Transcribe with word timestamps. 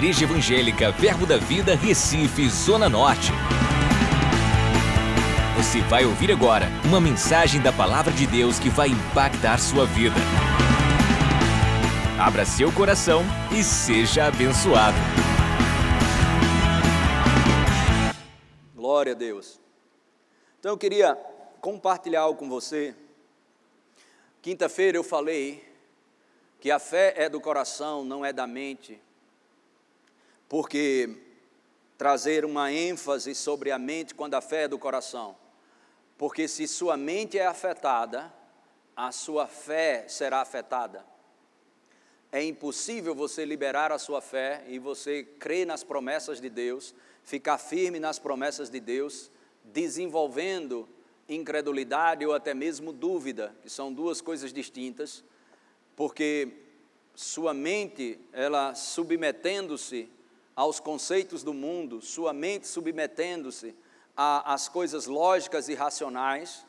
Igreja 0.00 0.24
Evangélica 0.24 0.90
Verbo 0.90 1.26
da 1.26 1.36
Vida, 1.36 1.74
Recife, 1.74 2.48
Zona 2.48 2.88
Norte. 2.88 3.32
Você 5.58 5.82
vai 5.82 6.06
ouvir 6.06 6.32
agora 6.32 6.68
uma 6.86 6.98
mensagem 6.98 7.60
da 7.60 7.70
Palavra 7.70 8.10
de 8.10 8.26
Deus 8.26 8.58
que 8.58 8.70
vai 8.70 8.88
impactar 8.88 9.58
sua 9.58 9.84
vida. 9.84 10.16
Abra 12.18 12.46
seu 12.46 12.72
coração 12.72 13.22
e 13.52 13.62
seja 13.62 14.24
abençoado. 14.24 14.96
Glória 18.74 19.12
a 19.12 19.14
Deus. 19.14 19.60
Então 20.58 20.72
eu 20.72 20.78
queria 20.78 21.14
compartilhar 21.60 22.22
algo 22.22 22.38
com 22.38 22.48
você. 22.48 22.94
Quinta-feira 24.40 24.96
eu 24.96 25.04
falei 25.04 25.62
que 26.58 26.70
a 26.70 26.78
fé 26.78 27.12
é 27.18 27.28
do 27.28 27.38
coração, 27.38 28.02
não 28.02 28.24
é 28.24 28.32
da 28.32 28.46
mente, 28.46 28.98
porque 30.50 31.16
trazer 31.96 32.44
uma 32.44 32.72
ênfase 32.72 33.34
sobre 33.34 33.70
a 33.70 33.78
mente 33.78 34.14
quando 34.14 34.34
a 34.34 34.40
fé 34.40 34.64
é 34.64 34.68
do 34.68 34.78
coração, 34.78 35.34
porque 36.18 36.46
se 36.46 36.68
sua 36.68 36.96
mente 36.96 37.38
é 37.38 37.46
afetada, 37.46 38.30
a 38.94 39.12
sua 39.12 39.46
fé 39.46 40.04
será 40.08 40.42
afetada. 40.42 41.06
É 42.30 42.44
impossível 42.44 43.14
você 43.14 43.46
liberar 43.46 43.92
a 43.92 43.98
sua 43.98 44.20
fé 44.20 44.64
e 44.68 44.78
você 44.78 45.22
crer 45.22 45.66
nas 45.66 45.82
promessas 45.82 46.40
de 46.40 46.50
Deus, 46.50 46.94
ficar 47.24 47.56
firme 47.56 47.98
nas 47.98 48.18
promessas 48.18 48.68
de 48.68 48.80
Deus, 48.80 49.30
desenvolvendo 49.64 50.86
incredulidade 51.28 52.26
ou 52.26 52.34
até 52.34 52.52
mesmo 52.52 52.92
dúvida, 52.92 53.56
que 53.62 53.70
são 53.70 53.90
duas 53.90 54.20
coisas 54.20 54.52
distintas 54.52 55.24
porque 56.00 56.48
sua 57.14 57.52
mente, 57.52 58.18
ela 58.32 58.74
submetendo-se 58.74 60.08
aos 60.54 60.80
conceitos 60.80 61.42
do 61.42 61.54
mundo, 61.54 62.00
sua 62.00 62.32
mente 62.32 62.66
submetendo-se 62.66 63.74
às 64.16 64.68
coisas 64.68 65.06
lógicas 65.06 65.68
e 65.68 65.74
racionais, 65.74 66.66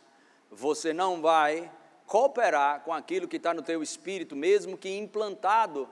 você 0.50 0.94
não 0.94 1.22
vai 1.22 1.72
cooperar 2.06 2.82
com 2.82 2.94
aquilo 2.94 3.28
que 3.28 3.38
está 3.38 3.54
no 3.54 3.62
teu 3.62 3.82
espírito, 3.82 4.36
mesmo 4.36 4.78
que 4.78 4.90
implantado 4.98 5.88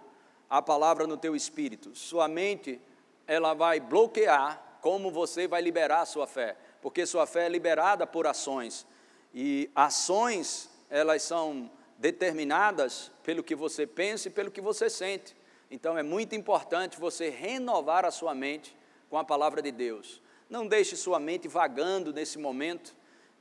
a 0.50 0.62
palavra 0.62 1.06
no 1.08 1.16
teu 1.16 1.36
espírito. 1.36 1.96
Sua 1.96 2.28
mente, 2.28 2.82
ela 3.26 3.54
vai 3.54 3.80
bloquear 3.80 4.80
como 4.82 5.12
você 5.12 5.48
vai 5.48 5.62
liberar 5.62 6.02
a 6.02 6.06
sua 6.06 6.28
fé, 6.28 6.58
porque 6.82 7.06
sua 7.06 7.26
fé 7.26 7.46
é 7.46 7.50
liberada 7.50 8.08
por 8.08 8.26
ações. 8.28 8.86
E 9.34 9.70
ações, 9.76 10.70
elas 10.90 11.22
são 11.24 11.70
determinadas 11.98 13.12
pelo 13.24 13.44
que 13.44 13.56
você 13.56 13.86
pensa 13.86 14.28
e 14.28 14.32
pelo 14.32 14.50
que 14.50 14.62
você 14.62 14.90
sente. 14.90 15.36
Então 15.70 15.98
é 15.98 16.04
muito 16.04 16.36
importante 16.36 17.00
você 17.00 17.30
renovar 17.30 18.06
a 18.06 18.12
sua 18.12 18.34
mente 18.34 18.76
com 19.10 19.18
a 19.18 19.24
palavra 19.24 19.62
de 19.62 19.72
Deus. 19.72 20.22
Não 20.50 20.68
deixe 20.68 20.96
sua 20.96 21.20
mente 21.20 21.48
vagando 21.48 22.12
nesse 22.12 22.40
momento, 22.40 22.96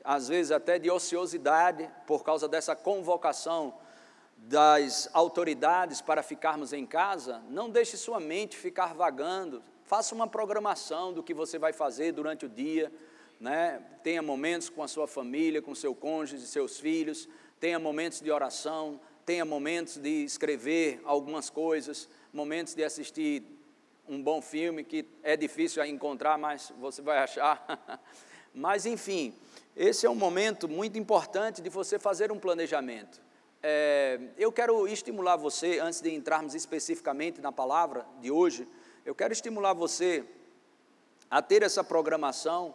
às 0.04 0.28
vezes 0.28 0.52
até 0.52 0.78
de 0.78 0.90
ociosidade, 0.90 1.88
por 2.06 2.22
causa 2.22 2.46
dessa 2.46 2.76
convocação 2.76 3.74
das 4.36 5.08
autoridades 5.12 6.00
para 6.00 6.22
ficarmos 6.22 6.72
em 6.72 6.86
casa. 6.86 7.42
Não 7.48 7.70
deixe 7.70 7.96
sua 7.96 8.20
mente 8.20 8.56
ficar 8.56 8.94
vagando. 8.94 9.62
Faça 9.84 10.14
uma 10.14 10.26
programação 10.28 11.12
do 11.12 11.22
que 11.22 11.32
você 11.32 11.58
vai 11.58 11.72
fazer 11.72 12.12
durante 12.12 12.44
o 12.44 12.48
dia. 12.48 12.92
Né? 13.40 13.82
Tenha 14.02 14.20
momentos 14.20 14.68
com 14.68 14.82
a 14.82 14.88
sua 14.88 15.06
família, 15.06 15.62
com 15.62 15.74
seu 15.74 15.94
cônjuge, 15.94 16.46
seus 16.46 16.78
filhos 16.78 17.28
tenha 17.60 17.78
momentos 17.78 18.20
de 18.20 18.30
oração, 18.30 19.00
tenha 19.26 19.44
momentos 19.44 19.96
de 19.98 20.24
escrever 20.24 21.00
algumas 21.04 21.50
coisas, 21.50 22.08
momentos 22.32 22.74
de 22.74 22.84
assistir 22.84 23.42
um 24.08 24.22
bom 24.22 24.40
filme 24.40 24.84
que 24.84 25.06
é 25.22 25.36
difícil 25.36 25.84
encontrar, 25.84 26.38
mas 26.38 26.72
você 26.78 27.02
vai 27.02 27.18
achar. 27.18 28.00
mas 28.54 28.86
enfim, 28.86 29.34
esse 29.76 30.06
é 30.06 30.10
um 30.10 30.14
momento 30.14 30.68
muito 30.68 30.98
importante 30.98 31.60
de 31.60 31.68
você 31.68 31.98
fazer 31.98 32.32
um 32.32 32.38
planejamento. 32.38 33.20
É, 33.62 34.20
eu 34.36 34.52
quero 34.52 34.86
estimular 34.86 35.36
você, 35.36 35.78
antes 35.80 36.00
de 36.00 36.14
entrarmos 36.14 36.54
especificamente 36.54 37.40
na 37.40 37.52
palavra 37.52 38.06
de 38.20 38.30
hoje, 38.30 38.68
eu 39.04 39.14
quero 39.14 39.32
estimular 39.32 39.72
você 39.72 40.24
a 41.30 41.42
ter 41.42 41.62
essa 41.62 41.82
programação 41.82 42.74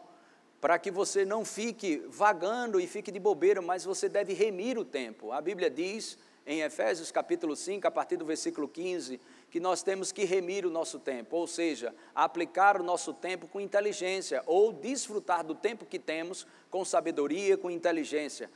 para 0.59 0.79
que 0.79 0.91
você 0.91 1.25
não 1.25 1.43
fique 1.43 2.05
vagando 2.07 2.79
e 2.79 2.87
fique 2.87 3.11
de 3.11 3.19
bobeira, 3.19 3.61
mas 3.61 3.83
você 3.83 4.07
deve 4.07 4.33
remir 4.33 4.77
o 4.77 4.85
tempo. 4.85 5.31
A 5.31 5.41
Bíblia 5.41 5.69
diz 5.69 6.17
em 6.45 6.61
Efésios 6.61 7.11
capítulo 7.11 7.55
5, 7.55 7.87
a 7.87 7.91
partir 7.91 8.17
do 8.17 8.25
versículo 8.25 8.67
15, 8.67 9.19
que 9.53 9.59
nós 9.59 9.83
temos 9.83 10.11
que 10.11 10.25
remir 10.25 10.65
o 10.65 10.69
nosso 10.69 10.99
tempo, 10.99 11.37
ou 11.37 11.45
seja, 11.45 11.93
aplicar 12.13 12.81
o 12.81 12.83
nosso 12.83 13.13
tempo 13.13 13.47
com 13.47 13.61
inteligência, 13.61 14.41
ou 14.45 14.73
desfrutar 14.73 15.45
do 15.45 15.53
tempo 15.53 15.85
que 15.85 15.99
temos 15.99 16.45
com 16.69 16.83
sabedoria, 16.83 17.55
com 17.55 17.69
inteligência. 17.69 18.49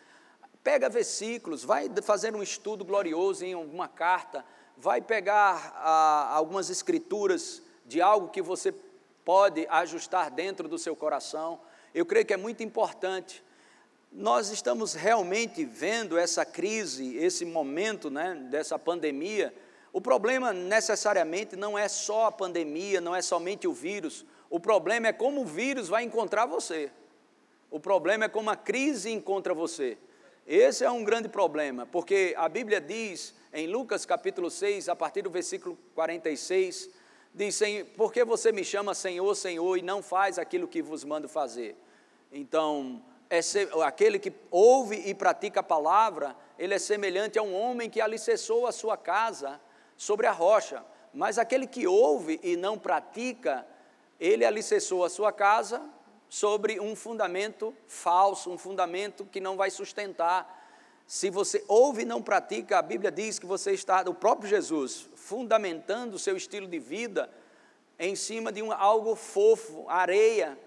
Pega 0.64 0.90
versículos, 0.90 1.64
vai 1.64 1.88
fazer 2.02 2.36
um 2.36 2.42
estudo 2.42 2.84
glorioso 2.84 3.46
em 3.46 3.54
uma 3.54 3.88
carta, 3.88 4.44
vai 4.76 5.00
pegar 5.00 5.72
ah, 5.78 6.34
algumas 6.34 6.70
escrituras 6.70 7.62
de 7.86 8.02
algo 8.02 8.30
que 8.30 8.42
você 8.42 8.74
pode 9.24 9.68
ajustar 9.70 10.32
dentro 10.32 10.68
do 10.68 10.78
seu 10.78 10.96
coração 10.96 11.62
eu 11.98 12.06
creio 12.06 12.28
que 12.28 12.34
é 12.34 12.38
muito 12.38 12.62
importante. 12.62 13.44
Nós 14.12 14.50
estamos 14.50 14.94
realmente 14.94 15.66
vendo 15.66 16.16
essa 16.16 16.46
crise, 16.46 17.18
esse 17.18 17.44
momento 17.44 18.12
né, 18.12 18.36
dessa 18.52 18.78
pandemia. 18.78 19.52
O 19.92 20.02
problema 20.02 20.54
necessariamente 20.54 21.56
não 21.56 21.78
é 21.78 21.88
só 21.88 22.26
a 22.26 22.32
pandemia, 22.32 23.02
não 23.02 23.16
é 23.16 23.22
somente 23.22 23.68
o 23.68 23.74
vírus. 23.74 24.26
O 24.50 24.60
problema 24.60 25.08
é 25.08 25.14
como 25.14 25.42
o 25.42 25.46
vírus 25.46 25.88
vai 25.88 26.04
encontrar 26.04 26.46
você. 26.46 26.92
O 27.70 27.80
problema 27.80 28.26
é 28.26 28.30
como 28.30 28.50
a 28.50 28.56
crise 28.56 29.12
encontra 29.12 29.54
você. 29.54 29.98
Esse 30.46 30.86
é 30.86 30.90
um 30.90 31.04
grande 31.04 31.28
problema, 31.28 31.86
porque 31.86 32.34
a 32.38 32.48
Bíblia 32.48 32.80
diz 32.80 33.36
em 33.52 33.68
Lucas 33.68 34.06
capítulo 34.06 34.50
6, 34.50 34.88
a 34.88 34.96
partir 34.96 35.22
do 35.22 35.30
versículo 35.30 35.78
46, 35.94 36.90
diz: 37.34 37.60
Por 37.98 38.14
que 38.14 38.24
você 38.24 38.54
me 38.54 38.64
chama 38.64 38.94
Senhor, 38.94 39.36
Senhor, 39.36 39.78
e 39.78 39.82
não 39.82 40.02
faz 40.02 40.40
aquilo 40.40 40.68
que 40.68 40.82
vos 40.82 41.04
mando 41.04 41.28
fazer? 41.28 41.76
Então, 42.32 43.02
é 43.30 43.42
aquele 43.86 44.20
que 44.20 44.32
ouve 44.50 44.96
e 45.06 45.14
pratica 45.14 45.60
a 45.60 45.64
palavra, 45.64 46.34
ele 46.58 46.74
é 46.74 46.80
semelhante 46.80 47.38
a 47.38 47.44
um 47.44 47.54
homem 47.54 47.90
que 47.90 48.00
alicerçou 48.00 48.68
a 48.68 48.72
sua 48.72 48.96
casa 48.96 49.60
sobre 49.98 50.28
a 50.28 50.32
rocha. 50.32 50.84
Mas 51.14 51.38
aquele 51.38 51.68
que 51.68 51.88
ouve 51.88 52.40
e 52.44 52.56
não 52.56 52.78
pratica, 52.78 53.68
ele 54.20 54.46
alicerçou 54.46 55.04
a 55.04 55.10
sua 55.10 55.34
casa 55.34 55.82
sobre 56.30 56.80
um 56.80 56.96
fundamento 56.96 57.74
falso, 57.88 58.52
um 58.52 58.58
fundamento 58.58 59.26
que 59.26 59.42
não 59.42 59.58
vai 59.58 59.70
sustentar. 59.70 60.56
Se 61.06 61.30
você 61.30 61.64
ouve 61.68 62.04
e 62.04 62.06
não 62.06 62.22
pratica, 62.22 62.78
a 62.78 62.82
Bíblia 62.82 63.12
diz 63.12 63.40
que 63.40 63.46
você 63.46 63.72
está, 63.72 64.02
o 64.08 64.14
próprio 64.14 64.50
Jesus, 64.50 65.10
fundamentando 65.16 66.16
o 66.16 66.20
seu 66.20 66.38
estilo 66.38 66.68
de 66.68 66.80
vida 66.80 67.30
em 67.98 68.16
cima 68.16 68.52
de 68.52 68.62
um, 68.62 68.72
algo 68.72 69.16
fofo, 69.16 69.86
areia, 69.88 70.58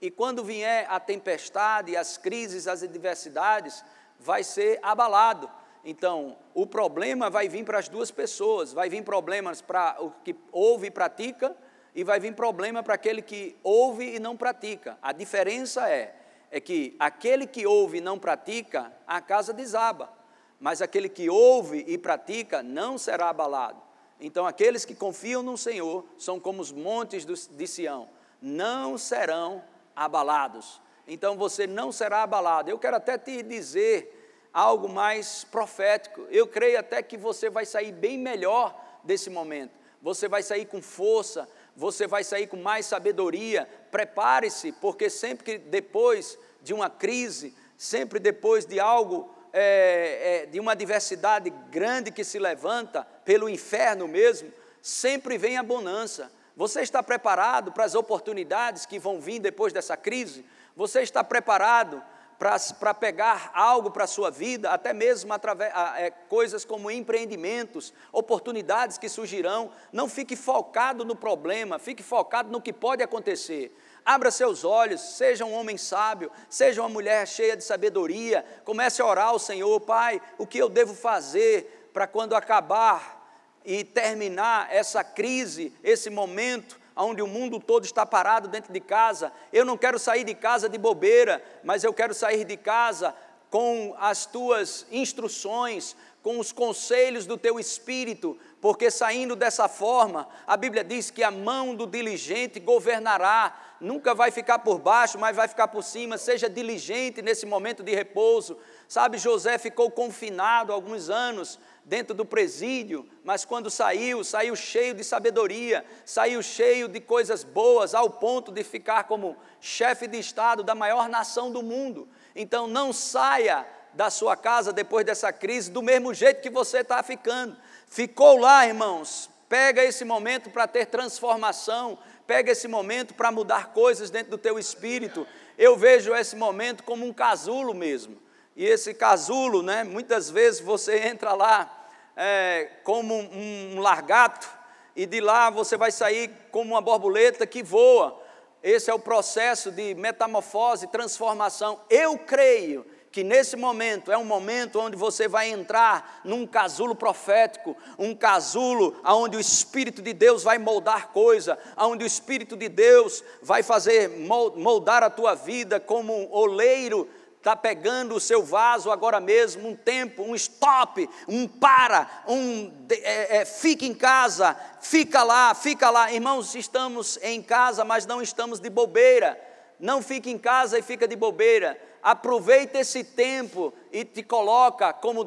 e 0.00 0.10
quando 0.10 0.42
vier 0.42 0.86
a 0.88 0.98
tempestade, 0.98 1.96
as 1.96 2.16
crises, 2.16 2.66
as 2.66 2.82
adversidades, 2.82 3.84
vai 4.18 4.42
ser 4.42 4.78
abalado. 4.82 5.50
Então, 5.84 6.36
o 6.54 6.66
problema 6.66 7.30
vai 7.30 7.48
vir 7.48 7.64
para 7.64 7.78
as 7.78 7.88
duas 7.88 8.10
pessoas, 8.10 8.72
vai 8.72 8.88
vir 8.88 9.02
problemas 9.02 9.62
para 9.62 9.96
o 9.98 10.10
que 10.22 10.36
ouve 10.52 10.88
e 10.88 10.90
pratica, 10.90 11.56
e 11.94 12.04
vai 12.04 12.20
vir 12.20 12.34
problema 12.34 12.82
para 12.82 12.94
aquele 12.94 13.22
que 13.22 13.56
ouve 13.62 14.14
e 14.14 14.18
não 14.18 14.36
pratica. 14.36 14.98
A 15.02 15.12
diferença 15.12 15.88
é, 15.88 16.14
é 16.50 16.60
que 16.60 16.94
aquele 16.98 17.46
que 17.46 17.66
ouve 17.66 17.98
e 17.98 18.00
não 18.00 18.18
pratica, 18.18 18.92
a 19.06 19.20
casa 19.20 19.52
desaba, 19.52 20.12
mas 20.60 20.82
aquele 20.82 21.08
que 21.08 21.30
ouve 21.30 21.84
e 21.88 21.96
pratica 21.96 22.62
não 22.62 22.98
será 22.98 23.30
abalado. 23.30 23.80
Então, 24.20 24.46
aqueles 24.46 24.84
que 24.84 24.94
confiam 24.94 25.42
no 25.42 25.56
Senhor 25.56 26.04
são 26.18 26.38
como 26.38 26.60
os 26.60 26.70
montes 26.70 27.24
de 27.24 27.66
Sião, 27.66 28.08
não 28.40 28.98
serão 28.98 29.64
abalados. 29.96 30.80
Então 31.06 31.36
você 31.36 31.66
não 31.66 31.90
será 31.90 32.22
abalado. 32.22 32.70
Eu 32.70 32.78
quero 32.78 32.96
até 32.96 33.18
te 33.18 33.42
dizer 33.42 34.19
algo 34.52 34.88
mais 34.88 35.44
profético. 35.44 36.26
Eu 36.30 36.46
creio 36.46 36.78
até 36.78 37.02
que 37.02 37.16
você 37.16 37.48
vai 37.48 37.64
sair 37.64 37.92
bem 37.92 38.18
melhor 38.18 38.78
desse 39.04 39.30
momento. 39.30 39.78
Você 40.02 40.28
vai 40.28 40.42
sair 40.42 40.66
com 40.66 40.80
força, 40.80 41.48
você 41.76 42.06
vai 42.06 42.24
sair 42.24 42.46
com 42.46 42.56
mais 42.56 42.86
sabedoria. 42.86 43.68
Prepare-se, 43.90 44.72
porque 44.72 45.10
sempre 45.10 45.44
que 45.44 45.58
depois 45.58 46.38
de 46.62 46.72
uma 46.72 46.88
crise, 46.88 47.54
sempre 47.76 48.18
depois 48.18 48.64
de 48.64 48.80
algo, 48.80 49.30
é, 49.52 50.42
é, 50.42 50.46
de 50.46 50.58
uma 50.58 50.72
adversidade 50.72 51.50
grande 51.70 52.10
que 52.10 52.24
se 52.24 52.38
levanta 52.38 53.06
pelo 53.24 53.48
inferno 53.48 54.08
mesmo, 54.08 54.52
sempre 54.80 55.36
vem 55.36 55.58
a 55.58 55.62
bonança. 55.62 56.30
Você 56.56 56.80
está 56.80 57.02
preparado 57.02 57.72
para 57.72 57.84
as 57.84 57.94
oportunidades 57.94 58.84
que 58.84 58.98
vão 58.98 59.20
vir 59.20 59.38
depois 59.38 59.72
dessa 59.72 59.96
crise? 59.96 60.44
Você 60.76 61.00
está 61.00 61.22
preparado 61.22 62.02
para 62.40 62.94
pegar 62.94 63.50
algo 63.52 63.90
para 63.90 64.04
a 64.04 64.06
sua 64.06 64.30
vida, 64.30 64.70
até 64.70 64.94
mesmo 64.94 65.30
através 65.30 65.70
é, 65.98 66.10
coisas 66.10 66.64
como 66.64 66.90
empreendimentos, 66.90 67.92
oportunidades 68.10 68.96
que 68.96 69.10
surgirão. 69.10 69.70
Não 69.92 70.08
fique 70.08 70.34
focado 70.34 71.04
no 71.04 71.14
problema, 71.14 71.78
fique 71.78 72.02
focado 72.02 72.50
no 72.50 72.58
que 72.58 72.72
pode 72.72 73.02
acontecer. 73.02 73.76
Abra 74.06 74.30
seus 74.30 74.64
olhos, 74.64 75.02
seja 75.02 75.44
um 75.44 75.52
homem 75.52 75.76
sábio, 75.76 76.30
seja 76.48 76.80
uma 76.80 76.88
mulher 76.88 77.28
cheia 77.28 77.54
de 77.54 77.62
sabedoria. 77.62 78.42
Comece 78.64 79.02
a 79.02 79.06
orar 79.06 79.28
ao 79.28 79.38
Senhor, 79.38 79.78
Pai, 79.80 80.22
o 80.38 80.46
que 80.46 80.56
eu 80.56 80.70
devo 80.70 80.94
fazer 80.94 81.90
para 81.92 82.06
quando 82.06 82.34
acabar 82.34 83.20
e 83.66 83.84
terminar 83.84 84.68
essa 84.72 85.04
crise, 85.04 85.74
esse 85.84 86.08
momento, 86.08 86.79
onde 87.04 87.22
o 87.22 87.26
mundo 87.26 87.58
todo 87.58 87.84
está 87.84 88.04
parado 88.04 88.48
dentro 88.48 88.72
de 88.72 88.80
casa. 88.80 89.32
Eu 89.52 89.64
não 89.64 89.76
quero 89.76 89.98
sair 89.98 90.24
de 90.24 90.34
casa 90.34 90.68
de 90.68 90.78
bobeira, 90.78 91.42
mas 91.64 91.84
eu 91.84 91.92
quero 91.92 92.14
sair 92.14 92.44
de 92.44 92.56
casa 92.56 93.14
com 93.50 93.94
as 93.98 94.26
tuas 94.26 94.86
instruções, 94.92 95.96
com 96.22 96.38
os 96.38 96.52
conselhos 96.52 97.26
do 97.26 97.36
teu 97.36 97.58
espírito, 97.58 98.38
porque 98.60 98.90
saindo 98.90 99.34
dessa 99.34 99.68
forma, 99.68 100.28
a 100.46 100.56
Bíblia 100.56 100.84
diz 100.84 101.10
que 101.10 101.22
a 101.22 101.30
mão 101.30 101.74
do 101.74 101.86
diligente 101.86 102.60
governará, 102.60 103.58
nunca 103.80 104.14
vai 104.14 104.30
ficar 104.30 104.58
por 104.58 104.78
baixo, 104.78 105.18
mas 105.18 105.34
vai 105.34 105.48
ficar 105.48 105.68
por 105.68 105.82
cima. 105.82 106.18
Seja 106.18 106.48
diligente 106.48 107.22
nesse 107.22 107.46
momento 107.46 107.82
de 107.82 107.94
repouso. 107.94 108.58
Sabe, 108.86 109.16
José 109.16 109.56
ficou 109.56 109.90
confinado 109.90 110.72
alguns 110.72 111.08
anos 111.08 111.58
dentro 111.90 112.14
do 112.14 112.24
presídio, 112.24 113.04
mas 113.24 113.44
quando 113.44 113.68
saiu, 113.68 114.22
saiu 114.22 114.54
cheio 114.54 114.94
de 114.94 115.02
sabedoria, 115.02 115.84
saiu 116.04 116.40
cheio 116.40 116.86
de 116.86 117.00
coisas 117.00 117.42
boas, 117.42 117.96
ao 117.96 118.08
ponto 118.08 118.52
de 118.52 118.62
ficar 118.62 119.04
como 119.04 119.36
chefe 119.60 120.06
de 120.06 120.16
Estado 120.16 120.62
da 120.62 120.72
maior 120.72 121.08
nação 121.08 121.50
do 121.50 121.64
mundo. 121.64 122.08
Então 122.36 122.68
não 122.68 122.92
saia 122.92 123.66
da 123.92 124.08
sua 124.08 124.36
casa 124.36 124.72
depois 124.72 125.04
dessa 125.04 125.32
crise 125.32 125.68
do 125.68 125.82
mesmo 125.82 126.14
jeito 126.14 126.40
que 126.40 126.48
você 126.48 126.78
está 126.78 127.02
ficando. 127.02 127.56
Ficou 127.88 128.38
lá, 128.38 128.64
irmãos, 128.64 129.28
pega 129.48 129.82
esse 129.82 130.04
momento 130.04 130.48
para 130.48 130.68
ter 130.68 130.86
transformação, 130.86 131.98
pega 132.24 132.52
esse 132.52 132.68
momento 132.68 133.14
para 133.14 133.32
mudar 133.32 133.72
coisas 133.72 134.10
dentro 134.10 134.30
do 134.30 134.38
teu 134.38 134.60
espírito. 134.60 135.26
Eu 135.58 135.76
vejo 135.76 136.14
esse 136.14 136.36
momento 136.36 136.84
como 136.84 137.04
um 137.04 137.12
casulo 137.12 137.74
mesmo. 137.74 138.16
E 138.54 138.64
esse 138.64 138.94
casulo, 138.94 139.60
né, 139.60 139.82
muitas 139.82 140.30
vezes 140.30 140.60
você 140.60 141.08
entra 141.08 141.32
lá 141.32 141.78
é, 142.22 142.68
como 142.84 143.14
um, 143.14 143.76
um 143.76 143.80
largato, 143.80 144.46
e 144.94 145.06
de 145.06 145.22
lá 145.22 145.48
você 145.48 145.74
vai 145.74 145.90
sair 145.90 146.30
como 146.50 146.74
uma 146.74 146.82
borboleta 146.82 147.46
que 147.46 147.62
voa. 147.62 148.20
Esse 148.62 148.90
é 148.90 148.94
o 148.94 148.98
processo 148.98 149.70
de 149.70 149.94
metamorfose, 149.94 150.86
transformação. 150.88 151.80
Eu 151.88 152.18
creio 152.18 152.84
que 153.10 153.24
nesse 153.24 153.56
momento 153.56 154.12
é 154.12 154.18
um 154.18 154.24
momento 154.24 154.78
onde 154.78 154.98
você 154.98 155.26
vai 155.26 155.48
entrar 155.48 156.20
num 156.22 156.46
casulo 156.46 156.94
profético, 156.94 157.74
um 157.98 158.14
casulo 158.14 158.94
onde 159.02 159.38
o 159.38 159.40
Espírito 159.40 160.02
de 160.02 160.12
Deus 160.12 160.42
vai 160.42 160.58
moldar 160.58 161.08
coisa, 161.08 161.58
onde 161.78 162.04
o 162.04 162.06
Espírito 162.06 162.54
de 162.54 162.68
Deus 162.68 163.24
vai 163.42 163.62
fazer 163.62 164.10
moldar 164.56 165.02
a 165.02 165.08
tua 165.08 165.34
vida 165.34 165.80
como 165.80 166.14
um 166.14 166.28
oleiro 166.30 167.08
está 167.40 167.56
pegando 167.56 168.14
o 168.14 168.20
seu 168.20 168.42
vaso 168.42 168.90
agora 168.90 169.18
mesmo, 169.18 169.70
um 169.70 169.74
tempo, 169.74 170.22
um 170.22 170.34
stop, 170.34 171.08
um 171.26 171.48
para, 171.48 172.22
um 172.28 172.70
é, 172.90 173.38
é, 173.38 173.44
fica 173.46 173.86
em 173.86 173.94
casa, 173.94 174.54
fica 174.82 175.22
lá, 175.22 175.54
fica 175.54 175.88
lá. 175.88 176.12
Irmãos, 176.12 176.54
estamos 176.54 177.18
em 177.22 177.42
casa, 177.42 177.82
mas 177.82 178.04
não 178.04 178.20
estamos 178.20 178.60
de 178.60 178.68
bobeira. 178.68 179.40
Não 179.78 180.02
fique 180.02 180.30
em 180.30 180.36
casa 180.36 180.78
e 180.78 180.82
fica 180.82 181.08
de 181.08 181.16
bobeira. 181.16 181.80
Aproveita 182.02 182.78
esse 182.78 183.02
tempo 183.02 183.72
e 183.90 184.04
te 184.04 184.22
coloca 184.22 184.92
como 184.92 185.26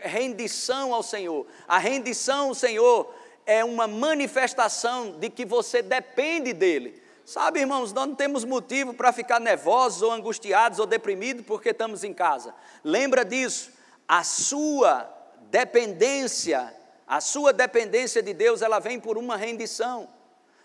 rendição 0.00 0.94
ao 0.94 1.02
Senhor. 1.02 1.46
A 1.68 1.76
rendição 1.76 2.48
ao 2.48 2.54
Senhor 2.54 3.14
é 3.44 3.62
uma 3.62 3.86
manifestação 3.86 5.12
de 5.18 5.28
que 5.28 5.44
você 5.44 5.82
depende 5.82 6.54
dele. 6.54 6.99
Sabe, 7.30 7.60
irmãos, 7.60 7.92
nós 7.92 8.08
não 8.08 8.14
temos 8.16 8.44
motivo 8.44 8.92
para 8.92 9.12
ficar 9.12 9.38
nervosos 9.38 10.02
ou 10.02 10.10
angustiados 10.10 10.80
ou 10.80 10.84
deprimidos 10.84 11.46
porque 11.46 11.68
estamos 11.68 12.02
em 12.02 12.12
casa. 12.12 12.52
Lembra 12.82 13.24
disso. 13.24 13.70
A 14.08 14.24
sua 14.24 15.08
dependência, 15.42 16.74
a 17.06 17.20
sua 17.20 17.52
dependência 17.52 18.20
de 18.20 18.34
Deus, 18.34 18.62
ela 18.62 18.80
vem 18.80 18.98
por 18.98 19.16
uma 19.16 19.36
rendição. 19.36 20.08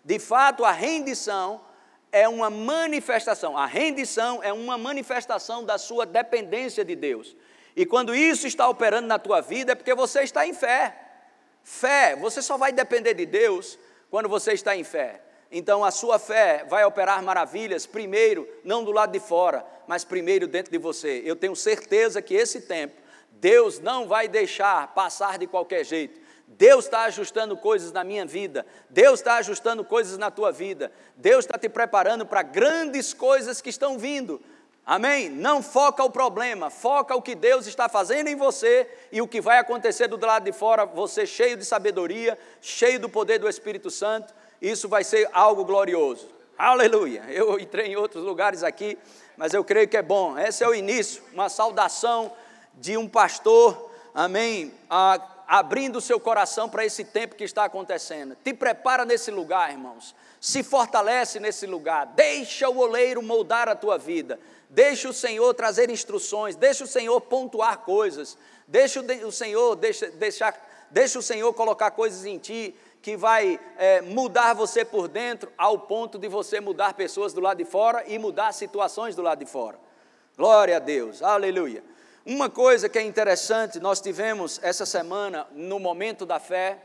De 0.04 0.18
fato, 0.18 0.66
a 0.66 0.72
rendição 0.72 1.62
é 2.12 2.28
uma 2.28 2.50
manifestação. 2.50 3.56
A 3.56 3.68
rendição 3.68 4.42
é 4.42 4.52
uma 4.52 4.76
manifestação 4.76 5.64
da 5.64 5.78
sua 5.78 6.04
dependência 6.04 6.84
de 6.84 6.96
Deus. 6.96 7.36
E 7.76 7.86
quando 7.86 8.16
isso 8.16 8.48
está 8.48 8.68
operando 8.68 9.08
na 9.08 9.20
tua 9.20 9.40
vida 9.40 9.74
é 9.74 9.76
porque 9.76 9.94
você 9.94 10.24
está 10.24 10.48
em 10.48 10.54
fé. 10.56 11.00
Fé, 11.64 12.16
você 12.16 12.42
só 12.42 12.58
vai 12.58 12.72
depender 12.72 13.14
de 13.14 13.28
Deus 13.28 13.78
quando 14.10 14.28
você 14.28 14.54
está 14.54 14.76
em 14.76 14.84
fé. 14.84 15.25
Então 15.52 15.84
a 15.84 15.92
sua 15.92 16.18
fé 16.18 16.66
vai 16.68 16.84
operar 16.86 17.22
maravilhas, 17.24 17.86
primeiro, 17.86 18.48
não 18.64 18.84
do 18.84 18.92
lado 18.92 19.12
de 19.12 19.20
fora, 19.20 19.66
mas 19.88 20.04
primeiro 20.04 20.48
dentro 20.48 20.72
de 20.72 20.78
você. 20.78 21.22
Eu 21.26 21.36
tenho 21.36 21.56
certeza 21.56 22.22
que 22.22 22.34
esse 22.34 22.62
tempo, 22.62 23.02
Deus 23.32 23.80
não 23.80 24.08
vai 24.08 24.28
deixar 24.28 24.94
passar 24.94 25.38
de 25.38 25.48
qualquer 25.48 25.84
jeito. 25.84 26.20
Deus 26.48 26.86
está 26.86 27.04
ajustando 27.04 27.58
coisas 27.58 27.92
na 27.92 28.04
minha 28.04 28.26
vida, 28.26 28.66
Deus 28.90 29.20
está 29.20 29.38
ajustando 29.38 29.84
coisas 29.84 30.18
na 30.18 30.30
tua 30.30 30.52
vida, 30.52 30.92
Deus 31.16 31.44
está 31.44 31.58
te 31.58 31.68
preparando 31.68 32.26
para 32.26 32.44
grandes 32.44 33.14
coisas 33.14 33.62
que 33.62 33.70
estão 33.70 33.98
vindo. 33.98 34.42
Amém? 34.86 35.30
Não 35.30 35.64
foca 35.64 36.04
o 36.04 36.12
problema, 36.12 36.70
foca 36.70 37.16
o 37.16 37.22
que 37.22 37.34
Deus 37.34 37.66
está 37.66 37.90
fazendo 37.90 38.28
em 38.28 38.36
você 38.36 38.88
e 39.12 39.20
o 39.20 39.28
que 39.28 39.42
vai 39.42 39.58
acontecer 39.58 40.08
do 40.08 40.24
lado 40.24 40.44
de 40.44 40.52
fora, 40.52 40.86
você 40.86 41.26
cheio 41.26 41.58
de 41.58 41.66
sabedoria, 41.66 42.38
cheio 42.62 43.00
do 43.00 43.10
poder 43.10 43.40
do 43.40 43.50
Espírito 43.50 43.90
Santo 43.90 44.32
isso 44.70 44.90
vai 44.90 45.04
ser 45.04 45.30
algo 45.32 45.64
glorioso. 45.64 46.28
Aleluia. 46.58 47.24
Eu 47.28 47.60
entrei 47.60 47.88
em 47.88 47.96
outros 47.96 48.24
lugares 48.24 48.64
aqui, 48.64 48.98
mas 49.36 49.54
eu 49.54 49.64
creio 49.64 49.88
que 49.88 49.98
é 49.98 50.02
bom. 50.02 50.38
Esse 50.40 50.64
é 50.64 50.68
o 50.68 50.74
início, 50.74 51.22
uma 51.34 51.50
saudação 51.50 52.32
de 52.74 52.98
um 52.98 53.08
pastor, 53.08 53.92
amém, 54.14 54.74
a, 54.90 55.20
abrindo 55.48 55.98
o 55.98 56.02
seu 56.02 56.20
coração 56.20 56.70
para 56.70 56.86
esse 56.86 57.04
tempo 57.04 57.36
que 57.36 57.44
está 57.44 57.66
acontecendo. 57.66 58.38
Te 58.44 58.54
prepara 58.54 59.06
nesse 59.06 59.32
lugar, 59.32 59.72
irmãos. 59.72 60.16
Se 60.40 60.64
fortalece 60.64 61.40
nesse 61.40 61.66
lugar. 61.66 62.08
Deixa 62.08 62.70
o 62.70 62.78
oleiro 62.78 63.22
moldar 63.22 63.68
a 63.68 63.76
tua 63.76 63.98
vida. 63.98 64.40
Deixa 64.70 65.10
o 65.10 65.14
Senhor 65.14 65.54
trazer 65.54 65.90
instruções. 65.90 66.56
Deixa 66.56 66.84
o 66.84 66.88
Senhor 66.88 67.20
pontuar 67.22 67.80
coisas. 67.80 68.38
Deixa 68.68 69.02
o 69.02 69.32
Senhor, 69.32 69.76
deixa, 69.76 70.08
deixa, 70.12 70.54
deixa 70.90 71.20
o 71.20 71.22
Senhor 71.22 71.54
colocar 71.54 71.92
coisas 71.92 72.26
em 72.26 72.38
ti 72.38 72.76
que 73.06 73.16
vai 73.16 73.60
é, 73.78 74.02
mudar 74.02 74.56
você 74.56 74.84
por 74.84 75.08
dentro, 75.08 75.52
ao 75.56 75.78
ponto 75.78 76.18
de 76.18 76.28
você 76.28 76.60
mudar 76.60 76.96
pessoas 76.96 77.34
do 77.34 77.40
lado 77.40 77.60
de 77.60 77.64
fora 77.64 78.04
e 78.08 78.18
mudar 78.18 78.52
situações 78.52 79.14
do 79.14 79.22
lado 79.22 79.38
de 79.38 79.46
fora. 79.46 79.80
Glória 80.36 80.78
a 80.78 80.80
Deus, 80.80 81.22
aleluia. 81.22 81.84
Uma 82.26 82.50
coisa 82.50 82.90
que 82.90 82.98
é 82.98 83.04
interessante, 83.04 83.80
nós 83.80 84.02
tivemos 84.02 84.60
essa 84.64 84.88
semana, 84.88 85.46
no 85.52 85.80
momento 85.80 86.26
da 86.26 86.40
fé, 86.40 86.80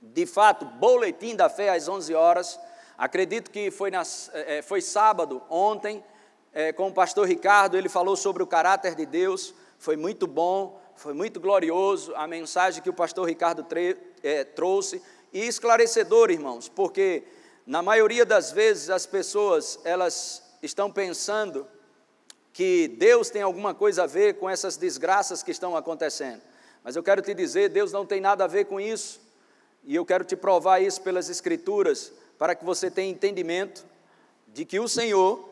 de 0.00 0.24
fato, 0.24 0.64
boletim 0.64 1.36
da 1.36 1.50
fé 1.50 1.68
às 1.68 1.88
11 1.88 2.14
horas. 2.14 2.58
Acredito 2.96 3.50
que 3.50 3.70
foi, 3.70 3.90
nas, 3.90 4.30
é, 4.32 4.62
foi 4.62 4.80
sábado, 4.80 5.42
ontem, 5.50 6.02
é, 6.54 6.72
com 6.72 6.88
o 6.88 6.92
pastor 6.92 7.28
Ricardo, 7.28 7.76
ele 7.76 7.90
falou 7.90 8.16
sobre 8.16 8.42
o 8.42 8.46
caráter 8.46 8.94
de 8.94 9.04
Deus. 9.04 9.52
Foi 9.78 9.94
muito 9.94 10.26
bom, 10.26 10.80
foi 10.96 11.12
muito 11.12 11.38
glorioso 11.38 12.14
a 12.16 12.26
mensagem 12.26 12.82
que 12.82 12.88
o 12.88 12.94
pastor 12.94 13.28
Ricardo 13.28 13.62
é, 14.22 14.44
trouxe 14.44 15.02
e 15.32 15.46
esclarecedor, 15.46 16.30
irmãos, 16.30 16.68
porque 16.68 17.24
na 17.66 17.82
maioria 17.82 18.24
das 18.24 18.52
vezes 18.52 18.90
as 18.90 19.06
pessoas 19.06 19.78
elas 19.84 20.42
estão 20.62 20.90
pensando 20.90 21.66
que 22.52 22.88
Deus 22.88 23.30
tem 23.30 23.42
alguma 23.42 23.74
coisa 23.74 24.04
a 24.04 24.06
ver 24.06 24.34
com 24.34 24.48
essas 24.48 24.76
desgraças 24.76 25.42
que 25.42 25.50
estão 25.50 25.76
acontecendo. 25.76 26.42
Mas 26.84 26.96
eu 26.96 27.02
quero 27.02 27.22
te 27.22 27.32
dizer, 27.32 27.70
Deus 27.70 27.92
não 27.92 28.04
tem 28.04 28.20
nada 28.20 28.44
a 28.44 28.48
ver 28.48 28.66
com 28.66 28.80
isso. 28.80 29.20
E 29.84 29.94
eu 29.94 30.04
quero 30.04 30.24
te 30.24 30.36
provar 30.36 30.80
isso 30.80 31.00
pelas 31.00 31.28
escrituras, 31.28 32.12
para 32.38 32.54
que 32.54 32.64
você 32.64 32.90
tenha 32.90 33.10
entendimento 33.10 33.84
de 34.48 34.64
que 34.64 34.78
o 34.78 34.88
Senhor, 34.88 35.48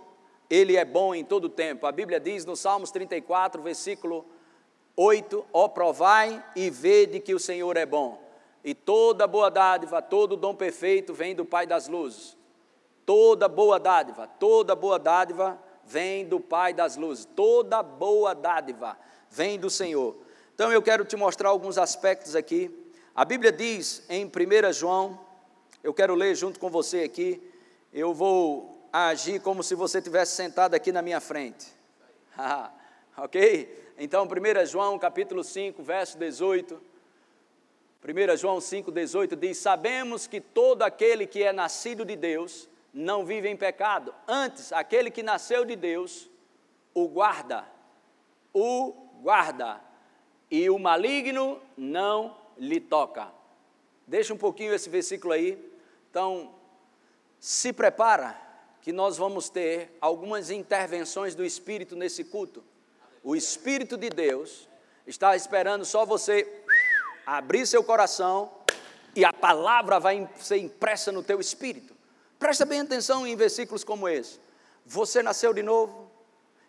ele 0.48 0.76
é 0.76 0.84
bom 0.84 1.14
em 1.14 1.24
todo 1.24 1.44
o 1.44 1.48
tempo. 1.48 1.86
A 1.86 1.92
Bíblia 1.92 2.20
diz 2.20 2.44
no 2.44 2.54
Salmos 2.54 2.90
34, 2.90 3.62
versículo 3.62 4.26
8: 4.96 5.44
Ó 5.52 5.68
provai 5.68 6.44
e 6.54 6.68
vede 6.68 7.18
que 7.20 7.34
o 7.34 7.38
Senhor 7.38 7.76
é 7.76 7.86
bom. 7.86 8.29
E 8.62 8.74
toda 8.74 9.26
boa 9.26 9.50
dádiva, 9.50 10.02
todo 10.02 10.36
dom 10.36 10.54
perfeito 10.54 11.14
vem 11.14 11.34
do 11.34 11.44
Pai 11.44 11.66
das 11.66 11.88
luzes. 11.88 12.36
Toda 13.06 13.48
boa 13.48 13.78
dádiva, 13.78 14.26
toda 14.26 14.76
boa 14.76 14.98
dádiva 14.98 15.58
vem 15.84 16.26
do 16.26 16.38
Pai 16.38 16.72
das 16.74 16.96
luzes. 16.96 17.24
Toda 17.24 17.82
boa 17.82 18.34
dádiva 18.34 18.96
vem 19.30 19.58
do 19.58 19.70
Senhor. 19.70 20.16
Então 20.54 20.70
eu 20.70 20.82
quero 20.82 21.04
te 21.04 21.16
mostrar 21.16 21.48
alguns 21.48 21.78
aspectos 21.78 22.36
aqui. 22.36 22.70
A 23.14 23.24
Bíblia 23.24 23.50
diz 23.50 24.04
em 24.08 24.26
1 24.26 24.72
João, 24.72 25.18
eu 25.82 25.94
quero 25.94 26.14
ler 26.14 26.34
junto 26.34 26.60
com 26.60 26.68
você 26.68 27.00
aqui, 27.00 27.42
eu 27.92 28.12
vou 28.12 28.86
agir 28.92 29.40
como 29.40 29.62
se 29.62 29.74
você 29.74 30.00
tivesse 30.02 30.36
sentado 30.36 30.74
aqui 30.74 30.92
na 30.92 31.02
minha 31.02 31.20
frente. 31.20 31.72
ok? 33.16 33.92
Então, 33.98 34.24
1 34.24 34.66
João 34.66 34.98
capítulo 34.98 35.42
5, 35.42 35.82
verso 35.82 36.18
18. 36.18 36.89
1 38.02 38.36
João 38.36 38.60
5, 38.60 38.90
18 38.90 39.36
diz: 39.36 39.58
Sabemos 39.58 40.26
que 40.26 40.40
todo 40.40 40.82
aquele 40.82 41.26
que 41.26 41.42
é 41.42 41.52
nascido 41.52 42.04
de 42.04 42.16
Deus 42.16 42.68
não 42.92 43.24
vive 43.24 43.48
em 43.48 43.56
pecado. 43.56 44.14
Antes, 44.26 44.72
aquele 44.72 45.10
que 45.10 45.22
nasceu 45.22 45.64
de 45.64 45.76
Deus 45.76 46.28
o 46.94 47.06
guarda, 47.06 47.64
o 48.52 48.92
guarda, 49.22 49.80
e 50.50 50.68
o 50.70 50.78
maligno 50.78 51.60
não 51.76 52.36
lhe 52.58 52.80
toca. 52.80 53.30
Deixa 54.06 54.34
um 54.34 54.38
pouquinho 54.38 54.74
esse 54.74 54.88
versículo 54.88 55.32
aí. 55.32 55.58
Então, 56.10 56.54
se 57.38 57.72
prepara 57.72 58.36
que 58.80 58.92
nós 58.92 59.16
vamos 59.16 59.48
ter 59.48 59.96
algumas 60.00 60.50
intervenções 60.50 61.34
do 61.34 61.44
Espírito 61.44 61.94
nesse 61.94 62.24
culto. 62.24 62.64
O 63.22 63.36
Espírito 63.36 63.96
de 63.96 64.08
Deus 64.08 64.68
está 65.06 65.36
esperando 65.36 65.84
só 65.84 66.04
você 66.04 66.59
abrir 67.38 67.64
seu 67.64 67.84
coração 67.84 68.50
e 69.14 69.24
a 69.24 69.32
palavra 69.32 70.00
vai 70.00 70.28
ser 70.38 70.56
impressa 70.58 71.12
no 71.12 71.22
teu 71.22 71.38
espírito. 71.40 71.96
Presta 72.38 72.64
bem 72.64 72.80
atenção 72.80 73.26
em 73.26 73.36
versículos 73.36 73.84
como 73.84 74.08
esse. 74.08 74.40
Você 74.84 75.22
nasceu 75.22 75.52
de 75.52 75.62
novo? 75.62 76.10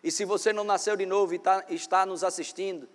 E 0.04 0.10
se 0.10 0.24
você 0.24 0.52
não 0.52 0.62
nasceu 0.62 0.96
de 0.96 1.04
novo 1.04 1.34
e 1.34 1.38
tá, 1.38 1.64
está 1.68 2.06
nos 2.06 2.22
assistindo, 2.22 2.88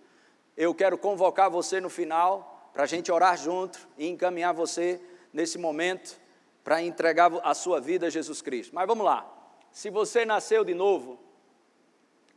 eu 0.55 0.73
quero 0.73 0.97
convocar 0.97 1.49
você 1.49 1.81
no 1.81 1.89
final 1.89 2.71
para 2.73 2.83
a 2.83 2.87
gente 2.87 3.11
orar 3.11 3.37
junto 3.37 3.79
e 3.97 4.07
encaminhar 4.07 4.53
você 4.53 5.01
nesse 5.33 5.57
momento 5.57 6.17
para 6.63 6.81
entregar 6.81 7.31
a 7.43 7.53
sua 7.53 7.81
vida 7.81 8.07
a 8.07 8.09
Jesus 8.09 8.41
Cristo. 8.41 8.73
Mas 8.73 8.87
vamos 8.87 9.05
lá. 9.05 9.29
Se 9.71 9.89
você 9.89 10.25
nasceu 10.25 10.63
de 10.63 10.73
novo, 10.73 11.19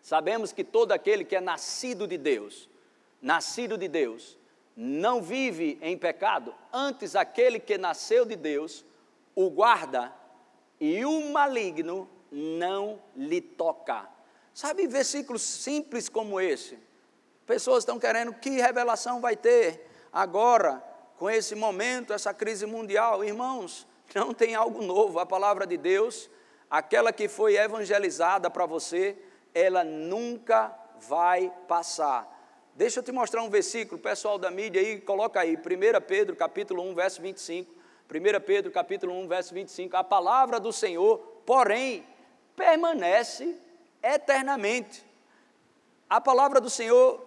sabemos 0.02 0.52
que 0.52 0.64
todo 0.64 0.90
aquele 0.90 1.24
que 1.24 1.36
é 1.36 1.40
nascido 1.40 2.06
de 2.06 2.18
Deus, 2.18 2.68
nascido 3.22 3.78
de 3.78 3.86
Deus, 3.86 4.39
não 4.76 5.20
vive 5.20 5.78
em 5.82 5.96
pecado, 5.96 6.54
antes 6.72 7.14
aquele 7.14 7.58
que 7.58 7.76
nasceu 7.76 8.24
de 8.24 8.36
Deus 8.36 8.84
o 9.34 9.50
guarda 9.50 10.12
e 10.80 11.04
o 11.04 11.30
maligno 11.32 12.08
não 12.30 13.00
lhe 13.14 13.40
toca. 13.40 14.08
Sabe 14.52 14.86
versículos 14.86 15.42
simples 15.42 16.08
como 16.08 16.40
esse? 16.40 16.78
Pessoas 17.46 17.82
estão 17.82 17.98
querendo 17.98 18.34
que 18.34 18.50
revelação 18.50 19.20
vai 19.20 19.36
ter 19.36 19.88
agora 20.12 20.84
com 21.16 21.28
esse 21.28 21.54
momento, 21.54 22.12
essa 22.12 22.32
crise 22.32 22.66
mundial. 22.66 23.24
Irmãos, 23.24 23.86
não 24.14 24.32
tem 24.32 24.54
algo 24.54 24.82
novo. 24.82 25.18
A 25.18 25.26
palavra 25.26 25.66
de 25.66 25.76
Deus, 25.76 26.30
aquela 26.70 27.12
que 27.12 27.28
foi 27.28 27.56
evangelizada 27.56 28.50
para 28.50 28.66
você, 28.66 29.16
ela 29.54 29.84
nunca 29.84 30.74
vai 31.08 31.52
passar. 31.66 32.39
Deixa 32.74 33.00
eu 33.00 33.02
te 33.02 33.12
mostrar 33.12 33.42
um 33.42 33.50
versículo, 33.50 34.00
pessoal 34.00 34.38
da 34.38 34.50
mídia 34.50 34.80
aí, 34.80 35.00
coloca 35.00 35.40
aí, 35.40 35.56
1 35.56 35.60
Pedro 36.06 36.36
capítulo 36.36 36.82
1, 36.90 36.94
verso 36.94 37.20
25. 37.20 37.70
1 38.10 38.40
Pedro 38.44 38.70
capítulo 38.70 39.12
1, 39.20 39.28
verso 39.28 39.54
25. 39.54 39.96
A 39.96 40.04
palavra 40.04 40.58
do 40.58 40.72
Senhor, 40.72 41.18
porém, 41.44 42.06
permanece 42.56 43.56
eternamente. 44.02 45.04
A 46.08 46.20
palavra 46.20 46.60
do 46.60 46.70
Senhor 46.70 47.24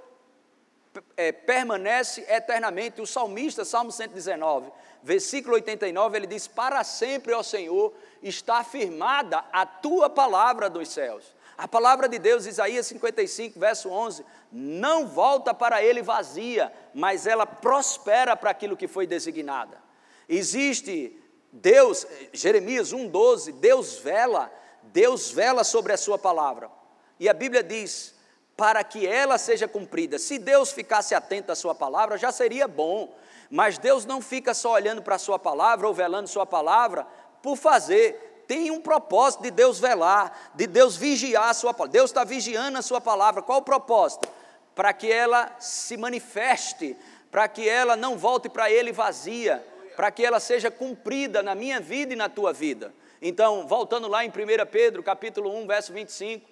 é, 1.16 1.32
permanece 1.32 2.26
eternamente. 2.28 3.02
O 3.02 3.08
salmista, 3.08 3.64
Salmo 3.64 3.92
119, 3.92 4.72
versículo 5.02 5.56
89, 5.56 6.18
ele 6.18 6.28
diz: 6.28 6.48
Para 6.48 6.84
sempre, 6.84 7.34
ó 7.34 7.44
Senhor, 7.44 7.94
está 8.22 8.58
afirmada 8.58 9.44
a 9.52 9.66
tua 9.66 10.10
palavra 10.10 10.70
dos 10.70 10.90
céus. 10.90 11.34
A 11.64 11.68
palavra 11.68 12.10
de 12.10 12.20
Deus, 12.20 12.46
Isaías 12.46 12.88
55, 12.88 13.58
verso 13.58 13.90
11, 13.90 14.26
não 14.52 15.08
volta 15.08 15.54
para 15.54 15.82
ele 15.82 16.02
vazia, 16.02 16.74
mas 16.94 17.26
ela 17.26 17.46
prospera 17.46 18.36
para 18.36 18.50
aquilo 18.50 18.76
que 18.76 18.86
foi 18.86 19.08
designada. 19.08 19.82
Existe 20.28 21.18
Deus, 21.54 22.06
Jeremias 22.34 22.92
1,12, 22.94 23.54
Deus 23.54 23.96
vela, 24.00 24.52
Deus 24.82 25.32
vela 25.32 25.64
sobre 25.64 25.94
a 25.94 25.98
sua 25.98 26.20
palavra. 26.20 26.70
E 27.18 27.30
a 27.30 27.34
Bíblia 27.34 27.64
diz, 27.64 28.14
para 28.58 28.84
que 28.84 29.08
ela 29.08 29.38
seja 29.38 29.66
cumprida. 29.66 30.20
Se 30.20 30.38
Deus 30.38 30.74
ficasse 30.74 31.16
atento 31.16 31.50
à 31.50 31.56
sua 31.56 31.74
palavra, 31.74 32.18
já 32.18 32.34
seria 32.34 32.68
bom. 32.68 33.16
Mas 33.50 33.78
Deus 33.78 34.06
não 34.06 34.22
fica 34.22 34.54
só 34.54 34.74
olhando 34.74 35.02
para 35.02 35.16
a 35.16 35.18
sua 35.18 35.40
palavra 35.40 35.88
ou 35.88 35.94
velando 35.94 36.28
sua 36.28 36.46
palavra 36.46 37.08
por 37.42 37.56
fazer 37.56 38.33
tem 38.48 38.72
um 38.72 38.82
propósito 38.82 39.44
de 39.44 39.52
Deus 39.52 39.80
velar, 39.80 40.52
de 40.56 40.68
Deus 40.68 40.96
vigiar 40.96 41.50
a 41.50 41.54
sua 41.54 41.74
palavra. 41.74 41.94
Deus 41.94 42.10
está 42.10 42.24
vigiando 42.24 42.78
a 42.78 42.82
sua 42.82 43.02
palavra. 43.02 43.42
Qual 43.42 43.60
o 43.60 43.64
propósito? 43.64 44.28
Para 44.76 44.92
que 44.94 45.12
ela 45.12 45.56
se 45.60 45.98
manifeste, 45.98 46.98
para 47.32 47.48
que 47.48 47.68
ela 47.68 47.96
não 47.96 48.18
volte 48.18 48.50
para 48.50 48.72
Ele 48.72 48.92
vazia, 48.92 49.66
para 49.96 50.12
que 50.12 50.26
ela 50.26 50.40
seja 50.40 50.72
cumprida 50.72 51.44
na 51.44 51.56
minha 51.56 51.80
vida 51.80 52.14
e 52.14 52.16
na 52.16 52.30
tua 52.30 52.52
vida. 52.54 52.94
Então, 53.22 53.68
voltando 53.68 54.08
lá 54.08 54.26
em 54.26 54.30
1 54.30 54.32
Pedro, 54.72 55.02
capítulo 55.02 55.56
1, 55.58 55.68
verso 55.68 55.94
25, 55.94 56.50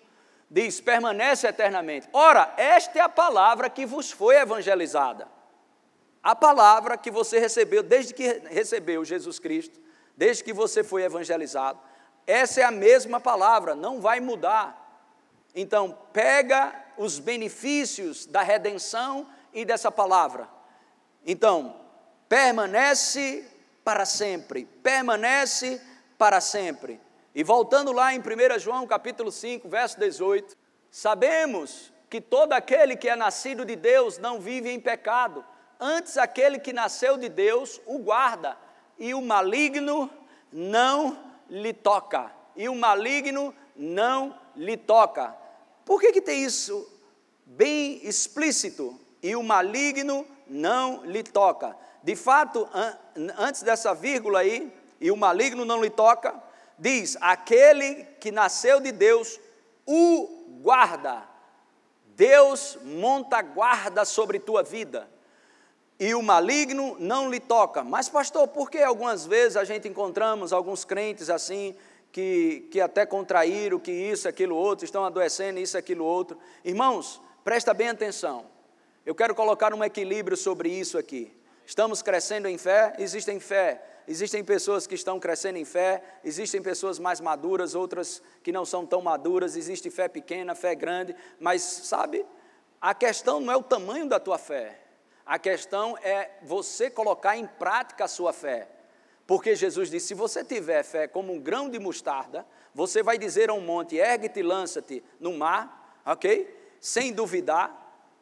diz: 0.50 0.80
permanece 0.80 1.48
eternamente. 1.48 2.08
Ora, 2.14 2.54
esta 2.58 3.00
é 3.00 3.02
a 3.02 3.10
palavra 3.10 3.70
que 3.70 3.86
vos 3.86 4.12
foi 4.12 4.38
evangelizada. 4.38 5.28
A 6.24 6.36
palavra 6.36 6.98
que 6.98 7.10
você 7.10 7.40
recebeu 7.40 7.82
desde 7.82 8.14
que 8.14 8.42
recebeu 8.50 9.04
Jesus 9.04 9.40
Cristo 9.40 9.80
desde 10.22 10.44
que 10.44 10.54
você 10.54 10.84
foi 10.84 11.02
evangelizado. 11.02 11.80
Essa 12.28 12.62
é 12.62 12.64
a 12.64 12.70
mesma 12.70 13.20
palavra, 13.20 13.74
não 13.74 14.00
vai 14.00 14.20
mudar. 14.20 15.10
Então, 15.56 15.98
pega 16.14 16.76
os 16.96 17.18
benefícios 17.18 18.28
da 18.28 18.44
redenção 18.44 19.28
e 19.52 19.66
dessa 19.66 19.92
palavra. 19.92 20.48
Então, 21.26 21.76
permanece 22.30 23.50
para 23.84 24.06
sempre, 24.06 24.66
permanece 24.84 25.82
para 26.20 26.40
sempre. 26.40 27.02
E 27.34 27.44
voltando 27.44 27.92
lá 27.92 28.14
em 28.14 28.20
1 28.20 28.60
João 28.60 28.86
capítulo 28.86 29.32
5, 29.32 29.68
verso 29.68 30.00
18, 30.00 30.56
sabemos 30.92 31.92
que 32.12 32.22
todo 32.22 32.54
aquele 32.54 32.96
que 32.96 33.10
é 33.10 33.16
nascido 33.16 33.66
de 33.66 33.76
Deus 33.76 34.20
não 34.20 34.40
vive 34.40 34.70
em 34.70 34.80
pecado, 34.80 35.44
antes 35.80 36.16
aquele 36.16 36.60
que 36.60 36.72
nasceu 36.72 37.18
de 37.18 37.28
Deus 37.28 37.82
o 37.88 37.98
guarda 37.98 38.56
e 39.02 39.16
o 39.16 39.22
maligno 39.22 40.08
não 40.54 41.18
lhe 41.50 41.74
toca. 41.74 42.32
E 42.56 42.70
o 42.70 42.76
maligno 42.76 43.52
não 43.76 44.38
lhe 44.56 44.78
toca. 44.78 45.36
Por 45.84 46.00
que, 46.00 46.12
que 46.12 46.22
tem 46.22 46.44
isso 46.44 46.88
bem 47.44 48.00
explícito? 48.08 48.96
E 49.24 49.36
o 49.36 49.42
maligno 49.42 50.24
não 50.48 51.04
lhe 51.04 51.24
toca. 51.24 51.76
De 52.04 52.16
fato, 52.16 52.70
an 52.72 52.96
antes 53.40 53.64
dessa 53.64 53.92
vírgula 53.96 54.42
aí, 54.42 54.72
e 55.00 55.10
o 55.10 55.18
maligno 55.18 55.66
não 55.66 55.82
lhe 55.82 55.90
toca, 55.90 56.36
diz: 56.78 57.18
aquele 57.22 58.06
que 58.20 58.32
nasceu 58.32 58.80
de 58.80 58.92
Deus 58.92 59.40
o 59.84 60.60
guarda. 60.62 61.28
Deus 62.16 62.78
monta 62.84 63.42
guarda 63.42 64.06
sobre 64.06 64.38
tua 64.38 64.62
vida 64.62 65.10
e 66.02 66.16
o 66.16 66.22
maligno 66.24 66.98
não 66.98 67.30
lhe 67.30 67.40
toca. 67.40 67.84
Mas, 67.84 68.10
pastor, 68.10 68.48
por 68.48 68.72
que 68.72 68.80
algumas 68.80 69.28
vezes 69.28 69.56
a 69.56 69.64
gente 69.64 69.88
encontramos 69.88 70.52
alguns 70.52 70.84
crentes 70.84 71.30
assim, 71.30 71.76
que, 72.12 72.68
que 72.72 72.82
até 72.82 73.06
contraíram, 73.06 73.78
que 73.78 73.92
isso, 73.92 74.28
aquilo, 74.28 74.56
outro, 74.56 74.84
estão 74.84 75.06
adoecendo, 75.06 75.60
isso, 75.60 75.78
aquilo, 75.78 76.04
outro? 76.04 76.40
Irmãos, 76.66 77.22
presta 77.44 77.72
bem 77.72 77.90
atenção. 77.90 78.48
Eu 79.06 79.14
quero 79.14 79.36
colocar 79.36 79.76
um 79.76 79.84
equilíbrio 79.84 80.36
sobre 80.36 80.70
isso 80.70 80.98
aqui. 80.98 81.32
Estamos 81.68 82.02
crescendo 82.02 82.48
em 82.48 82.58
fé, 82.58 82.96
existem 82.98 83.40
fé, 83.40 83.80
existem 84.08 84.44
pessoas 84.44 84.88
que 84.88 84.96
estão 84.96 85.20
crescendo 85.20 85.60
em 85.60 85.66
fé, 85.66 86.02
existem 86.24 86.64
pessoas 86.64 86.98
mais 86.98 87.22
maduras, 87.22 87.76
outras 87.76 88.24
que 88.42 88.52
não 88.52 88.66
são 88.66 88.88
tão 88.88 89.04
maduras, 89.04 89.56
existe 89.56 89.92
fé 89.92 90.08
pequena, 90.08 90.56
fé 90.56 90.74
grande, 90.74 91.16
mas 91.40 91.62
sabe, 91.62 92.26
a 92.82 92.96
questão 92.96 93.40
não 93.40 93.54
é 93.54 93.56
o 93.56 93.62
tamanho 93.62 94.10
da 94.10 94.20
tua 94.20 94.40
fé, 94.40 94.82
a 95.26 95.38
questão 95.40 95.98
é 95.98 96.32
você 96.42 96.90
colocar 96.90 97.38
em 97.38 97.46
prática 97.46 98.06
a 98.06 98.08
sua 98.08 98.34
fé. 98.34 98.68
Porque 99.28 99.56
Jesus 99.56 99.90
disse: 99.90 100.08
se 100.08 100.14
você 100.14 100.44
tiver 100.44 100.84
fé 100.84 101.08
como 101.08 101.34
um 101.34 101.40
grão 101.40 101.70
de 101.70 101.80
mostarda, 101.80 102.46
você 102.74 103.02
vai 103.02 103.18
dizer 103.18 103.50
a 103.50 103.54
um 103.54 103.62
monte: 103.62 103.96
ergue-te 103.96 104.42
lança-te 104.42 105.04
no 105.20 105.34
mar, 105.34 106.02
ok? 106.06 106.76
Sem 106.80 107.14
duvidar, 107.14 107.78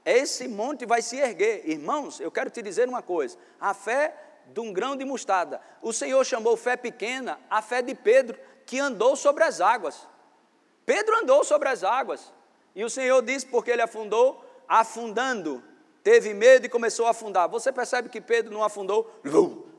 esse 0.05 0.47
monte 0.47 0.85
vai 0.85 1.01
se 1.01 1.17
erguer. 1.17 1.67
Irmãos, 1.67 2.19
eu 2.19 2.31
quero 2.31 2.49
te 2.49 2.61
dizer 2.61 2.87
uma 2.87 3.01
coisa: 3.01 3.37
a 3.59 3.73
fé 3.73 4.15
de 4.53 4.59
um 4.59 4.73
grão 4.73 4.95
de 4.95 5.05
mostarda. 5.05 5.61
O 5.81 5.93
Senhor 5.93 6.23
chamou 6.25 6.57
fé 6.57 6.75
pequena 6.75 7.39
a 7.49 7.61
fé 7.61 7.81
de 7.81 7.95
Pedro, 7.95 8.39
que 8.65 8.79
andou 8.79 9.15
sobre 9.15 9.43
as 9.43 9.61
águas. 9.61 10.07
Pedro 10.85 11.17
andou 11.17 11.43
sobre 11.43 11.69
as 11.69 11.83
águas. 11.83 12.33
E 12.75 12.83
o 12.83 12.89
Senhor 12.89 13.21
disse, 13.21 13.45
porque 13.45 13.71
ele 13.71 13.81
afundou, 13.81 14.43
afundando 14.67 15.63
teve 16.03 16.33
medo 16.33 16.65
e 16.65 16.69
começou 16.69 17.05
a 17.05 17.11
afundar. 17.11 17.49
Você 17.49 17.71
percebe 17.71 18.09
que 18.09 18.21
Pedro 18.21 18.53
não 18.53 18.63
afundou 18.63 19.09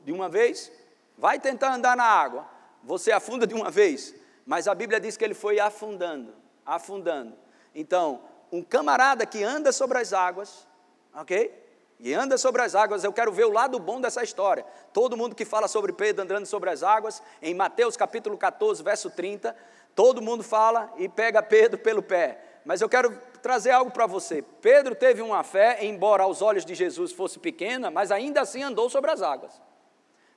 de 0.03 0.11
uma 0.11 0.29
vez? 0.29 0.71
Vai 1.17 1.39
tentar 1.39 1.73
andar 1.73 1.95
na 1.95 2.03
água, 2.03 2.47
você 2.83 3.11
afunda 3.11 3.45
de 3.45 3.53
uma 3.53 3.69
vez. 3.69 4.15
Mas 4.45 4.67
a 4.67 4.73
Bíblia 4.75 4.99
diz 4.99 5.15
que 5.17 5.23
ele 5.23 5.33
foi 5.33 5.59
afundando, 5.59 6.33
afundando. 6.65 7.35
Então, 7.73 8.21
um 8.51 8.63
camarada 8.63 9.25
que 9.25 9.43
anda 9.43 9.71
sobre 9.71 9.99
as 9.99 10.13
águas, 10.13 10.67
ok? 11.13 11.59
E 11.99 12.13
anda 12.15 12.37
sobre 12.37 12.63
as 12.63 12.73
águas, 12.73 13.03
eu 13.03 13.13
quero 13.13 13.31
ver 13.31 13.45
o 13.45 13.51
lado 13.51 13.79
bom 13.79 14.01
dessa 14.01 14.23
história. 14.23 14.65
Todo 14.91 15.15
mundo 15.15 15.35
que 15.35 15.45
fala 15.45 15.67
sobre 15.67 15.93
Pedro 15.93 16.23
andando 16.23 16.47
sobre 16.47 16.71
as 16.71 16.81
águas, 16.81 17.21
em 17.41 17.53
Mateus 17.53 17.95
capítulo 17.95 18.35
14, 18.37 18.81
verso 18.81 19.11
30, 19.11 19.55
todo 19.95 20.21
mundo 20.21 20.43
fala 20.43 20.91
e 20.97 21.07
pega 21.07 21.43
Pedro 21.43 21.77
pelo 21.77 22.01
pé. 22.01 22.39
Mas 22.65 22.81
eu 22.81 22.89
quero 22.89 23.15
trazer 23.41 23.71
algo 23.71 23.91
para 23.91 24.05
você. 24.05 24.43
Pedro 24.61 24.95
teve 24.95 25.21
uma 25.21 25.43
fé, 25.43 25.79
embora 25.81 26.23
aos 26.23 26.41
olhos 26.41 26.65
de 26.65 26.75
Jesus 26.75 27.11
fosse 27.11 27.39
pequena, 27.39 27.89
mas 27.89 28.11
ainda 28.11 28.41
assim 28.41 28.63
andou 28.63 28.89
sobre 28.89 29.11
as 29.11 29.21
águas. 29.21 29.61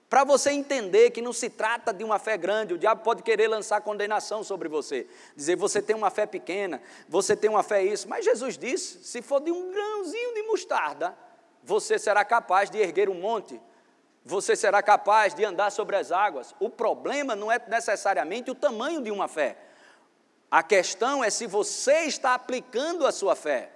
Para 0.09 0.23
você 0.23 0.51
entender 0.51 1.11
que 1.11 1.23
não 1.23 1.33
se 1.33 1.51
trata 1.51 1.93
de 1.93 2.05
uma 2.05 2.19
fé 2.19 2.37
grande, 2.37 2.75
o 2.75 2.79
diabo 2.79 3.03
pode 3.03 3.23
querer 3.23 3.49
lançar 3.49 3.81
condenação 3.81 4.45
sobre 4.45 4.69
você, 4.69 5.07
dizer 5.35 5.57
você 5.57 5.83
tem 5.83 5.97
uma 5.97 6.11
fé 6.11 6.27
pequena, 6.27 6.81
você 7.09 7.35
tem 7.37 7.51
uma 7.51 7.63
fé 7.63 7.83
isso, 7.83 8.09
mas 8.09 8.25
Jesus 8.25 8.57
disse: 8.57 9.03
se 9.03 9.23
for 9.23 9.41
de 9.41 9.51
um 9.51 9.73
grãozinho 9.73 10.35
de 10.35 10.43
mostarda, 10.45 11.17
você 11.63 11.99
será 11.99 12.25
capaz 12.25 12.71
de 12.71 12.79
erguer 12.79 13.09
um 13.09 13.21
monte, 13.21 13.61
você 14.25 14.55
será 14.55 14.83
capaz 14.83 15.35
de 15.35 15.45
andar 15.45 15.71
sobre 15.71 15.97
as 15.97 16.13
águas. 16.13 16.55
O 16.61 16.71
problema 16.71 17.35
não 17.35 17.51
é 17.51 17.61
necessariamente 17.67 18.51
o 18.51 18.55
tamanho 18.55 19.03
de 19.03 19.11
uma 19.11 19.27
fé, 19.27 19.57
a 20.55 20.63
questão 20.63 21.25
é 21.25 21.31
se 21.31 21.49
você 21.49 22.03
está 22.03 22.33
aplicando 22.33 23.05
a 23.09 23.11
sua 23.11 23.35
fé. 23.35 23.73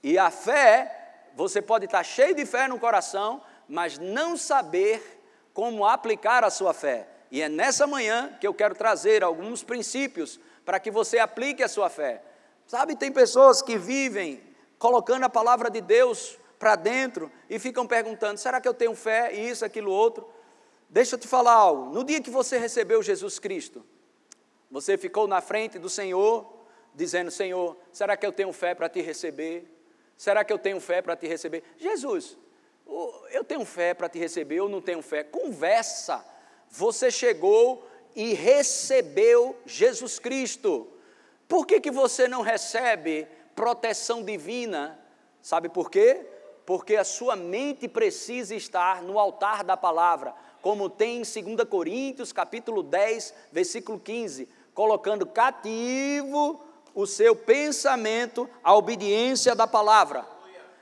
E 0.00 0.16
a 0.16 0.30
fé, 0.30 1.24
você 1.34 1.60
pode 1.60 1.86
estar 1.86 2.04
cheio 2.04 2.36
de 2.36 2.46
fé 2.46 2.68
no 2.68 2.78
coração, 2.78 3.42
mas 3.68 3.98
não 3.98 4.36
saber 4.36 5.20
como 5.52 5.84
aplicar 5.84 6.44
a 6.44 6.50
sua 6.50 6.72
fé. 6.72 7.08
E 7.32 7.42
é 7.42 7.48
nessa 7.48 7.84
manhã 7.84 8.32
que 8.40 8.46
eu 8.46 8.54
quero 8.54 8.76
trazer 8.76 9.24
alguns 9.24 9.64
princípios 9.64 10.38
para 10.64 10.78
que 10.78 10.88
você 10.88 11.18
aplique 11.18 11.64
a 11.64 11.68
sua 11.68 11.90
fé. 11.90 12.22
Sabe, 12.64 12.94
tem 12.94 13.10
pessoas 13.10 13.60
que 13.60 13.76
vivem 13.76 14.40
colocando 14.78 15.24
a 15.24 15.28
palavra 15.28 15.68
de 15.68 15.80
Deus 15.80 16.38
para 16.60 16.76
dentro 16.76 17.28
e 17.50 17.58
ficam 17.58 17.88
perguntando: 17.88 18.38
será 18.38 18.60
que 18.60 18.68
eu 18.68 18.74
tenho 18.74 18.94
fé? 18.94 19.32
Isso, 19.32 19.64
aquilo, 19.64 19.90
outro. 19.90 20.24
Deixa 20.88 21.16
eu 21.16 21.18
te 21.18 21.26
falar 21.26 21.54
algo. 21.54 21.92
No 21.92 22.04
dia 22.04 22.20
que 22.20 22.30
você 22.30 22.56
recebeu 22.56 23.02
Jesus 23.02 23.40
Cristo, 23.40 23.84
você 24.74 24.98
ficou 24.98 25.28
na 25.28 25.40
frente 25.40 25.78
do 25.78 25.88
Senhor, 25.88 26.52
dizendo: 26.92 27.30
Senhor, 27.30 27.76
será 27.92 28.16
que 28.16 28.26
eu 28.26 28.32
tenho 28.32 28.52
fé 28.52 28.74
para 28.74 28.88
te 28.88 29.00
receber? 29.00 29.72
Será 30.16 30.44
que 30.44 30.52
eu 30.52 30.58
tenho 30.58 30.80
fé 30.80 31.00
para 31.00 31.14
te 31.14 31.28
receber? 31.28 31.62
Jesus, 31.78 32.36
eu 33.30 33.44
tenho 33.44 33.64
fé 33.64 33.94
para 33.94 34.08
te 34.08 34.18
receber, 34.18 34.56
eu 34.56 34.68
não 34.68 34.80
tenho 34.80 35.00
fé. 35.00 35.22
Conversa. 35.22 36.26
Você 36.70 37.08
chegou 37.08 37.88
e 38.16 38.34
recebeu 38.34 39.56
Jesus 39.64 40.18
Cristo. 40.18 40.88
Por 41.46 41.68
que, 41.68 41.80
que 41.80 41.92
você 41.92 42.26
não 42.26 42.42
recebe 42.42 43.28
proteção 43.54 44.24
divina? 44.24 44.98
Sabe 45.40 45.68
por 45.68 45.88
quê? 45.88 46.26
Porque 46.66 46.96
a 46.96 47.04
sua 47.04 47.36
mente 47.36 47.86
precisa 47.86 48.56
estar 48.56 49.04
no 49.04 49.20
altar 49.20 49.62
da 49.62 49.76
palavra, 49.76 50.34
como 50.60 50.88
tem 50.88 51.20
em 51.20 51.54
2 51.54 51.68
Coríntios, 51.68 52.32
capítulo 52.32 52.82
10, 52.82 53.34
versículo 53.52 54.00
15, 54.00 54.48
colocando 54.74 55.24
cativo 55.24 56.60
o 56.94 57.06
seu 57.06 57.34
pensamento 57.34 58.48
à 58.62 58.74
obediência 58.74 59.54
da 59.54 59.66
palavra. 59.66 60.26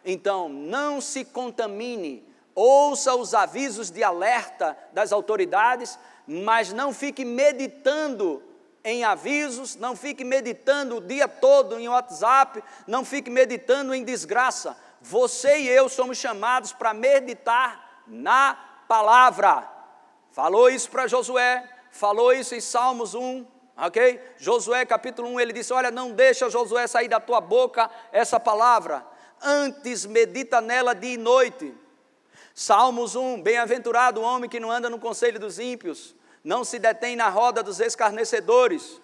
Então, 0.05 0.49
não 0.49 1.01
se 1.01 1.25
contamine, 1.25 2.27
ouça 2.55 3.15
os 3.15 3.35
avisos 3.35 3.91
de 3.91 4.03
alerta 4.03 4.77
das 4.93 5.13
autoridades, 5.13 5.99
mas 6.27 6.73
não 6.73 6.93
fique 6.93 7.25
meditando 7.25 8.43
em 8.85 9.05
avisos, 9.05 9.77
não 9.77 9.95
fique 9.95 10.25
meditando 10.25 10.97
o 10.97 11.01
dia 11.01 11.29
todo 11.29 11.79
em 11.79 11.89
WhatsApp, 11.89 12.63
não 12.87 13.05
fique 13.05 13.31
meditando 13.31 13.95
em 13.95 14.03
desgraça. 14.03 14.77
Você 15.01 15.61
e 15.61 15.69
eu 15.69 15.89
somos 15.89 16.19
chamados 16.19 16.73
para 16.73 16.93
meditar 16.93 18.03
na 18.07 18.59
palavra. 18.89 19.69
Falou 20.33 20.69
isso 20.69 20.91
para 20.91 21.07
Josué, 21.07 21.69
falou 21.91 22.33
isso 22.33 22.55
em 22.55 22.61
Salmos 22.61 23.14
1, 23.14 23.47
ok? 23.77 24.21
Josué 24.39 24.85
capítulo 24.85 25.29
1, 25.29 25.41
ele 25.41 25.53
disse: 25.53 25.73
Olha, 25.73 25.91
não 25.91 26.13
deixa 26.13 26.51
Josué 26.51 26.87
sair 26.87 27.09
da 27.09 27.21
tua 27.21 27.41
boca 27.41 27.91
essa 28.13 28.39
palavra 28.39 29.05
antes 29.43 30.07
medita 30.07 30.61
nela 30.61 30.95
dia 30.95 31.15
e 31.15 31.17
noite. 31.17 31.75
Salmos 32.55 33.17
1: 33.17 33.43
Bem-aventurado 33.43 34.21
o 34.21 34.25
homem 34.25 34.49
que 34.49 34.61
não 34.61 34.71
anda 34.71 34.89
no 34.89 34.99
conselho 34.99 35.39
dos 35.39 35.59
ímpios, 35.59 36.15
não 36.45 36.65
se 36.65 36.79
detém 36.79 37.17
na 37.17 37.29
roda 37.29 37.63
dos 37.63 37.81
escarnecedores, 37.81 39.01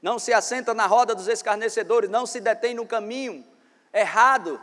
não 0.00 0.18
se 0.18 0.32
assenta 0.32 0.72
na 0.72 0.86
roda 0.86 1.14
dos 1.14 1.28
escarnecedores, 1.28 2.10
não 2.10 2.26
se 2.26 2.40
detém 2.40 2.74
no 2.74 2.86
caminho 2.86 3.44
errado, 3.92 4.60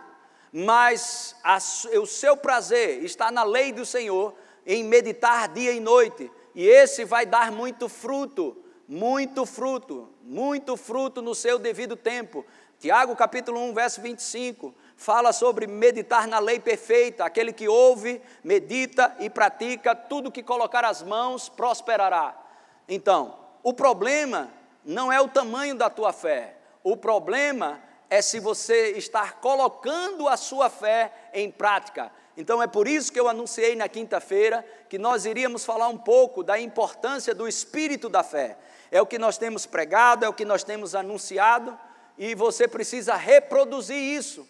mas 0.51 1.35
a, 1.43 1.57
o 1.99 2.05
seu 2.05 2.35
prazer 2.35 3.03
está 3.03 3.31
na 3.31 3.43
lei 3.43 3.71
do 3.71 3.85
Senhor, 3.85 4.33
em 4.65 4.83
meditar 4.83 5.47
dia 5.47 5.71
e 5.71 5.79
noite, 5.79 6.29
e 6.53 6.67
esse 6.67 7.05
vai 7.05 7.25
dar 7.25 7.51
muito 7.51 7.87
fruto, 7.89 8.55
muito 8.91 9.45
fruto, 9.45 10.09
muito 10.21 10.75
fruto 10.75 11.21
no 11.21 11.33
seu 11.33 11.57
devido 11.57 11.95
tempo. 11.95 12.45
Tiago 12.77 13.15
capítulo 13.15 13.57
1, 13.69 13.73
verso 13.73 14.01
25 14.01 14.75
fala 14.97 15.31
sobre 15.31 15.65
meditar 15.65 16.27
na 16.27 16.39
lei 16.39 16.59
perfeita, 16.59 17.23
aquele 17.23 17.53
que 17.53 17.69
ouve, 17.69 18.21
medita 18.43 19.15
e 19.17 19.29
pratica, 19.29 19.95
tudo 19.95 20.29
que 20.29 20.43
colocar 20.43 20.83
as 20.83 21.01
mãos 21.01 21.47
prosperará. 21.47 22.37
Então, 22.85 23.39
o 23.63 23.73
problema 23.73 24.51
não 24.83 25.09
é 25.09 25.21
o 25.21 25.29
tamanho 25.29 25.73
da 25.73 25.89
tua 25.89 26.11
fé, 26.11 26.57
o 26.83 26.97
problema 26.97 27.81
é 28.09 28.21
se 28.21 28.41
você 28.41 28.91
estar 28.97 29.39
colocando 29.39 30.27
a 30.27 30.35
sua 30.35 30.69
fé 30.69 31.13
em 31.33 31.49
prática. 31.49 32.11
Então 32.35 32.61
é 32.61 32.67
por 32.67 32.87
isso 32.87 33.11
que 33.11 33.19
eu 33.19 33.29
anunciei 33.29 33.73
na 33.73 33.87
quinta-feira 33.87 34.65
que 34.89 34.97
nós 34.97 35.25
iríamos 35.25 35.63
falar 35.63 35.87
um 35.87 35.97
pouco 35.97 36.43
da 36.43 36.59
importância 36.59 37.33
do 37.33 37.47
espírito 37.47 38.09
da 38.09 38.21
fé. 38.21 38.57
É 38.91 39.01
o 39.01 39.07
que 39.07 39.17
nós 39.17 39.37
temos 39.37 39.65
pregado, 39.65 40.25
é 40.25 40.29
o 40.29 40.33
que 40.33 40.45
nós 40.45 40.63
temos 40.63 40.93
anunciado, 40.93 41.79
e 42.17 42.35
você 42.35 42.67
precisa 42.67 43.15
reproduzir 43.15 43.97
isso 43.97 44.45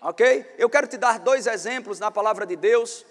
ok? 0.00 0.54
Eu 0.56 0.70
quero 0.70 0.86
te 0.86 0.96
dar 0.96 1.18
dois 1.18 1.46
exemplos 1.46 1.98
na 1.98 2.10
palavra 2.10 2.46
de 2.46 2.56
Deus 2.56 3.04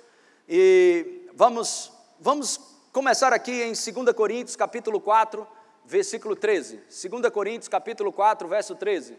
e 0.47 1.27
vamos, 1.33 1.91
vamos 2.19 2.59
começar 2.91 3.33
aqui 3.33 3.63
em 3.63 3.73
2 3.73 4.15
Coríntios 4.15 4.55
capítulo 4.55 4.99
4, 4.99 5.45
versículo 5.85 6.35
13. 6.35 6.77
2 6.77 7.29
Coríntios 7.31 7.67
capítulo 7.67 8.11
4, 8.11 8.47
verso 8.47 8.75
13. 8.75 9.17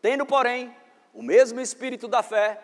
Tendo, 0.00 0.26
porém, 0.26 0.74
o 1.14 1.22
mesmo 1.22 1.60
espírito 1.60 2.06
da 2.06 2.22
fé, 2.22 2.60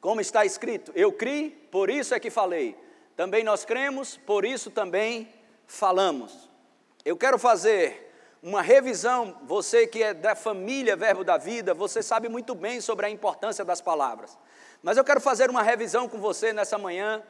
como 0.00 0.20
está 0.20 0.44
escrito, 0.44 0.92
eu 0.94 1.12
criei, 1.12 1.50
por 1.70 1.90
isso 1.90 2.14
é 2.14 2.20
que 2.20 2.30
falei. 2.30 2.76
Também 3.16 3.44
nós 3.44 3.64
cremos, 3.64 4.16
por 4.16 4.44
isso 4.44 4.70
também 4.70 5.28
falamos. 5.66 6.48
Eu 7.04 7.16
quero 7.16 7.38
fazer 7.38 8.10
uma 8.42 8.62
revisão, 8.62 9.36
você 9.42 9.86
que 9.86 10.02
é 10.02 10.14
da 10.14 10.34
família 10.34 10.96
Verbo 10.96 11.22
da 11.22 11.36
Vida, 11.36 11.74
você 11.74 12.02
sabe 12.02 12.28
muito 12.28 12.54
bem 12.54 12.80
sobre 12.80 13.04
a 13.04 13.10
importância 13.10 13.62
das 13.64 13.82
palavras. 13.82 14.38
Mas 14.82 14.96
eu 14.96 15.04
quero 15.04 15.20
fazer 15.20 15.50
uma 15.50 15.62
revisão 15.62 16.08
com 16.08 16.18
você 16.18 16.52
nessa 16.52 16.78
manhã 16.78 17.22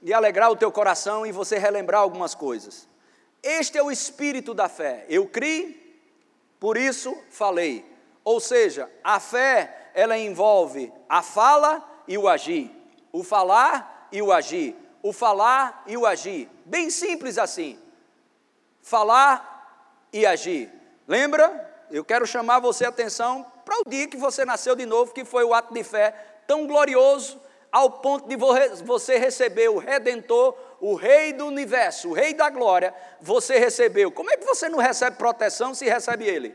e 0.00 0.14
alegrar 0.14 0.50
o 0.50 0.56
teu 0.56 0.70
coração 0.70 1.26
e 1.26 1.32
você 1.32 1.58
relembrar 1.58 2.00
algumas 2.00 2.34
coisas. 2.34 2.88
Este 3.42 3.76
é 3.76 3.82
o 3.82 3.90
espírito 3.90 4.54
da 4.54 4.68
fé. 4.68 5.04
Eu 5.08 5.26
criei, 5.26 6.00
por 6.60 6.76
isso 6.76 7.16
falei. 7.30 7.84
Ou 8.22 8.38
seja, 8.38 8.88
a 9.02 9.18
fé, 9.18 9.90
ela 9.94 10.16
envolve 10.16 10.92
a 11.08 11.22
fala 11.22 11.91
e 12.06 12.16
o 12.18 12.28
agir. 12.28 12.70
O 13.12 13.22
falar 13.22 14.08
e 14.12 14.20
o 14.22 14.32
agir. 14.32 14.76
O 15.02 15.12
falar 15.12 15.82
e 15.86 15.96
o 15.96 16.06
agir. 16.06 16.48
Bem 16.64 16.90
simples 16.90 17.38
assim 17.38 17.78
falar 18.82 20.08
e 20.12 20.26
agir. 20.26 20.70
Lembra? 21.06 21.70
Eu 21.90 22.04
quero 22.04 22.26
chamar 22.26 22.58
você 22.58 22.84
a 22.84 22.88
atenção 22.88 23.46
para 23.64 23.78
o 23.80 23.88
dia 23.88 24.08
que 24.08 24.16
você 24.16 24.44
nasceu 24.44 24.74
de 24.74 24.84
novo, 24.84 25.14
que 25.14 25.24
foi 25.24 25.44
o 25.44 25.54
ato 25.54 25.72
de 25.72 25.84
fé 25.84 26.14
tão 26.46 26.66
glorioso, 26.66 27.40
ao 27.70 27.90
ponto 27.90 28.28
de 28.28 28.36
você 28.36 29.16
receber 29.16 29.68
o 29.70 29.78
Redentor, 29.78 30.54
o 30.80 30.94
Rei 30.94 31.32
do 31.32 31.46
universo, 31.46 32.10
o 32.10 32.12
Rei 32.12 32.34
da 32.34 32.50
glória, 32.50 32.94
você 33.20 33.58
recebeu. 33.58 34.10
Como 34.10 34.30
é 34.30 34.36
que 34.36 34.44
você 34.44 34.68
não 34.68 34.78
recebe 34.78 35.16
proteção 35.16 35.74
se 35.74 35.86
recebe 35.86 36.26
Ele? 36.26 36.54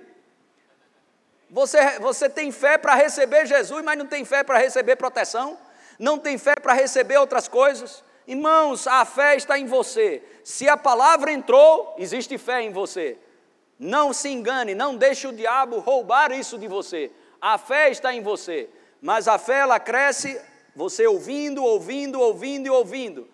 Você, 1.50 2.00
você 2.00 2.30
tem 2.30 2.52
fé 2.52 2.78
para 2.78 2.96
receber 2.96 3.46
Jesus, 3.46 3.84
mas 3.84 3.98
não 3.98 4.06
tem 4.06 4.26
fé 4.26 4.44
para 4.44 4.58
receber 4.58 4.96
proteção? 4.96 5.58
Não 5.98 6.18
tem 6.18 6.38
fé 6.38 6.56
para 6.56 6.74
receber 6.74 7.18
outras 7.18 7.48
coisas? 7.48 8.04
Irmãos, 8.28 8.86
a 8.88 9.06
fé 9.06 9.36
está 9.36 9.58
em 9.58 9.66
você. 9.66 10.22
Se 10.44 10.68
a 10.68 10.76
palavra 10.76 11.32
entrou, 11.32 11.96
existe 11.98 12.38
fé 12.38 12.62
em 12.62 12.72
você. 12.72 13.18
Não 13.80 14.12
se 14.12 14.28
engane, 14.30 14.76
não 14.76 14.96
deixe 14.96 15.28
o 15.28 15.32
diabo 15.32 15.80
roubar 15.80 16.32
isso 16.32 16.58
de 16.58 16.68
você. 16.68 17.12
A 17.40 17.58
fé 17.58 17.90
está 17.90 18.14
em 18.14 18.22
você, 18.22 18.70
mas 19.02 19.28
a 19.28 19.38
fé 19.38 19.60
ela 19.60 19.80
cresce 19.80 20.40
você 20.76 21.08
ouvindo, 21.08 21.64
ouvindo, 21.64 22.20
ouvindo 22.20 22.68
e 22.68 22.70
ouvindo. 22.70 23.30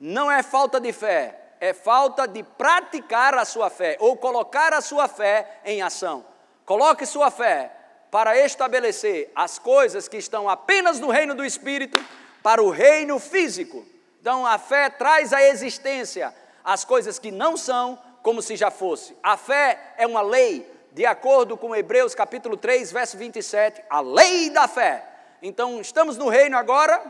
Não 0.00 0.30
é 0.30 0.42
falta 0.42 0.80
de 0.80 0.92
fé, 0.92 1.38
é 1.60 1.74
falta 1.74 2.26
de 2.26 2.42
praticar 2.42 3.34
a 3.34 3.44
sua 3.44 3.68
fé 3.68 3.96
ou 4.00 4.16
colocar 4.16 4.72
a 4.72 4.80
sua 4.80 5.08
fé 5.08 5.60
em 5.64 5.82
ação. 5.82 6.24
Coloque 6.68 7.06
sua 7.06 7.30
fé 7.30 7.72
para 8.10 8.38
estabelecer 8.44 9.32
as 9.34 9.58
coisas 9.58 10.06
que 10.06 10.18
estão 10.18 10.46
apenas 10.50 11.00
no 11.00 11.08
reino 11.08 11.34
do 11.34 11.42
espírito 11.42 11.98
para 12.42 12.62
o 12.62 12.68
reino 12.68 13.18
físico. 13.18 13.86
Então 14.20 14.44
a 14.44 14.58
fé 14.58 14.90
traz 14.90 15.32
à 15.32 15.42
existência 15.42 16.34
as 16.62 16.84
coisas 16.84 17.18
que 17.18 17.30
não 17.30 17.56
são 17.56 17.98
como 18.22 18.42
se 18.42 18.54
já 18.54 18.70
fosse. 18.70 19.16
A 19.22 19.34
fé 19.34 19.94
é 19.96 20.06
uma 20.06 20.20
lei, 20.20 20.70
de 20.92 21.06
acordo 21.06 21.56
com 21.56 21.74
Hebreus 21.74 22.14
capítulo 22.14 22.54
3, 22.54 22.92
verso 22.92 23.16
27, 23.16 23.82
a 23.88 24.02
lei 24.02 24.50
da 24.50 24.68
fé. 24.68 25.08
Então, 25.40 25.80
estamos 25.80 26.18
no 26.18 26.28
reino 26.28 26.58
agora 26.58 27.02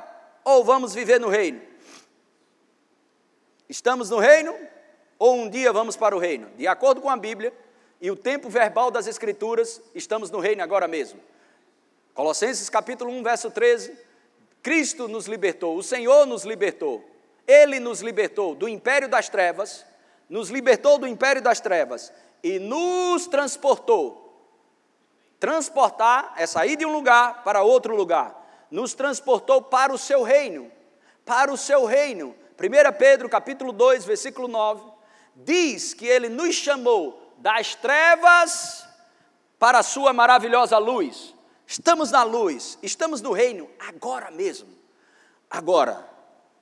ou 0.45 0.63
vamos 0.63 0.95
viver 0.95 1.19
no 1.19 1.29
reino? 1.29 1.61
Estamos 3.69 4.09
no 4.09 4.21
reino 4.21 4.55
ou 5.19 5.35
um 5.35 5.51
dia 5.51 5.73
vamos 5.73 5.97
para 5.97 6.15
o 6.15 6.21
reino? 6.21 6.49
De 6.57 6.69
acordo 6.69 7.01
com 7.01 7.11
a 7.11 7.17
Bíblia 7.17 7.53
e 8.01 8.11
o 8.11 8.17
tempo 8.17 8.49
verbal 8.49 8.91
das 8.91 9.07
Escrituras, 9.07 9.81
estamos 9.95 10.31
no 10.31 10.39
reino 10.39 10.63
agora 10.63 10.87
mesmo. 10.87 11.21
Colossenses 12.15 12.69
capítulo 12.69 13.11
1, 13.13 13.23
verso 13.23 13.51
13: 13.51 13.99
Cristo 14.63 15.09
nos 15.09 15.27
libertou, 15.27 15.77
o 15.77 15.83
Senhor 15.83 16.27
nos 16.27 16.45
libertou, 16.45 17.05
Ele 17.47 17.81
nos 17.81 18.01
libertou 18.01 18.55
do 18.55 18.69
império 18.69 19.09
das 19.09 19.29
trevas, 19.29 19.85
nos 20.29 20.51
libertou 20.51 20.99
do 20.99 21.07
império 21.07 21.43
das 21.43 21.61
trevas 21.61 22.13
e 22.43 22.59
nos 22.59 23.27
transportou. 23.27 24.27
Transportar 25.41 26.35
é 26.37 26.47
sair 26.47 26.77
de 26.77 26.85
um 26.85 26.93
lugar 26.93 27.45
para 27.45 27.63
outro 27.63 27.95
lugar. 27.95 28.67
Nos 28.71 28.93
transportou 28.95 29.63
para 29.63 29.93
o 29.93 29.99
seu 29.99 30.23
reino, 30.23 30.71
para 31.25 31.53
o 31.53 31.57
seu 31.57 31.85
reino. 31.85 32.35
1 32.59 32.99
Pedro 32.99 33.29
capítulo 33.29 33.73
2, 33.73 34.05
versículo 34.05 34.49
9, 34.49 34.83
diz 35.37 35.95
que 35.95 36.07
ele 36.07 36.29
nos 36.29 36.57
chamou 36.57 37.28
das 37.39 37.75
trevas 37.75 38.87
para 39.59 39.79
a 39.79 39.83
sua 39.83 40.13
maravilhosa 40.13 40.79
luz. 40.79 41.35
Estamos 41.67 42.11
na 42.11 42.23
luz, 42.23 42.79
estamos 42.83 43.21
no 43.21 43.33
reino 43.33 43.69
agora 43.79 44.31
mesmo. 44.31 44.69
Agora, 45.51 46.09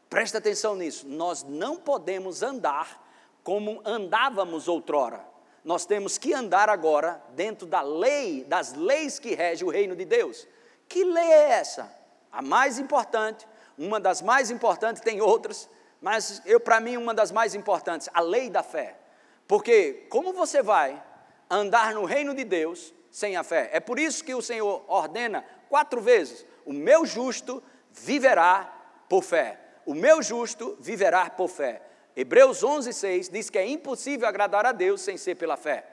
presta 0.09 0.39
atenção 0.39 0.75
nisso, 0.75 1.07
nós 1.07 1.43
não 1.43 1.77
podemos 1.77 2.43
andar 2.43 3.05
como 3.43 3.81
andávamos 3.85 4.69
outrora. 4.69 5.25
Nós 5.65 5.85
temos 5.85 6.17
que 6.19 6.33
andar 6.33 6.69
agora 6.69 7.21
dentro 7.31 7.67
da 7.67 7.83
lei, 7.83 8.45
das 8.45 8.73
leis 8.73 9.19
que 9.19 9.35
regem 9.35 9.67
o 9.67 9.71
reino 9.71 9.97
de 9.97 10.05
Deus. 10.05 10.47
Que 10.89 11.05
lei 11.05 11.25
é 11.25 11.51
essa? 11.51 11.93
A 12.31 12.41
mais 12.41 12.79
importante, 12.79 13.47
uma 13.77 13.99
das 13.99 14.23
mais 14.23 14.51
importantes, 14.51 15.03
tem 15.03 15.21
outras, 15.21 15.69
mas 16.01 16.41
eu 16.45 16.61
para 16.61 16.81
mim 16.81 16.97
uma 16.97 17.13
das 17.13 17.33
mais 17.33 17.55
importantes, 17.55 18.09
a 18.15 18.21
lei 18.21 18.49
da 18.49 18.63
fé. 18.63 18.97
Porque 19.47 20.07
como 20.09 20.33
você 20.33 20.63
vai 20.63 21.03
andar 21.49 21.95
no 21.95 22.05
reino 22.05 22.35
de 22.35 22.45
Deus 22.45 22.93
sem 23.11 23.37
a 23.37 23.45
fé? 23.45 23.71
É 23.73 23.81
por 23.81 23.99
isso 23.99 24.25
que 24.25 24.35
o 24.35 24.43
Senhor 24.43 24.85
ordena 24.89 25.45
quatro 25.69 26.01
vezes: 26.01 26.45
o 26.65 26.73
meu 26.73 27.07
justo 27.07 27.63
viverá 27.93 28.73
por 29.09 29.23
fé. 29.23 29.59
O 29.85 29.95
meu 29.95 30.23
justo 30.23 30.77
viverá 30.81 31.31
por 31.31 31.49
fé. 31.49 31.81
Hebreus 32.17 32.65
11, 32.65 32.93
6 32.93 33.29
diz 33.29 33.51
que 33.51 33.59
é 33.59 33.67
impossível 33.67 34.27
agradar 34.27 34.67
a 34.67 34.73
Deus 34.73 35.03
sem 35.03 35.17
ser 35.17 35.37
pela 35.37 35.57
fé. 35.57 35.85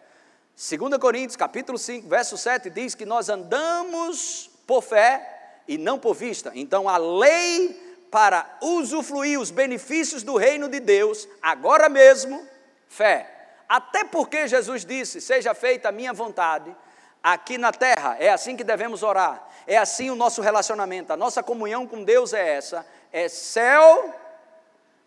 2 0.55 0.97
Coríntios, 0.97 1.35
capítulo 1.35 1.77
5, 1.77 2.07
verso 2.07 2.37
7 2.37 2.69
diz 2.69 2.95
que 2.95 3.05
nós 3.05 3.27
andamos 3.27 4.49
por 4.65 4.81
fé 4.81 5.61
e 5.67 5.77
não 5.77 5.99
por 5.99 6.13
vista. 6.13 6.51
Então 6.55 6.87
a 6.87 6.97
lei 6.97 7.79
para 8.09 8.57
usufruir 8.61 9.39
os 9.39 9.51
benefícios 9.51 10.23
do 10.23 10.37
reino 10.37 10.69
de 10.69 10.79
Deus, 10.79 11.27
agora 11.41 11.89
mesmo, 11.89 12.47
fé. 12.87 13.32
Até 13.73 14.03
porque 14.03 14.47
Jesus 14.47 14.85
disse: 14.85 15.19
Seja 15.19 15.55
feita 15.55 15.89
a 15.89 15.91
minha 15.91 16.13
vontade, 16.13 16.75
aqui 17.23 17.57
na 17.57 17.71
terra, 17.71 18.15
é 18.19 18.29
assim 18.29 18.55
que 18.55 18.63
devemos 18.63 19.01
orar, 19.01 19.49
é 19.65 19.77
assim 19.77 20.11
o 20.11 20.15
nosso 20.15 20.43
relacionamento, 20.43 21.11
a 21.11 21.17
nossa 21.17 21.41
comunhão 21.41 21.87
com 21.87 22.03
Deus 22.03 22.33
é 22.33 22.49
essa: 22.49 22.85
é 23.11 23.27
céu 23.27 24.13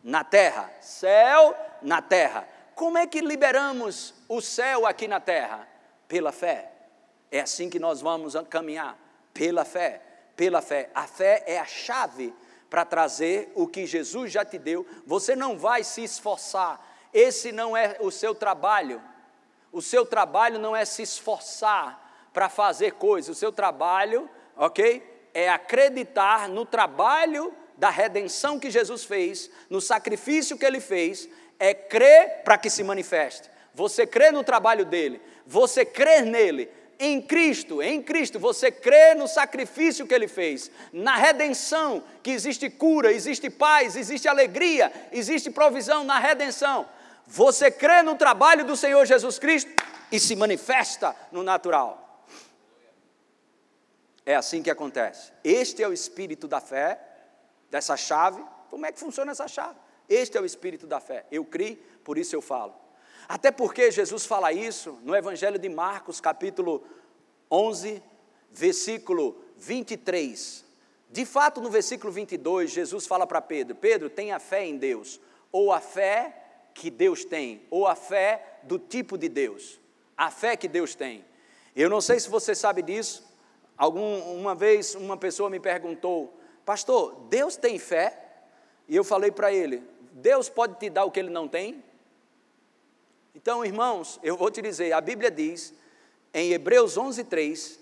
na 0.02 0.24
terra, 0.24 0.68
céu 0.80 1.56
na 1.80 2.02
terra. 2.02 2.44
Como 2.74 2.98
é 2.98 3.06
que 3.06 3.20
liberamos 3.20 4.12
o 4.28 4.40
céu 4.40 4.84
aqui 4.84 5.06
na 5.06 5.20
terra? 5.20 5.64
Pela 6.08 6.32
fé. 6.32 6.72
É 7.30 7.38
assim 7.38 7.70
que 7.70 7.78
nós 7.78 8.00
vamos 8.00 8.34
caminhar, 8.50 8.98
pela 9.32 9.64
fé, 9.64 10.02
pela 10.34 10.60
fé. 10.60 10.90
A 10.92 11.06
fé 11.06 11.44
é 11.46 11.60
a 11.60 11.66
chave 11.66 12.34
para 12.68 12.84
trazer 12.84 13.52
o 13.54 13.68
que 13.68 13.86
Jesus 13.86 14.32
já 14.32 14.44
te 14.44 14.58
deu. 14.58 14.84
Você 15.06 15.36
não 15.36 15.56
vai 15.56 15.84
se 15.84 16.02
esforçar, 16.02 16.95
esse 17.18 17.50
não 17.50 17.74
é 17.74 17.96
o 18.00 18.10
seu 18.10 18.34
trabalho. 18.34 19.02
O 19.72 19.80
seu 19.80 20.04
trabalho 20.04 20.58
não 20.58 20.76
é 20.76 20.84
se 20.84 21.00
esforçar 21.00 22.28
para 22.30 22.50
fazer 22.50 22.92
coisas, 22.92 23.34
o 23.34 23.38
seu 23.38 23.50
trabalho, 23.50 24.28
ok? 24.54 25.02
É 25.32 25.48
acreditar 25.48 26.46
no 26.46 26.66
trabalho 26.66 27.54
da 27.74 27.88
redenção 27.88 28.60
que 28.60 28.70
Jesus 28.70 29.04
fez, 29.04 29.50
no 29.70 29.80
sacrifício 29.80 30.58
que 30.58 30.66
ele 30.66 30.78
fez, 30.78 31.26
é 31.58 31.72
crer 31.72 32.42
para 32.44 32.58
que 32.58 32.68
se 32.68 32.84
manifeste. 32.84 33.48
Você 33.72 34.06
crê 34.06 34.30
no 34.30 34.44
trabalho 34.44 34.84
dele, 34.84 35.18
você 35.46 35.86
crê 35.86 36.20
nele, 36.20 36.70
em 36.98 37.20
Cristo, 37.22 37.82
em 37.82 38.02
Cristo, 38.02 38.38
você 38.38 38.70
crê 38.70 39.14
no 39.14 39.26
sacrifício 39.26 40.06
que 40.06 40.14
ele 40.14 40.28
fez, 40.28 40.70
na 40.92 41.16
redenção, 41.16 42.04
que 42.22 42.30
existe 42.30 42.68
cura, 42.68 43.10
existe 43.10 43.48
paz, 43.48 43.96
existe 43.96 44.28
alegria, 44.28 44.92
existe 45.12 45.50
provisão 45.50 46.04
na 46.04 46.18
redenção. 46.18 46.86
Você 47.26 47.70
crê 47.70 48.02
no 48.02 48.14
trabalho 48.14 48.64
do 48.64 48.76
Senhor 48.76 49.04
Jesus 49.04 49.38
Cristo 49.38 49.70
e 50.12 50.20
se 50.20 50.36
manifesta 50.36 51.14
no 51.32 51.42
natural. 51.42 52.24
É 54.24 54.34
assim 54.34 54.62
que 54.62 54.70
acontece. 54.70 55.32
Este 55.42 55.82
é 55.82 55.88
o 55.88 55.92
espírito 55.92 56.46
da 56.46 56.60
fé, 56.60 57.00
dessa 57.70 57.96
chave. 57.96 58.42
Como 58.70 58.86
é 58.86 58.92
que 58.92 59.00
funciona 59.00 59.32
essa 59.32 59.48
chave? 59.48 59.78
Este 60.08 60.38
é 60.38 60.40
o 60.40 60.44
espírito 60.44 60.86
da 60.86 61.00
fé. 61.00 61.26
Eu 61.30 61.44
criei, 61.44 61.76
por 62.04 62.16
isso 62.16 62.34
eu 62.34 62.40
falo. 62.40 62.74
Até 63.28 63.50
porque 63.50 63.90
Jesus 63.90 64.24
fala 64.24 64.52
isso 64.52 64.98
no 65.02 65.14
Evangelho 65.14 65.58
de 65.58 65.68
Marcos, 65.68 66.20
capítulo 66.20 66.84
11, 67.50 68.02
versículo 68.50 69.36
23. 69.56 70.64
De 71.10 71.24
fato, 71.24 71.60
no 71.60 71.70
versículo 71.70 72.12
22, 72.12 72.70
Jesus 72.70 73.06
fala 73.06 73.26
para 73.26 73.40
Pedro: 73.40 73.74
Pedro, 73.74 74.08
tenha 74.08 74.38
fé 74.38 74.64
em 74.64 74.76
Deus, 74.76 75.20
ou 75.50 75.72
a 75.72 75.80
fé 75.80 76.45
que 76.76 76.90
Deus 76.90 77.24
tem, 77.24 77.62
ou 77.70 77.86
a 77.86 77.94
fé 77.94 78.60
do 78.62 78.78
tipo 78.78 79.16
de 79.16 79.28
Deus, 79.28 79.80
a 80.16 80.30
fé 80.30 80.56
que 80.56 80.68
Deus 80.68 80.94
tem. 80.94 81.24
Eu 81.74 81.88
não 81.88 82.00
sei 82.00 82.20
se 82.20 82.28
você 82.28 82.54
sabe 82.54 82.82
disso. 82.82 83.24
Algum, 83.76 84.18
uma 84.34 84.54
vez 84.54 84.94
uma 84.94 85.16
pessoa 85.16 85.50
me 85.50 85.58
perguntou, 85.58 86.38
pastor, 86.64 87.14
Deus 87.28 87.56
tem 87.56 87.78
fé? 87.78 88.18
E 88.88 88.94
eu 88.94 89.02
falei 89.02 89.30
para 89.30 89.52
ele: 89.52 89.82
Deus 90.12 90.48
pode 90.48 90.78
te 90.78 90.90
dar 90.90 91.04
o 91.04 91.10
que 91.10 91.18
ele 91.18 91.30
não 91.30 91.48
tem? 91.48 91.82
Então, 93.34 93.64
irmãos, 93.64 94.18
eu 94.22 94.36
vou 94.36 94.50
te 94.50 94.62
dizer, 94.62 94.92
a 94.92 95.00
Bíblia 95.00 95.30
diz, 95.30 95.74
em 96.32 96.52
Hebreus 96.52 96.96
11, 96.96 97.24
3, 97.24 97.78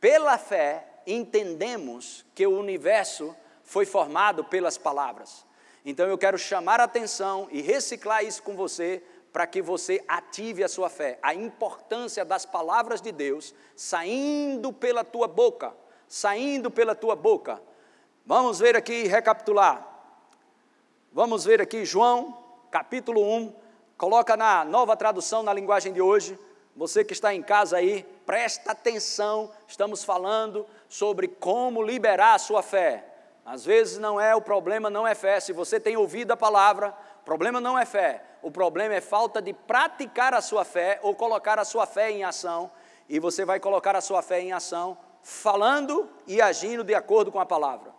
pela 0.00 0.38
fé 0.38 0.86
entendemos 1.06 2.24
que 2.34 2.46
o 2.46 2.58
universo 2.58 3.34
foi 3.64 3.84
formado 3.84 4.44
pelas 4.44 4.78
palavras. 4.78 5.44
Então 5.84 6.06
eu 6.08 6.16
quero 6.16 6.38
chamar 6.38 6.80
a 6.80 6.84
atenção 6.84 7.48
e 7.50 7.60
reciclar 7.60 8.24
isso 8.24 8.42
com 8.42 8.54
você 8.54 9.02
para 9.32 9.46
que 9.46 9.62
você 9.62 10.04
ative 10.06 10.62
a 10.62 10.68
sua 10.68 10.90
fé, 10.90 11.18
a 11.22 11.34
importância 11.34 12.24
das 12.24 12.44
palavras 12.44 13.00
de 13.00 13.10
Deus 13.10 13.54
saindo 13.74 14.72
pela 14.72 15.02
tua 15.02 15.26
boca, 15.26 15.74
saindo 16.06 16.70
pela 16.70 16.94
tua 16.94 17.16
boca. 17.16 17.60
Vamos 18.26 18.58
ver 18.58 18.76
aqui, 18.76 19.04
recapitular. 19.04 19.88
Vamos 21.12 21.44
ver 21.44 21.60
aqui 21.60 21.84
João, 21.84 22.38
capítulo 22.70 23.22
1, 23.22 23.54
coloca 23.98 24.36
na 24.36 24.64
nova 24.64 24.96
tradução 24.96 25.42
na 25.42 25.52
linguagem 25.52 25.92
de 25.92 26.00
hoje. 26.00 26.38
Você 26.76 27.04
que 27.04 27.12
está 27.12 27.34
em 27.34 27.42
casa 27.42 27.78
aí, 27.78 28.02
presta 28.24 28.72
atenção, 28.72 29.50
estamos 29.66 30.04
falando 30.04 30.66
sobre 30.88 31.28
como 31.28 31.82
liberar 31.82 32.34
a 32.34 32.38
sua 32.38 32.62
fé. 32.62 33.11
Às 33.44 33.64
vezes 33.64 33.98
não 33.98 34.20
é 34.20 34.34
o 34.34 34.40
problema, 34.40 34.88
não 34.88 35.06
é 35.06 35.14
fé. 35.14 35.40
Se 35.40 35.52
você 35.52 35.80
tem 35.80 35.96
ouvido 35.96 36.32
a 36.32 36.36
palavra, 36.36 36.94
o 37.20 37.24
problema 37.24 37.60
não 37.60 37.78
é 37.78 37.84
fé. 37.84 38.24
O 38.40 38.50
problema 38.50 38.94
é 38.94 39.00
falta 39.00 39.42
de 39.42 39.52
praticar 39.52 40.32
a 40.34 40.40
sua 40.40 40.64
fé 40.64 41.00
ou 41.02 41.14
colocar 41.14 41.58
a 41.58 41.64
sua 41.64 41.86
fé 41.86 42.10
em 42.10 42.24
ação. 42.24 42.70
E 43.08 43.18
você 43.18 43.44
vai 43.44 43.58
colocar 43.58 43.96
a 43.96 44.00
sua 44.00 44.22
fé 44.22 44.40
em 44.40 44.52
ação 44.52 44.96
falando 45.22 46.08
e 46.26 46.40
agindo 46.40 46.84
de 46.84 46.94
acordo 46.94 47.30
com 47.30 47.40
a 47.40 47.46
palavra. 47.46 47.92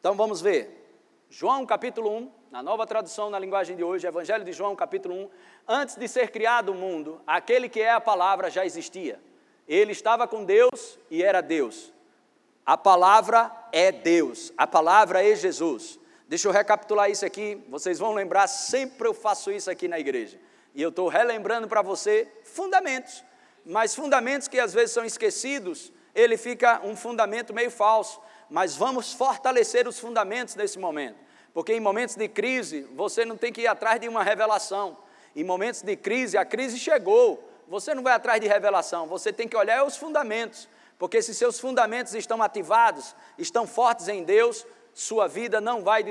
Então 0.00 0.14
vamos 0.14 0.40
ver. 0.40 0.84
João 1.28 1.66
capítulo 1.66 2.10
1, 2.10 2.32
na 2.50 2.62
nova 2.62 2.86
tradução 2.86 3.28
na 3.28 3.38
linguagem 3.38 3.76
de 3.76 3.82
hoje, 3.82 4.06
Evangelho 4.06 4.44
de 4.44 4.52
João 4.52 4.76
capítulo 4.76 5.14
1. 5.14 5.30
Antes 5.66 5.96
de 5.96 6.06
ser 6.06 6.30
criado 6.30 6.70
o 6.70 6.74
mundo, 6.74 7.20
aquele 7.26 7.68
que 7.68 7.80
é 7.80 7.90
a 7.90 8.00
palavra 8.00 8.48
já 8.48 8.64
existia. 8.64 9.20
Ele 9.66 9.90
estava 9.90 10.28
com 10.28 10.44
Deus 10.44 10.98
e 11.10 11.22
era 11.22 11.40
Deus. 11.40 11.92
A 12.66 12.76
palavra 12.76 13.48
é 13.70 13.92
Deus, 13.92 14.52
a 14.58 14.66
palavra 14.66 15.24
é 15.24 15.36
Jesus. 15.36 16.00
Deixa 16.28 16.48
eu 16.48 16.52
recapitular 16.52 17.08
isso 17.08 17.24
aqui, 17.24 17.62
vocês 17.68 18.00
vão 18.00 18.12
lembrar, 18.12 18.48
sempre 18.48 19.06
eu 19.06 19.14
faço 19.14 19.52
isso 19.52 19.70
aqui 19.70 19.86
na 19.86 20.00
igreja. 20.00 20.36
E 20.74 20.82
eu 20.82 20.88
estou 20.88 21.06
relembrando 21.06 21.68
para 21.68 21.80
você 21.80 22.26
fundamentos, 22.42 23.24
mas 23.64 23.94
fundamentos 23.94 24.48
que 24.48 24.58
às 24.58 24.74
vezes 24.74 24.90
são 24.90 25.04
esquecidos, 25.04 25.92
ele 26.12 26.36
fica 26.36 26.80
um 26.82 26.96
fundamento 26.96 27.54
meio 27.54 27.70
falso. 27.70 28.20
Mas 28.50 28.74
vamos 28.74 29.12
fortalecer 29.12 29.86
os 29.86 30.00
fundamentos 30.00 30.56
nesse 30.56 30.78
momento, 30.78 31.18
porque 31.54 31.72
em 31.72 31.80
momentos 31.80 32.16
de 32.16 32.28
crise 32.28 32.82
você 32.96 33.24
não 33.24 33.36
tem 33.36 33.52
que 33.52 33.60
ir 33.60 33.66
atrás 33.68 34.00
de 34.00 34.08
uma 34.08 34.24
revelação. 34.24 34.96
Em 35.36 35.44
momentos 35.44 35.82
de 35.82 35.94
crise, 35.94 36.36
a 36.36 36.44
crise 36.44 36.78
chegou, 36.78 37.48
você 37.68 37.94
não 37.94 38.02
vai 38.02 38.12
atrás 38.12 38.40
de 38.40 38.48
revelação, 38.48 39.06
você 39.06 39.32
tem 39.32 39.46
que 39.46 39.56
olhar 39.56 39.84
os 39.84 39.96
fundamentos, 39.96 40.68
porque 40.98 41.20
se 41.20 41.34
seus 41.34 41.60
fundamentos 41.60 42.14
estão 42.14 42.42
ativados, 42.42 43.14
estão 43.36 43.66
fortes 43.66 44.08
em 44.08 44.24
Deus, 44.24 44.66
sua 44.94 45.28
vida 45.28 45.60
não 45.60 45.82
vai 45.82 46.04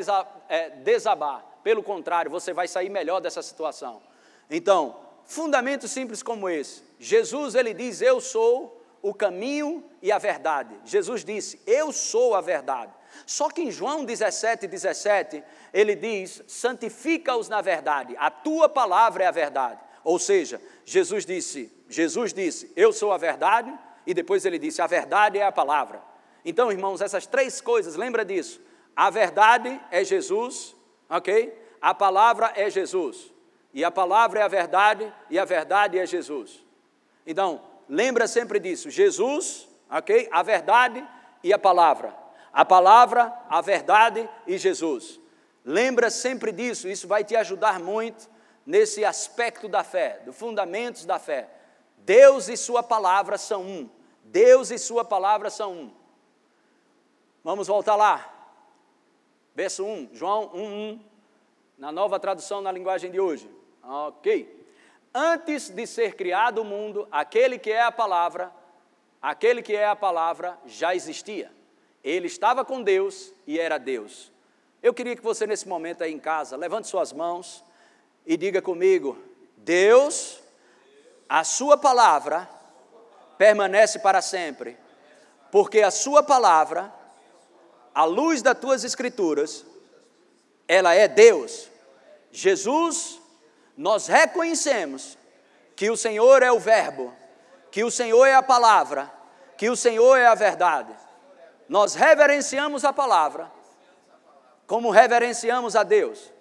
é, 0.48 0.70
desabar, 0.70 1.44
pelo 1.64 1.82
contrário, 1.82 2.30
você 2.30 2.54
vai 2.54 2.68
sair 2.68 2.90
melhor 2.90 3.20
dessa 3.20 3.42
situação. 3.42 4.02
Então, 4.50 5.00
fundamentos 5.26 5.90
simples 5.90 6.22
como 6.22 6.48
esse. 6.48 6.84
Jesus, 7.00 7.56
ele 7.56 7.74
diz: 7.74 8.02
Eu 8.02 8.22
sou 8.22 8.86
o 9.02 9.14
caminho 9.14 9.84
e 10.02 10.12
a 10.12 10.20
verdade. 10.20 10.80
Jesus 10.86 11.26
disse: 11.26 11.60
Eu 11.66 11.92
sou 11.92 12.36
a 12.36 12.42
verdade. 12.42 12.94
Só 13.26 13.50
que 13.50 13.62
em 13.62 13.72
João 13.72 14.06
17, 14.06 14.68
17, 14.68 15.44
ele 15.74 15.96
diz: 15.96 16.44
Santifica-os 16.48 17.50
na 17.50 17.62
verdade, 17.62 18.16
a 18.20 18.30
tua 18.30 18.70
palavra 18.70 19.24
é 19.24 19.28
a 19.28 19.32
verdade. 19.32 19.80
Ou 20.04 20.20
seja, 20.20 20.62
Jesus 20.86 21.26
disse: 21.26 21.72
Jesus 21.90 22.34
disse: 22.34 22.72
Eu 22.76 22.94
sou 22.94 23.12
a 23.12 23.18
verdade, 23.18 23.74
e 24.06 24.14
depois 24.14 24.46
ele 24.46 24.60
disse: 24.60 24.82
A 24.82 24.88
verdade 24.88 25.38
é 25.38 25.46
a 25.46 25.52
palavra. 25.52 26.02
Então, 26.44 26.72
irmãos, 26.72 27.02
essas 27.02 27.26
três 27.26 27.60
coisas, 27.60 27.96
lembra 27.96 28.24
disso? 28.24 28.62
A 28.96 29.10
verdade 29.10 29.80
é 29.92 30.04
Jesus, 30.04 30.76
ok? 31.10 31.54
A 31.82 31.94
palavra 31.94 32.54
é 32.56 32.70
Jesus. 32.70 33.34
E 33.74 33.84
a 33.84 33.92
palavra 33.92 34.40
é 34.40 34.44
a 34.44 34.48
verdade, 34.48 35.12
e 35.30 35.38
a 35.38 35.44
verdade 35.44 36.00
é 36.00 36.06
Jesus. 36.06 36.64
Então, 37.26 37.62
lembra 37.90 38.28
sempre 38.28 38.60
disso: 38.60 38.90
Jesus, 38.90 39.68
ok? 39.90 40.30
A 40.32 40.44
verdade 40.44 41.06
e 41.44 41.52
a 41.52 41.60
palavra. 41.60 42.16
A 42.54 42.64
palavra, 42.64 43.34
a 43.50 43.60
verdade 43.60 44.30
e 44.48 44.58
Jesus. 44.58 45.20
Lembra 45.66 46.10
sempre 46.10 46.52
disso, 46.52 46.88
isso 46.88 47.08
vai 47.08 47.24
te 47.24 47.36
ajudar 47.36 47.80
muito 47.80 48.30
nesse 48.66 49.04
aspecto 49.04 49.68
da 49.68 49.84
fé, 49.84 50.22
dos 50.24 50.38
fundamentos 50.38 51.06
da 51.06 51.20
fé. 51.20 51.50
Deus 52.06 52.48
e 52.48 52.56
Sua 52.56 52.84
palavra 52.84 53.36
são 53.38 53.64
um. 53.64 53.90
Deus 54.24 54.70
e 54.70 54.78
Sua 54.78 55.04
palavra 55.04 55.50
são 55.50 55.74
um. 55.74 55.92
Vamos 57.44 57.68
voltar 57.68 57.96
lá. 57.96 58.32
Verso 59.56 59.84
1, 59.84 60.10
João 60.14 60.52
1, 60.54 60.60
1, 60.64 61.00
na 61.80 61.92
nova 61.92 62.20
tradução 62.20 62.62
na 62.62 62.72
linguagem 62.72 63.10
de 63.10 63.20
hoje. 63.20 63.50
Ok. 63.84 64.68
Antes 65.14 65.70
de 65.70 65.88
ser 65.88 66.16
criado 66.16 66.60
o 66.60 66.66
mundo, 66.66 67.08
aquele 67.12 67.58
que 67.58 67.72
é 67.72 67.82
a 67.82 67.92
palavra, 67.92 68.52
aquele 69.22 69.64
que 69.64 69.76
é 69.76 69.88
a 69.88 69.96
palavra 69.96 70.60
já 70.66 70.94
existia. 70.94 71.52
Ele 72.04 72.28
estava 72.28 72.64
com 72.64 72.84
Deus 72.84 73.34
e 73.48 73.60
era 73.60 73.80
Deus. 73.80 74.32
Eu 74.84 74.94
queria 74.94 75.16
que 75.16 75.24
você, 75.24 75.48
nesse 75.48 75.68
momento 75.68 76.04
aí 76.04 76.14
em 76.14 76.20
casa, 76.20 76.56
levante 76.56 76.88
suas 76.88 77.12
mãos 77.12 77.64
e 78.26 78.38
diga 78.38 78.62
comigo: 78.62 79.18
Deus, 79.58 80.40
a 81.28 81.44
Sua 81.44 81.78
palavra 81.78 82.50
permanece 83.38 84.00
para 84.00 84.22
sempre, 84.22 84.78
porque 85.52 85.82
a 85.82 85.92
Sua 85.92 86.24
palavra, 86.24 86.94
a 87.94 88.06
luz 88.06 88.42
das 88.42 88.58
tuas 88.58 88.84
Escrituras, 88.84 89.66
ela 90.68 90.94
é 90.94 91.08
Deus. 91.08 91.70
Jesus 92.32 93.20
nós 93.78 94.08
reconhecemos 94.08 95.18
que 95.76 95.90
o 95.90 95.98
Senhor 95.98 96.42
é 96.42 96.52
o 96.52 96.60
Verbo, 96.60 97.14
que 97.72 97.84
o 97.84 97.92
Senhor 97.92 98.26
é 98.26 98.36
a 98.36 98.44
palavra, 98.44 99.12
que 99.58 99.70
o 99.70 99.76
Senhor 99.76 100.18
é 100.18 100.26
a 100.26 100.36
verdade. 100.36 100.94
Nós 101.68 101.96
reverenciamos 101.96 102.86
a 102.86 102.94
palavra, 102.94 103.52
como 104.68 104.92
reverenciamos 104.92 105.76
a 105.76 105.84
Deus. 105.84 106.32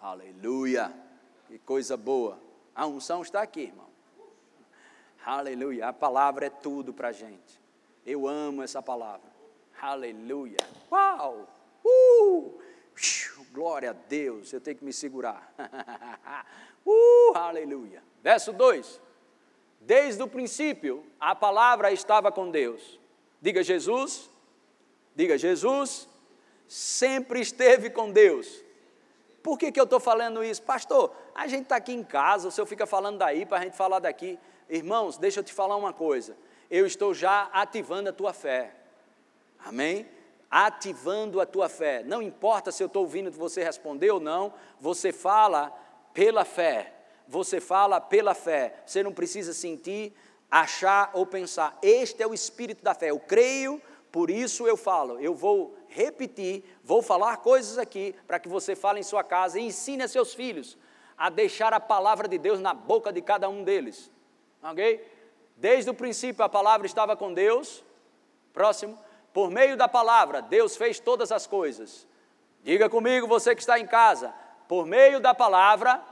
Aleluia, 0.00 0.92
coisa 1.66 1.96
boa. 1.96 2.38
A 2.74 2.86
unção 2.86 3.20
está 3.20 3.42
aqui, 3.42 3.62
irmão. 3.62 3.88
Aleluia, 5.24 5.88
a 5.88 5.92
palavra 5.92 6.46
é 6.46 6.50
tudo 6.50 6.94
para 6.94 7.08
a 7.08 7.12
gente. 7.12 7.60
Eu 8.06 8.28
amo 8.28 8.62
essa 8.62 8.80
palavra. 8.80 9.28
Aleluia. 9.82 10.58
Uau! 10.90 11.48
Uh! 11.84 12.60
Glória 13.52 13.90
a 13.90 13.92
Deus, 13.92 14.52
eu 14.52 14.60
tenho 14.60 14.76
que 14.76 14.84
me 14.84 14.92
segurar. 14.92 15.52
uh, 16.86 17.36
aleluia. 17.36 18.02
Verso 18.22 18.52
2: 18.52 19.00
Desde 19.80 20.22
o 20.22 20.28
princípio, 20.28 21.04
a 21.18 21.34
palavra 21.34 21.90
estava 21.90 22.30
com 22.30 22.50
Deus. 22.50 23.00
Diga 23.40 23.62
Jesus, 23.62 24.30
diga 25.14 25.36
Jesus, 25.36 26.08
sempre 26.68 27.40
esteve 27.40 27.90
com 27.90 28.10
Deus. 28.10 28.64
Por 29.46 29.56
que, 29.56 29.70
que 29.70 29.78
eu 29.78 29.84
estou 29.84 30.00
falando 30.00 30.42
isso? 30.42 30.60
Pastor, 30.60 31.14
a 31.32 31.46
gente 31.46 31.62
está 31.62 31.76
aqui 31.76 31.92
em 31.92 32.02
casa, 32.02 32.48
o 32.48 32.50
senhor 32.50 32.66
fica 32.66 32.84
falando 32.84 33.18
daí 33.18 33.46
para 33.46 33.58
a 33.58 33.62
gente 33.62 33.76
falar 33.76 34.00
daqui. 34.00 34.36
Irmãos, 34.68 35.18
deixa 35.18 35.38
eu 35.38 35.44
te 35.44 35.52
falar 35.52 35.76
uma 35.76 35.92
coisa. 35.92 36.36
Eu 36.68 36.84
estou 36.84 37.14
já 37.14 37.48
ativando 37.52 38.08
a 38.08 38.12
tua 38.12 38.32
fé. 38.32 38.74
Amém? 39.64 40.04
ativando 40.50 41.40
a 41.40 41.46
tua 41.46 41.68
fé. 41.68 42.02
Não 42.04 42.20
importa 42.22 42.72
se 42.72 42.82
eu 42.82 42.88
estou 42.88 43.02
ouvindo 43.02 43.30
você 43.30 43.62
responder 43.62 44.10
ou 44.10 44.18
não, 44.18 44.52
você 44.80 45.12
fala 45.12 45.72
pela 46.12 46.44
fé. 46.44 46.92
Você 47.28 47.60
fala 47.60 48.00
pela 48.00 48.34
fé. 48.34 48.82
Você 48.84 49.02
não 49.02 49.12
precisa 49.12 49.52
sentir, 49.52 50.12
achar 50.50 51.10
ou 51.14 51.24
pensar. 51.24 51.78
Este 51.82 52.20
é 52.20 52.26
o 52.26 52.34
espírito 52.34 52.82
da 52.82 52.94
fé. 52.94 53.10
Eu 53.10 53.20
creio, 53.20 53.80
por 54.10 54.28
isso 54.28 54.66
eu 54.66 54.76
falo. 54.76 55.20
Eu 55.20 55.34
vou 55.34 55.76
repetir, 55.88 56.64
vou 56.82 57.02
falar 57.02 57.38
coisas 57.38 57.78
aqui 57.78 58.14
para 58.26 58.38
que 58.38 58.48
você 58.48 58.74
fale 58.74 59.00
em 59.00 59.02
sua 59.02 59.24
casa 59.24 59.58
e 59.58 59.64
ensine 59.64 60.02
a 60.02 60.08
seus 60.08 60.34
filhos 60.34 60.76
a 61.16 61.30
deixar 61.30 61.72
a 61.72 61.80
palavra 61.80 62.28
de 62.28 62.38
Deus 62.38 62.60
na 62.60 62.74
boca 62.74 63.12
de 63.12 63.22
cada 63.22 63.48
um 63.48 63.64
deles. 63.64 64.10
Ok? 64.62 65.04
Desde 65.56 65.90
o 65.90 65.94
princípio 65.94 66.44
a 66.44 66.48
palavra 66.48 66.86
estava 66.86 67.16
com 67.16 67.32
Deus. 67.32 67.82
Próximo. 68.52 68.98
Por 69.32 69.50
meio 69.50 69.76
da 69.76 69.88
palavra, 69.88 70.40
Deus 70.40 70.76
fez 70.76 70.98
todas 70.98 71.30
as 71.30 71.46
coisas. 71.46 72.06
Diga 72.62 72.88
comigo, 72.88 73.26
você 73.26 73.54
que 73.54 73.60
está 73.60 73.78
em 73.78 73.86
casa, 73.86 74.34
por 74.66 74.86
meio 74.86 75.20
da 75.20 75.34
palavra, 75.34 76.02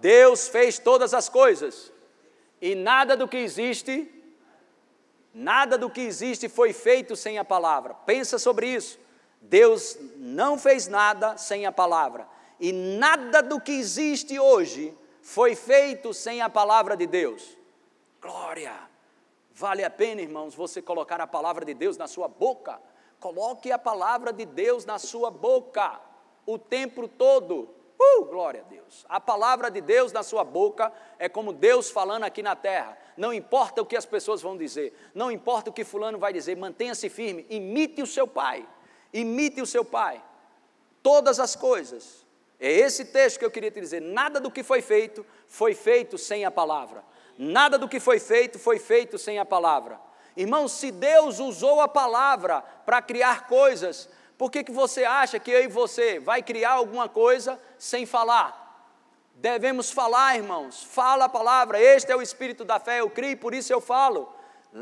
Deus 0.00 0.48
fez 0.48 0.78
todas 0.78 1.14
as 1.14 1.28
coisas. 1.28 1.92
E 2.60 2.74
nada 2.74 3.16
do 3.16 3.28
que 3.28 3.36
existe, 3.36 4.10
nada 5.34 5.76
do 5.76 5.90
que 5.90 6.00
existe 6.00 6.48
foi 6.48 6.72
feito 6.72 7.16
sem 7.16 7.38
a 7.38 7.44
palavra. 7.44 7.92
Pensa 7.92 8.38
sobre 8.38 8.68
isso. 8.68 8.98
Deus 9.40 9.98
não 10.16 10.56
fez 10.56 10.86
nada 10.86 11.36
sem 11.36 11.66
a 11.66 11.72
palavra. 11.72 12.26
E 12.60 12.72
nada 12.72 13.42
do 13.42 13.60
que 13.60 13.72
existe 13.72 14.38
hoje 14.38 14.96
foi 15.20 15.54
feito 15.54 16.14
sem 16.14 16.40
a 16.40 16.48
palavra 16.48 16.96
de 16.96 17.06
Deus. 17.06 17.56
Glória! 18.22 18.72
Vale 19.52 19.84
a 19.84 19.90
pena, 19.90 20.20
irmãos, 20.20 20.54
você 20.54 20.80
colocar 20.80 21.20
a 21.20 21.26
palavra 21.26 21.64
de 21.64 21.74
Deus 21.74 21.96
na 21.96 22.06
sua 22.06 22.28
boca. 22.28 22.80
Coloque 23.20 23.70
a 23.70 23.78
palavra 23.78 24.32
de 24.32 24.44
Deus 24.44 24.84
na 24.84 24.98
sua 24.98 25.30
boca 25.30 26.00
o 26.46 26.58
tempo 26.58 27.08
todo. 27.08 27.73
Uh, 27.98 28.24
glória 28.24 28.60
a 28.60 28.64
Deus. 28.64 29.04
A 29.08 29.20
palavra 29.20 29.70
de 29.70 29.80
Deus 29.80 30.12
na 30.12 30.22
sua 30.22 30.44
boca 30.44 30.92
é 31.18 31.28
como 31.28 31.52
Deus 31.52 31.90
falando 31.90 32.24
aqui 32.24 32.42
na 32.42 32.56
terra. 32.56 32.98
Não 33.16 33.32
importa 33.32 33.82
o 33.82 33.86
que 33.86 33.96
as 33.96 34.04
pessoas 34.04 34.42
vão 34.42 34.56
dizer, 34.56 34.92
não 35.14 35.30
importa 35.30 35.70
o 35.70 35.72
que 35.72 35.84
fulano 35.84 36.18
vai 36.18 36.32
dizer, 36.32 36.56
mantenha-se 36.56 37.08
firme, 37.08 37.46
imite 37.48 38.02
o 38.02 38.06
seu 38.06 38.26
pai. 38.26 38.66
Imite 39.12 39.62
o 39.62 39.66
seu 39.66 39.84
pai. 39.84 40.22
Todas 41.02 41.38
as 41.38 41.54
coisas. 41.54 42.26
É 42.58 42.70
esse 42.70 43.04
texto 43.04 43.38
que 43.38 43.44
eu 43.44 43.50
queria 43.50 43.70
te 43.70 43.80
dizer. 43.80 44.00
Nada 44.00 44.40
do 44.40 44.50
que 44.50 44.62
foi 44.62 44.82
feito 44.82 45.24
foi 45.46 45.74
feito 45.74 46.18
sem 46.18 46.44
a 46.44 46.50
palavra. 46.50 47.04
Nada 47.38 47.78
do 47.78 47.88
que 47.88 48.00
foi 48.00 48.18
feito 48.18 48.58
foi 48.58 48.78
feito 48.78 49.18
sem 49.18 49.38
a 49.38 49.44
palavra. 49.44 50.00
Irmão, 50.36 50.66
se 50.66 50.90
Deus 50.90 51.38
usou 51.38 51.80
a 51.80 51.86
palavra 51.86 52.60
para 52.84 53.00
criar 53.00 53.46
coisas, 53.46 54.08
por 54.36 54.50
que, 54.50 54.64
que 54.64 54.72
você 54.72 55.04
acha 55.04 55.38
que 55.38 55.50
eu 55.50 55.62
e 55.62 55.68
você 55.68 56.18
vai 56.18 56.42
criar 56.42 56.72
alguma 56.72 57.08
coisa 57.08 57.60
sem 57.78 58.04
falar? 58.04 58.62
Devemos 59.36 59.90
falar, 59.90 60.36
irmãos. 60.36 60.82
Fala 60.82 61.26
a 61.26 61.28
palavra. 61.28 61.80
Este 61.80 62.10
é 62.10 62.16
o 62.16 62.22
espírito 62.22 62.64
da 62.64 62.78
fé. 62.78 63.00
Eu 63.00 63.10
creio, 63.10 63.36
por 63.36 63.54
isso 63.54 63.72
eu 63.72 63.80
falo. 63.80 64.32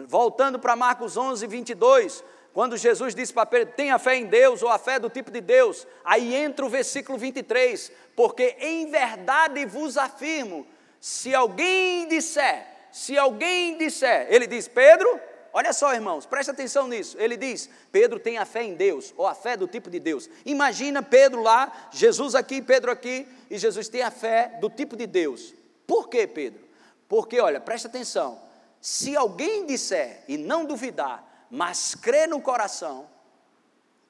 Voltando 0.06 0.58
para 0.58 0.74
Marcos 0.74 1.16
11, 1.16 1.46
22, 1.46 2.24
quando 2.52 2.76
Jesus 2.76 3.14
disse 3.14 3.32
para 3.32 3.46
Pedro: 3.46 3.74
tenha 3.74 3.98
fé 3.98 4.16
em 4.16 4.26
Deus 4.26 4.62
ou 4.62 4.68
a 4.68 4.78
fé 4.78 4.98
do 4.98 5.10
tipo 5.10 5.30
de 5.30 5.40
Deus. 5.40 5.86
Aí 6.04 6.34
entra 6.34 6.64
o 6.64 6.68
versículo 6.68 7.18
23, 7.18 7.92
porque 8.16 8.56
em 8.58 8.90
verdade 8.90 9.64
vos 9.66 9.98
afirmo 9.98 10.66
se 11.00 11.34
alguém 11.34 12.06
disser, 12.08 12.66
se 12.90 13.18
alguém 13.18 13.76
disser, 13.76 14.26
ele 14.30 14.46
diz: 14.46 14.68
Pedro, 14.68 15.20
Olha 15.52 15.72
só, 15.72 15.92
irmãos, 15.92 16.24
preste 16.24 16.50
atenção 16.50 16.88
nisso. 16.88 17.16
Ele 17.18 17.36
diz: 17.36 17.68
Pedro 17.90 18.18
tem 18.18 18.38
a 18.38 18.44
fé 18.44 18.62
em 18.62 18.74
Deus, 18.74 19.12
ou 19.16 19.26
a 19.26 19.34
fé 19.34 19.56
do 19.56 19.66
tipo 19.66 19.90
de 19.90 20.00
Deus. 20.00 20.28
Imagina 20.46 21.02
Pedro 21.02 21.42
lá, 21.42 21.88
Jesus 21.90 22.34
aqui, 22.34 22.62
Pedro 22.62 22.90
aqui, 22.90 23.28
e 23.50 23.58
Jesus 23.58 23.88
tem 23.88 24.02
a 24.02 24.10
fé 24.10 24.56
do 24.60 24.70
tipo 24.70 24.96
de 24.96 25.06
Deus. 25.06 25.54
Por 25.86 26.08
quê, 26.08 26.26
Pedro? 26.26 26.62
Porque, 27.08 27.40
olha, 27.40 27.60
preste 27.60 27.86
atenção. 27.86 28.40
Se 28.80 29.14
alguém 29.14 29.66
disser 29.66 30.24
e 30.26 30.36
não 30.38 30.64
duvidar, 30.64 31.46
mas 31.50 31.94
crê 31.94 32.26
no 32.26 32.40
coração, 32.40 33.06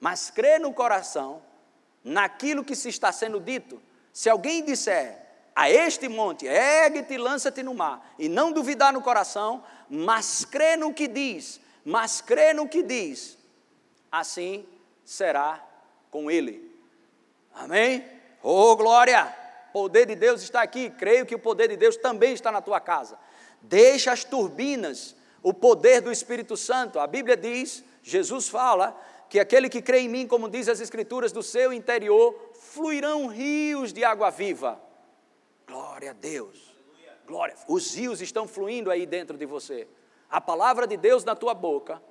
mas 0.01 0.31
crê 0.31 0.59
no 0.59 0.73
coração, 0.73 1.43
naquilo 2.05 2.65
que 2.65 2.77
se 2.77 2.89
está 2.89 3.11
sendo 3.11 3.41
dito, 3.41 3.83
se 4.13 4.31
alguém 4.31 4.65
disser 4.65 5.21
a 5.55 5.71
este 5.71 6.09
monte, 6.09 6.47
ergue-te 6.47 7.15
e 7.15 7.19
lança-te 7.19 7.63
no 7.63 7.75
mar, 7.75 8.15
e 8.19 8.29
não 8.29 8.53
duvidar 8.53 8.93
no 8.93 9.03
coração, 9.03 9.63
mas 9.95 10.43
crê 10.43 10.75
no 10.75 10.95
que 10.95 11.07
diz, 11.07 11.61
mas 11.85 12.23
crê 12.23 12.55
no 12.55 12.67
que 12.67 12.83
diz, 12.83 13.37
assim 14.11 14.67
será 15.05 15.63
com 16.11 16.31
ele. 16.31 16.75
Amém? 17.53 18.03
Oh, 18.43 18.75
glória! 18.75 19.37
O 19.69 19.73
poder 19.73 20.07
de 20.07 20.15
Deus 20.15 20.41
está 20.41 20.63
aqui, 20.63 20.89
creio 20.89 21.27
que 21.27 21.35
o 21.35 21.39
poder 21.39 21.69
de 21.69 21.77
Deus 21.77 21.95
também 21.95 22.33
está 22.33 22.51
na 22.51 22.63
tua 22.63 22.81
casa. 22.81 23.19
Deixa 23.61 24.11
as 24.13 24.25
turbinas, 24.25 25.15
o 25.43 25.53
poder 25.53 26.01
do 26.01 26.11
Espírito 26.11 26.57
Santo. 26.57 26.99
A 26.99 27.07
Bíblia 27.07 27.37
diz, 27.37 27.85
Jesus 28.03 28.49
fala, 28.49 28.99
que 29.29 29.39
aquele 29.39 29.69
que 29.69 29.83
crê 29.83 30.01
em 30.01 30.09
mim, 30.09 30.27
como 30.27 30.49
diz 30.49 30.71
as 30.71 30.81
Escrituras, 30.81 31.33
do 31.33 31.43
seu 31.43 31.71
interior 31.71 32.35
fluirão 32.55 33.27
rios 33.27 33.93
de 33.93 34.03
água 34.05 34.31
viva. 34.31 34.81
Glória 35.67 36.13
a 36.13 36.15
Deus. 36.15 36.72
Glória. 37.27 37.55
Os 37.69 37.95
rios 37.95 38.21
estão 38.21 38.47
fluindo 38.47 38.91
aí 38.91 39.07
dentro 39.07 39.37
de 39.37 39.47
você. 39.47 39.87
A 40.31 40.41
palavra 40.41 40.87
de 40.87 40.97
Deus 40.97 41.25
na 41.25 41.35
tua 41.35 41.55
boca 41.55 42.03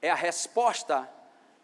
é 0.00 0.10
a 0.10 0.14
resposta 0.14 1.08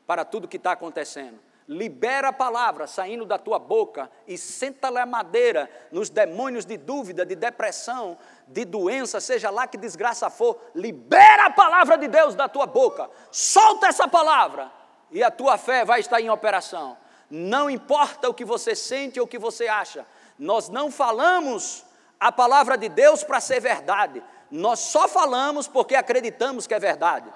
para 0.07 0.25
tudo 0.25 0.49
que 0.49 0.57
está 0.57 0.73
acontecendo. 0.73 1.39
Libera 1.69 2.29
a 2.29 2.33
palavra 2.33 2.87
saindo 2.87 3.27
da 3.27 3.37
tua 3.37 3.59
boca 3.59 4.11
e 4.27 4.39
senta-lhe 4.39 4.99
a 4.99 5.05
madeira 5.05 5.71
nos 5.93 6.09
demônios 6.09 6.65
de 6.65 6.79
dúvida, 6.79 7.27
de 7.27 7.35
depressão, 7.35 8.17
de 8.47 8.65
doença, 8.65 9.21
seja 9.21 9.51
lá 9.51 9.67
que 9.67 9.77
desgraça 9.77 10.31
for. 10.31 10.59
Libera 10.75 11.47
a 11.47 11.51
palavra 11.51 11.99
de 11.99 12.09
Deus 12.09 12.35
da 12.35 12.49
tua 12.49 12.65
boca. 12.65 13.11
Solta 13.31 13.89
essa 13.89 14.09
palavra 14.09 14.73
e 15.11 15.23
a 15.23 15.31
tua 15.31 15.59
fé 15.59 15.85
vai 15.85 16.01
estar 16.01 16.21
em 16.23 16.31
operação. 16.31 16.97
Não 17.31 17.69
importa 17.69 18.31
o 18.31 18.35
que 18.35 18.47
você 18.47 18.75
sente 18.75 19.21
ou 19.21 19.27
o 19.27 19.29
que 19.29 19.39
você 19.39 19.69
acha, 19.69 20.07
nós 20.39 20.71
não 20.71 20.91
falamos 20.91 21.85
a 22.19 22.33
palavra 22.33 22.77
de 22.77 22.89
Deus 22.89 23.23
para 23.23 23.41
ser 23.41 23.61
verdade, 23.61 24.23
nós 24.51 24.81
só 24.81 25.07
falamos 25.07 25.69
porque 25.69 25.95
acreditamos 25.95 26.67
que 26.67 26.75
é 26.75 26.79
verdade. 26.79 27.31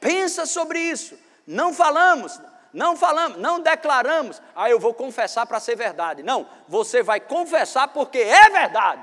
Pensa 0.00 0.46
sobre 0.46 0.78
isso. 0.78 1.18
Não 1.46 1.72
falamos, 1.74 2.40
não 2.72 2.96
falamos, 2.96 3.38
não 3.38 3.60
declaramos, 3.60 4.40
ah, 4.56 4.68
eu 4.68 4.80
vou 4.80 4.94
confessar 4.94 5.46
para 5.46 5.60
ser 5.60 5.76
verdade. 5.76 6.22
Não, 6.22 6.46
você 6.66 7.02
vai 7.02 7.20
confessar 7.20 7.88
porque 7.88 8.18
é 8.18 8.50
verdade. 8.50 9.02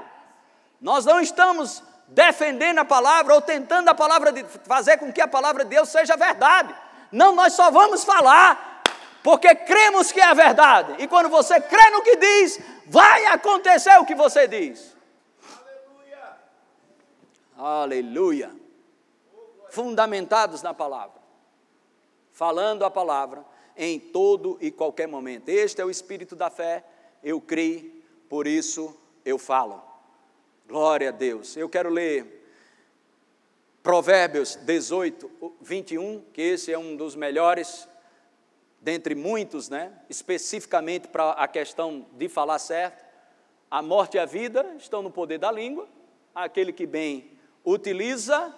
Nós 0.82 1.06
não 1.06 1.20
estamos 1.20 1.84
defendendo 2.08 2.80
a 2.80 2.86
palavra 2.86 3.34
ou 3.34 3.41
tentando 3.41 3.89
a 3.89 3.96
palavra 3.96 4.32
de 4.32 4.44
fazer 4.65 4.98
com 4.98 5.13
que 5.13 5.22
a 5.22 5.28
palavra 5.28 5.63
de 5.63 5.70
Deus 5.70 5.89
seja 5.89 6.17
verdade. 6.17 6.76
Não, 7.12 7.34
nós 7.34 7.54
só 7.54 7.70
vamos 7.72 8.04
falar 8.04 8.82
porque 9.24 9.54
cremos 9.54 10.12
que 10.12 10.20
é 10.20 10.34
verdade. 10.34 10.96
E 11.00 11.08
quando 11.08 11.30
você 11.30 11.62
crê 11.62 11.89
no 11.91 12.02
que 12.02 12.17
diz, 12.17 12.60
vai 12.88 13.26
acontecer 13.28 13.98
o 14.00 14.06
que 14.06 14.15
você 14.15 14.48
diz. 14.48 14.96
Aleluia. 17.63 18.52
Fundamentados 19.69 20.63
na 20.63 20.74
palavra. 20.74 21.21
Falando 22.32 22.84
a 22.84 22.89
palavra 22.89 23.45
em 23.78 24.00
todo 24.00 24.58
e 24.60 24.71
qualquer 24.71 25.08
momento. 25.08 25.47
Este 25.47 25.80
é 25.80 25.86
o 25.86 25.91
espírito 25.91 26.36
da 26.36 26.50
fé. 26.50 26.84
Eu 27.24 27.39
creio, 27.39 28.02
por 28.28 28.47
isso 28.47 28.97
eu 29.24 29.38
falo. 29.38 29.80
Glória 30.67 31.10
a 31.10 31.12
Deus. 31.12 31.56
Eu 31.56 31.69
quero 31.69 31.91
ler 31.91 32.43
Provérbios 33.84 34.56
18, 34.56 35.56
21, 35.62 36.24
que 36.34 36.41
esse 36.41 36.74
é 36.74 36.80
um 36.80 36.95
dos 36.95 37.15
melhores 37.15 37.88
dentre 38.80 39.13
muitos, 39.13 39.69
né, 39.69 39.93
especificamente 40.10 41.08
para 41.08 41.34
a 41.34 41.47
questão 41.47 42.08
de 42.13 42.28
falar 42.28 42.58
certo, 42.58 43.06
a 43.69 43.84
morte 43.84 44.17
e 44.17 44.19
a 44.19 44.26
vida 44.26 44.65
estão 44.80 45.04
no 45.04 45.12
poder 45.12 45.38
da 45.38 45.52
língua. 45.52 45.88
Aquele 46.34 46.74
que 46.74 46.88
bem 46.88 47.39
utiliza, 47.63 48.56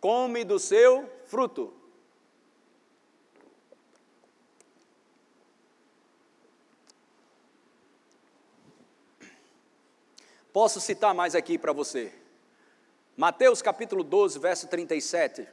come 0.00 0.44
do 0.44 0.58
seu 0.58 1.08
fruto. 1.26 1.74
Posso 10.52 10.80
citar 10.80 11.14
mais 11.14 11.34
aqui 11.34 11.56
para 11.56 11.72
você. 11.72 12.12
Mateus 13.16 13.62
capítulo 13.62 14.02
12, 14.02 14.38
verso 14.38 14.66
37. 14.66 15.46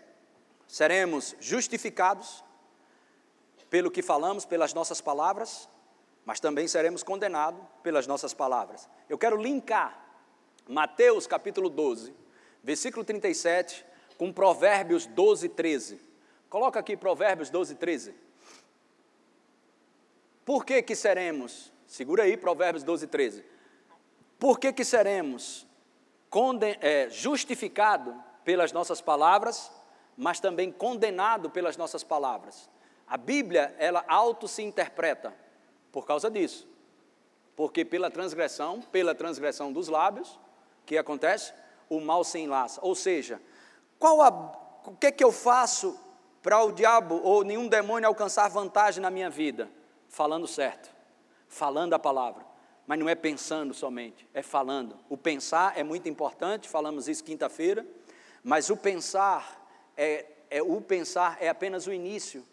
Seremos 0.68 1.36
justificados 1.40 2.44
pelo 3.70 3.92
que 3.92 4.02
falamos, 4.02 4.46
pelas 4.46 4.74
nossas 4.74 5.00
palavras, 5.00 5.70
mas 6.26 6.40
também 6.40 6.68
seremos 6.68 7.04
condenados 7.04 7.62
pelas 7.84 8.08
nossas 8.08 8.34
palavras. 8.34 8.90
Eu 9.08 9.18
quero 9.18 9.38
linkar 9.38 10.08
Mateus 10.68 11.26
capítulo 11.28 11.70
12, 11.70 12.14
versículo 12.68 13.06
37, 13.06 13.86
com 14.18 14.30
Provérbios 14.34 15.06
12, 15.06 15.48
13. 15.48 16.02
Coloca 16.50 16.78
aqui 16.78 16.98
Provérbios 16.98 17.50
12, 17.50 17.76
13. 17.76 18.14
Por 20.44 20.66
que 20.66 20.84
que 20.84 20.94
seremos, 20.94 21.72
segura 21.86 22.24
aí 22.24 22.36
Provérbios 22.36 22.84
12, 22.84 23.08
13. 23.08 23.46
Por 24.38 24.60
que 24.60 24.74
que 24.74 24.84
seremos 24.84 25.66
é, 26.82 27.10
justificados 27.10 28.14
pelas 28.44 28.74
nossas 28.74 29.00
palavras, 29.00 29.72
mas 30.18 30.42
também 30.42 30.70
condenados 30.70 31.50
pelas 31.54 31.78
nossas 31.78 32.04
palavras? 32.04 32.70
A 33.08 33.16
Bíblia, 33.16 33.74
ela 33.80 34.04
auto 34.10 34.46
se 34.46 34.62
interpreta 34.62 35.34
por 35.90 36.06
causa 36.06 36.30
disso. 36.30 36.68
Porque 37.56 37.86
pela 37.86 38.12
transgressão, 38.12 38.82
pela 38.82 39.16
transgressão 39.16 39.72
dos 39.72 39.88
lábios, 39.88 40.38
que 40.86 40.98
acontece? 40.98 41.54
O 41.90 42.00
mal 42.00 42.24
se 42.24 42.40
enlaça. 42.40 42.80
Ou 42.84 42.96
seja, 42.96 43.42
qual 44.00 44.22
a, 44.22 44.82
o 44.86 44.96
que 44.96 45.08
é 45.08 45.12
que 45.12 45.24
eu 45.24 45.32
faço 45.32 46.00
para 46.42 46.64
o 46.64 46.72
diabo 46.72 47.22
ou 47.24 47.44
nenhum 47.44 47.68
demônio 47.68 48.08
alcançar 48.08 48.50
vantagem 48.50 49.02
na 49.02 49.10
minha 49.10 49.30
vida? 49.30 49.70
Falando 50.10 50.48
certo, 50.48 50.90
falando 51.48 51.94
a 51.94 52.00
palavra. 52.00 52.46
Mas 52.86 53.00
não 53.00 53.10
é 53.10 53.16
pensando 53.16 53.74
somente, 53.74 54.28
é 54.34 54.42
falando. 54.42 54.98
O 55.10 55.18
pensar 55.18 55.78
é 55.78 55.84
muito 55.84 56.08
importante, 56.08 56.70
falamos 56.70 57.08
isso 57.08 57.24
quinta-feira, 57.24 57.86
mas 58.44 58.70
o 58.70 58.78
pensar 58.78 59.68
é, 59.98 60.26
é 60.50 60.62
o 60.62 60.80
pensar 60.80 61.38
é 61.42 61.50
apenas 61.50 61.86
o 61.86 61.92
início 61.92 62.46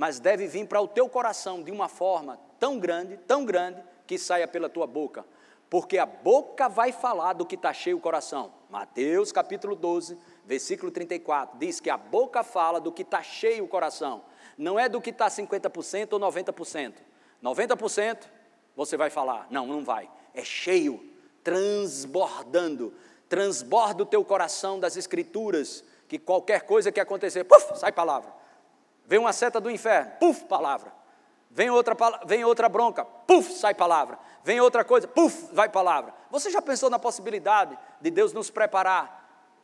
mas 0.00 0.18
deve 0.18 0.46
vir 0.46 0.66
para 0.66 0.80
o 0.80 0.88
teu 0.88 1.10
coração 1.10 1.62
de 1.62 1.70
uma 1.70 1.86
forma 1.86 2.40
tão 2.58 2.78
grande, 2.78 3.18
tão 3.18 3.44
grande, 3.44 3.82
que 4.06 4.16
saia 4.16 4.48
pela 4.48 4.66
tua 4.66 4.86
boca. 4.86 5.26
Porque 5.70 5.98
a 5.98 6.04
boca 6.04 6.68
vai 6.68 6.90
falar 6.90 7.32
do 7.32 7.46
que 7.46 7.54
está 7.54 7.72
cheio 7.72 7.96
o 7.96 8.00
coração. 8.00 8.52
Mateus 8.68 9.30
capítulo 9.30 9.76
12, 9.76 10.18
versículo 10.44 10.90
34, 10.90 11.56
diz 11.60 11.78
que 11.78 11.88
a 11.88 11.96
boca 11.96 12.42
fala 12.42 12.80
do 12.80 12.90
que 12.90 13.02
está 13.02 13.22
cheio 13.22 13.64
o 13.64 13.68
coração. 13.68 14.22
Não 14.58 14.76
é 14.76 14.88
do 14.88 15.00
que 15.00 15.10
está 15.10 15.28
50% 15.28 16.12
ou 16.12 16.18
90%. 16.18 16.94
90% 17.40 18.18
você 18.74 18.96
vai 18.96 19.10
falar. 19.10 19.46
Não, 19.48 19.64
não 19.64 19.84
vai. 19.84 20.10
É 20.34 20.42
cheio, 20.42 21.08
transbordando. 21.44 22.92
Transborda 23.28 24.02
o 24.02 24.06
teu 24.06 24.24
coração 24.24 24.80
das 24.80 24.96
escrituras, 24.96 25.84
que 26.08 26.18
qualquer 26.18 26.62
coisa 26.62 26.90
que 26.90 26.98
acontecer, 26.98 27.44
puf, 27.44 27.78
sai 27.78 27.92
palavra. 27.92 28.34
Vem 29.06 29.20
uma 29.20 29.32
seta 29.32 29.60
do 29.60 29.70
inferno, 29.70 30.10
puf, 30.18 30.44
palavra. 30.46 30.92
Vem 31.48 31.70
outra, 31.70 31.96
vem 32.26 32.44
outra 32.44 32.68
bronca, 32.68 33.04
puf, 33.04 33.52
sai 33.52 33.74
palavra. 33.74 34.18
Vem 34.42 34.60
outra 34.60 34.84
coisa, 34.84 35.06
puf, 35.06 35.48
vai 35.52 35.68
palavra. 35.68 36.14
Você 36.30 36.50
já 36.50 36.62
pensou 36.62 36.88
na 36.88 36.98
possibilidade 36.98 37.78
de 38.00 38.10
Deus 38.10 38.32
nos 38.32 38.50
preparar 38.50 39.18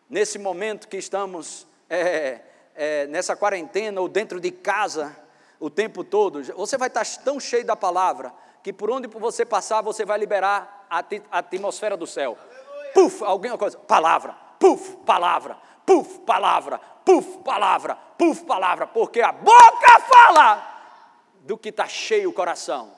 nesse 0.09 0.39
momento 0.39 0.89
que 0.89 0.97
estamos 0.97 1.67
é, 1.89 2.41
é, 2.75 3.07
nessa 3.07 3.35
quarentena 3.35 4.01
ou 4.01 4.09
dentro 4.09 4.39
de 4.39 4.51
casa 4.51 5.17
o 5.59 5.71
tempo 5.71 6.05
todo? 6.05 6.43
Você 6.55 6.77
vai 6.77 6.89
estar 6.89 7.07
tão 7.25 7.41
cheio 7.41 7.65
da 7.65 7.75
palavra 7.75 8.33
que 8.63 8.73
por 8.73 8.91
onde 8.91 9.09
você 9.09 9.47
passar 9.47 9.81
você 9.81 10.05
vai 10.05 10.19
liberar 10.19 10.87
a, 10.91 10.99
a 10.99 11.39
atmosfera 11.39 11.97
do 11.97 12.07
céu. 12.07 12.37
Aleluia. 12.39 12.93
Puf, 12.93 13.25
alguma 13.25 13.57
coisa, 13.57 13.79
palavra, 13.79 14.35
puf, 14.59 14.97
palavra, 15.07 15.57
puf, 15.87 16.19
palavra, 16.21 16.81
puf, 17.05 17.39
palavra, 17.39 17.97
puf, 18.19 18.45
palavra, 18.45 18.87
porque 18.87 19.21
a 19.21 19.33
boca 19.33 20.01
fala 20.01 20.77
do 21.41 21.57
que 21.57 21.69
está 21.69 21.87
cheio 21.87 22.31
o 22.31 22.33
coração. 22.33 22.96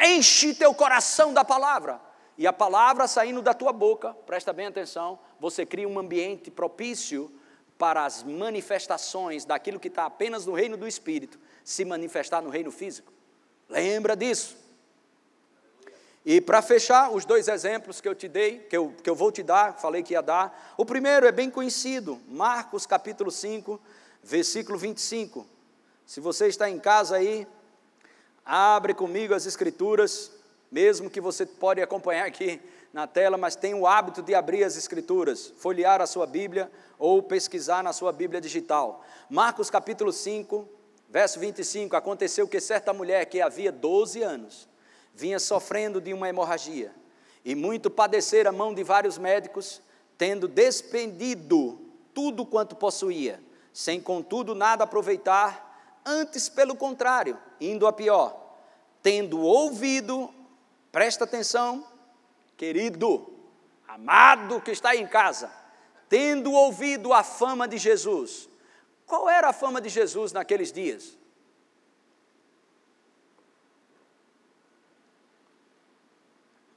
Enche 0.00 0.54
teu 0.54 0.72
coração 0.74 1.32
da 1.32 1.44
palavra. 1.44 2.00
E 2.38 2.46
a 2.46 2.52
palavra 2.52 3.06
saindo 3.06 3.42
da 3.42 3.52
tua 3.52 3.72
boca, 3.72 4.14
presta 4.26 4.52
bem 4.52 4.66
atenção, 4.66 5.18
você 5.38 5.66
cria 5.66 5.86
um 5.86 5.98
ambiente 5.98 6.50
propício 6.50 7.30
para 7.76 8.04
as 8.04 8.22
manifestações 8.22 9.44
daquilo 9.44 9.78
que 9.78 9.88
está 9.88 10.06
apenas 10.06 10.46
no 10.46 10.54
reino 10.54 10.76
do 10.76 10.88
Espírito 10.88 11.38
se 11.62 11.84
manifestar 11.84 12.40
no 12.40 12.50
reino 12.50 12.70
físico. 12.70 13.12
Lembra 13.68 14.16
disso? 14.16 14.56
E 16.24 16.40
para 16.40 16.60
fechar, 16.60 17.10
os 17.10 17.24
dois 17.24 17.48
exemplos 17.48 18.00
que 18.00 18.08
eu 18.08 18.14
te 18.14 18.28
dei, 18.28 18.58
que 18.58 18.76
eu, 18.76 18.94
que 19.02 19.08
eu 19.08 19.14
vou 19.14 19.32
te 19.32 19.42
dar, 19.42 19.78
falei 19.78 20.02
que 20.02 20.12
ia 20.12 20.20
dar. 20.20 20.74
O 20.76 20.84
primeiro 20.84 21.26
é 21.26 21.32
bem 21.32 21.50
conhecido, 21.50 22.20
Marcos 22.28 22.86
capítulo 22.86 23.30
5, 23.30 23.80
versículo 24.22 24.76
25. 24.76 25.46
Se 26.04 26.20
você 26.20 26.48
está 26.48 26.68
em 26.68 26.78
casa 26.78 27.16
aí, 27.16 27.46
abre 28.52 28.92
comigo 28.92 29.32
as 29.32 29.46
escrituras, 29.46 30.32
mesmo 30.72 31.08
que 31.08 31.20
você 31.20 31.46
pode 31.46 31.80
acompanhar 31.80 32.26
aqui 32.26 32.60
na 32.92 33.06
tela, 33.06 33.36
mas 33.36 33.54
tem 33.54 33.74
o 33.74 33.86
hábito 33.86 34.22
de 34.22 34.34
abrir 34.34 34.64
as 34.64 34.76
escrituras, 34.76 35.52
folhear 35.58 36.00
a 36.00 36.06
sua 36.06 36.26
Bíblia 36.26 36.68
ou 36.98 37.22
pesquisar 37.22 37.84
na 37.84 37.92
sua 37.92 38.10
Bíblia 38.10 38.40
digital. 38.40 39.04
Marcos 39.28 39.70
capítulo 39.70 40.12
5, 40.12 40.68
verso 41.08 41.38
25, 41.38 41.94
aconteceu 41.94 42.48
que 42.48 42.60
certa 42.60 42.92
mulher 42.92 43.24
que 43.26 43.40
havia 43.40 43.70
12 43.70 44.20
anos 44.20 44.68
vinha 45.14 45.38
sofrendo 45.38 46.00
de 46.00 46.12
uma 46.12 46.28
hemorragia 46.28 46.92
e 47.44 47.54
muito 47.54 47.88
padecer 47.88 48.48
a 48.48 48.52
mão 48.52 48.74
de 48.74 48.82
vários 48.82 49.16
médicos, 49.16 49.80
tendo 50.18 50.48
despendido 50.48 51.78
tudo 52.12 52.44
quanto 52.44 52.74
possuía, 52.74 53.40
sem 53.72 54.00
contudo 54.00 54.56
nada 54.56 54.82
aproveitar, 54.82 56.00
antes 56.04 56.48
pelo 56.48 56.74
contrário, 56.74 57.38
indo 57.60 57.86
a 57.86 57.92
pior, 57.92 58.39
tendo 59.02 59.40
ouvido, 59.40 60.32
presta 60.92 61.24
atenção, 61.24 61.86
querido, 62.56 63.32
amado 63.88 64.60
que 64.60 64.70
está 64.70 64.94
em 64.94 65.06
casa, 65.06 65.50
tendo 66.08 66.52
ouvido 66.52 67.12
a 67.12 67.22
fama 67.22 67.66
de 67.66 67.78
Jesus. 67.78 68.48
Qual 69.06 69.28
era 69.28 69.48
a 69.48 69.52
fama 69.52 69.80
de 69.80 69.88
Jesus 69.88 70.32
naqueles 70.32 70.72
dias? 70.72 71.18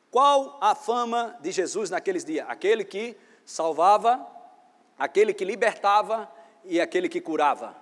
Qual 0.09 0.59
a 0.61 0.75
fama 0.75 1.35
de 1.41 1.51
Jesus 1.51 1.89
naqueles 1.89 2.23
dias? 2.23 2.45
Aquele 2.47 2.85
que 2.85 3.17
salvava, 3.43 4.25
aquele 4.97 5.33
que 5.33 5.43
libertava 5.43 6.31
e 6.63 6.79
aquele 6.79 7.09
que 7.09 7.19
curava. 7.19 7.75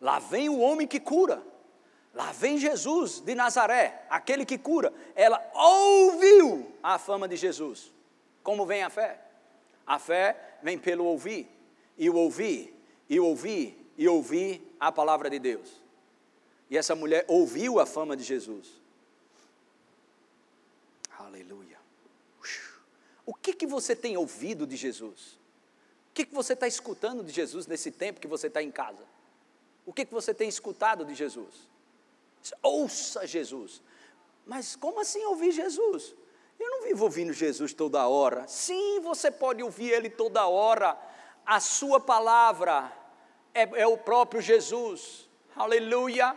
Lá 0.00 0.18
vem 0.18 0.48
o 0.48 0.58
homem 0.58 0.86
que 0.86 0.98
cura. 0.98 1.42
Lá 2.14 2.30
vem 2.32 2.58
Jesus 2.58 3.20
de 3.20 3.34
Nazaré, 3.34 4.04
aquele 4.10 4.44
que 4.44 4.58
cura. 4.58 4.92
Ela 5.14 5.42
ouviu 5.54 6.70
a 6.82 6.98
fama 6.98 7.26
de 7.26 7.36
Jesus. 7.36 7.92
Como 8.42 8.66
vem 8.66 8.82
a 8.82 8.90
fé? 8.90 9.20
A 9.86 9.98
fé 9.98 10.58
vem 10.62 10.78
pelo 10.78 11.04
ouvir, 11.04 11.48
e 11.96 12.10
o 12.10 12.16
ouvir, 12.16 12.74
e 13.08 13.18
ouvir, 13.18 13.92
e 13.96 14.06
ouvir 14.08 14.76
a 14.78 14.92
palavra 14.92 15.30
de 15.30 15.38
Deus. 15.38 15.82
E 16.68 16.76
essa 16.76 16.94
mulher 16.94 17.24
ouviu 17.28 17.80
a 17.80 17.86
fama 17.86 18.16
de 18.16 18.24
Jesus. 18.24 18.80
Aleluia. 21.18 21.78
O 23.24 23.34
que, 23.34 23.54
que 23.54 23.66
você 23.66 23.94
tem 23.94 24.16
ouvido 24.16 24.66
de 24.66 24.76
Jesus? 24.76 25.38
O 26.10 26.14
que, 26.14 26.26
que 26.26 26.34
você 26.34 26.52
está 26.52 26.66
escutando 26.66 27.24
de 27.24 27.32
Jesus 27.32 27.66
nesse 27.66 27.90
tempo 27.90 28.20
que 28.20 28.28
você 28.28 28.48
está 28.48 28.62
em 28.62 28.70
casa? 28.70 29.04
O 29.86 29.92
que, 29.92 30.04
que 30.04 30.12
você 30.12 30.34
tem 30.34 30.48
escutado 30.48 31.04
de 31.04 31.14
Jesus? 31.14 31.71
Ouça 32.62 33.26
Jesus. 33.26 33.82
Mas 34.46 34.74
como 34.76 35.00
assim 35.00 35.24
ouvir 35.24 35.52
Jesus? 35.52 36.14
Eu 36.58 36.70
não 36.70 36.82
vivo 36.82 37.04
ouvindo 37.04 37.32
Jesus 37.32 37.72
toda 37.72 38.06
hora. 38.06 38.46
Sim, 38.46 39.00
você 39.00 39.30
pode 39.30 39.62
ouvir 39.62 39.90
Ele 39.90 40.10
toda 40.10 40.46
hora. 40.46 40.98
A 41.44 41.60
Sua 41.60 42.00
palavra 42.00 42.92
é, 43.54 43.82
é 43.82 43.86
o 43.86 43.98
próprio 43.98 44.40
Jesus. 44.40 45.28
Aleluia 45.56 46.36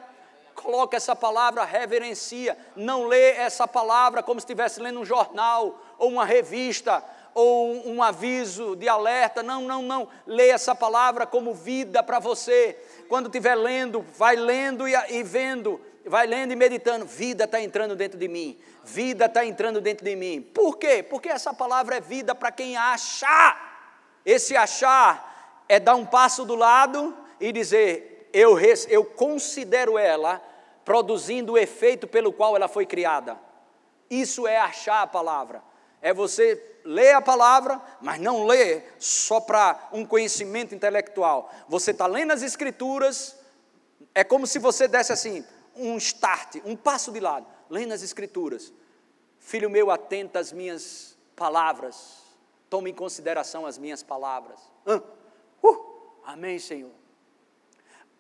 coloca 0.55 0.95
essa 0.95 1.15
palavra, 1.15 1.63
reverencia, 1.63 2.57
não 2.75 3.05
lê 3.05 3.31
essa 3.31 3.67
palavra 3.67 4.23
como 4.23 4.39
se 4.39 4.45
estivesse 4.45 4.79
lendo 4.79 5.01
um 5.01 5.05
jornal, 5.05 5.79
ou 5.99 6.09
uma 6.09 6.25
revista, 6.25 7.03
ou 7.33 7.85
um, 7.87 8.01
aviso 8.01 8.75
de 8.77 8.87
alerta, 8.87 9.43
não, 9.43 9.61
não, 9.61 9.81
não, 9.81 10.07
lê 10.25 10.49
essa 10.49 10.73
palavra 10.73 11.27
como 11.27 11.53
vida 11.53 12.01
para 12.01 12.17
você, 12.17 12.79
quando 13.09 13.25
estiver 13.25 13.55
lendo, 13.55 14.01
vai 14.17 14.37
lendo 14.37 14.87
e, 14.87 14.93
e 15.09 15.21
vendo, 15.21 15.81
vai 16.05 16.27
lendo 16.27 16.51
e 16.51 16.55
meditando, 16.55 17.05
vida 17.05 17.45
está 17.45 17.59
entrando 17.59 17.95
dentro 17.95 18.17
de 18.17 18.27
mim, 18.27 18.57
vida 18.83 19.25
está 19.25 19.45
entrando 19.45 19.81
dentro 19.81 20.05
de 20.05 20.15
mim, 20.15 20.41
por 20.41 20.77
quê? 20.77 21.03
Porque 21.03 21.29
essa 21.29 21.53
palavra 21.53 21.97
é 21.97 22.01
vida 22.01 22.35
para 22.35 22.51
quem 22.51 22.77
acha, 22.77 23.57
esse 24.25 24.55
achar 24.55 25.63
é 25.67 25.79
dar 25.79 25.95
um 25.95 26.05
passo 26.05 26.45
do 26.45 26.55
lado 26.55 27.15
e 27.39 27.51
dizer, 27.51 28.29
eu, 28.31 28.57
eu 28.89 29.05
considero 29.05 29.97
ela 29.97 30.41
produzindo 30.83 31.53
o 31.53 31.57
efeito 31.57 32.07
pelo 32.07 32.31
qual 32.31 32.55
ela 32.55 32.67
foi 32.67 32.85
criada. 32.85 33.37
Isso 34.09 34.47
é 34.47 34.57
achar 34.57 35.01
a 35.01 35.07
palavra. 35.07 35.63
É 36.01 36.13
você 36.13 36.61
ler 36.85 37.13
a 37.13 37.21
palavra, 37.21 37.81
mas 37.99 38.19
não 38.19 38.45
ler 38.45 38.95
só 38.99 39.39
para 39.39 39.89
um 39.91 40.05
conhecimento 40.05 40.75
intelectual. 40.75 41.51
Você 41.67 41.89
está 41.91 42.05
lendo 42.05 42.31
as 42.31 42.43
escrituras, 42.43 43.35
é 44.13 44.23
como 44.23 44.45
se 44.45 44.59
você 44.59 44.87
desse 44.87 45.11
assim, 45.11 45.43
um 45.75 45.97
start, 45.97 46.57
um 46.65 46.75
passo 46.75 47.11
de 47.11 47.19
lado, 47.19 47.45
lendo 47.69 47.93
as 47.93 48.01
escrituras. 48.01 48.73
Filho 49.39 49.69
meu, 49.69 49.91
atenta 49.91 50.39
às 50.39 50.51
minhas 50.51 51.17
palavras, 51.35 52.23
tome 52.69 52.91
em 52.91 52.93
consideração 52.93 53.65
as 53.65 53.77
minhas 53.77 54.01
palavras. 54.01 54.59
Uh, 54.85 55.77
amém, 56.25 56.57
Senhor 56.57 56.91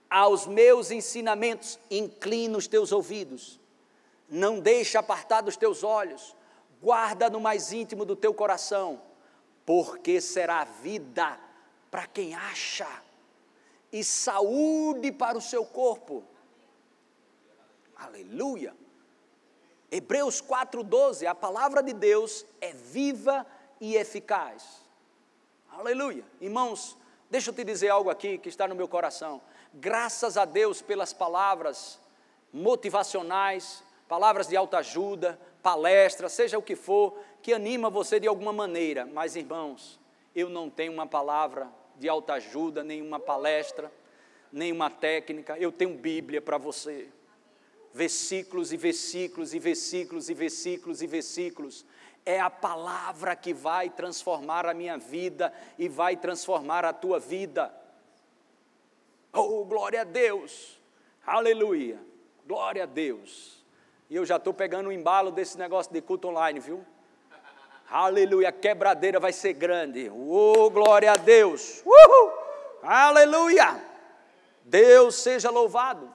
aos 0.09 0.45
meus 0.47 0.91
ensinamentos, 0.91 1.79
inclina 1.89 2.57
os 2.57 2.67
teus 2.67 2.91
ouvidos, 2.91 3.59
não 4.29 4.61
deixa 4.61 4.99
apartar 4.99 5.41
dos 5.41 5.57
teus 5.57 5.83
olhos, 5.83 6.35
guarda 6.81 7.29
no 7.29 7.39
mais 7.39 7.73
íntimo 7.73 8.05
do 8.05 8.15
teu 8.15 8.33
coração, 8.33 9.01
porque 9.65 10.21
será 10.21 10.63
vida 10.63 11.37
para 11.91 12.07
quem 12.07 12.33
acha 12.33 12.87
e 13.91 14.03
saúde 14.03 15.11
para 15.11 15.37
o 15.37 15.41
seu 15.41 15.65
corpo. 15.65 16.23
Aleluia. 18.05 18.75
Hebreus 19.91 20.39
4:12, 20.39 21.25
a 21.25 21.33
palavra 21.33 21.81
de 21.81 21.91
Deus 21.91 22.45
é 22.61 22.71
viva 22.71 23.45
e 23.81 23.95
eficaz. 23.95 24.83
Aleluia. 25.71 26.23
Irmãos, 26.39 26.95
deixa 27.31 27.49
eu 27.49 27.53
te 27.53 27.63
dizer 27.63 27.89
algo 27.89 28.11
aqui 28.11 28.37
que 28.37 28.47
está 28.47 28.67
no 28.67 28.75
meu 28.75 28.87
coração. 28.87 29.41
Graças 29.73 30.37
a 30.37 30.45
Deus 30.45 30.83
pelas 30.83 31.13
palavras 31.13 31.99
motivacionais, 32.53 33.83
palavras 34.07 34.47
de 34.47 34.55
autoajuda, 34.55 35.39
palestras, 35.63 36.31
seja 36.31 36.59
o 36.59 36.61
que 36.61 36.75
for, 36.75 37.17
que 37.41 37.53
anima 37.53 37.89
você 37.89 38.19
de 38.19 38.27
alguma 38.27 38.53
maneira. 38.53 39.05
Mas, 39.05 39.35
irmãos, 39.35 39.99
eu 40.35 40.47
não 40.47 40.69
tenho 40.69 40.93
uma 40.93 41.07
palavra 41.07 41.67
de 41.95 42.07
autoajuda, 42.07 42.83
nenhuma 42.83 43.19
palestra, 43.19 43.91
nenhuma 44.51 44.91
técnica, 44.91 45.57
eu 45.57 45.71
tenho 45.71 45.97
Bíblia 45.97 46.39
para 46.41 46.59
você. 46.59 47.09
Versículos 47.95 48.73
e 48.73 48.77
versículos 48.77 49.53
e 49.53 49.59
versículos 49.59 50.29
e 50.29 50.33
versículos 50.33 51.01
e 51.01 51.07
versículos. 51.07 51.85
É 52.25 52.41
a 52.41 52.49
palavra 52.49 53.37
que 53.37 53.53
vai 53.53 53.89
transformar 53.89 54.65
a 54.65 54.73
minha 54.73 54.97
vida 54.97 55.53
e 55.79 55.87
vai 55.87 56.17
transformar 56.17 56.83
a 56.83 56.91
tua 56.91 57.21
vida. 57.21 57.73
Oh, 59.31 59.63
glória 59.63 60.01
a 60.01 60.03
Deus! 60.03 60.77
Aleluia! 61.25 61.97
Glória 62.45 62.83
a 62.83 62.85
Deus! 62.85 63.63
E 64.09 64.15
eu 64.17 64.25
já 64.25 64.35
estou 64.35 64.53
pegando 64.53 64.89
o 64.89 64.91
embalo 64.91 65.31
desse 65.31 65.57
negócio 65.57 65.93
de 65.93 66.01
culto 66.01 66.27
online, 66.27 66.59
viu? 66.59 66.85
Aleluia! 67.89 68.49
A 68.49 68.51
quebradeira 68.51 69.21
vai 69.21 69.31
ser 69.31 69.53
grande. 69.53 70.11
Oh, 70.13 70.69
glória 70.69 71.13
a 71.13 71.15
Deus! 71.15 71.81
Uhul! 71.85 72.33
Aleluia! 72.83 73.81
Deus 74.65 75.15
seja 75.15 75.49
louvado. 75.49 76.13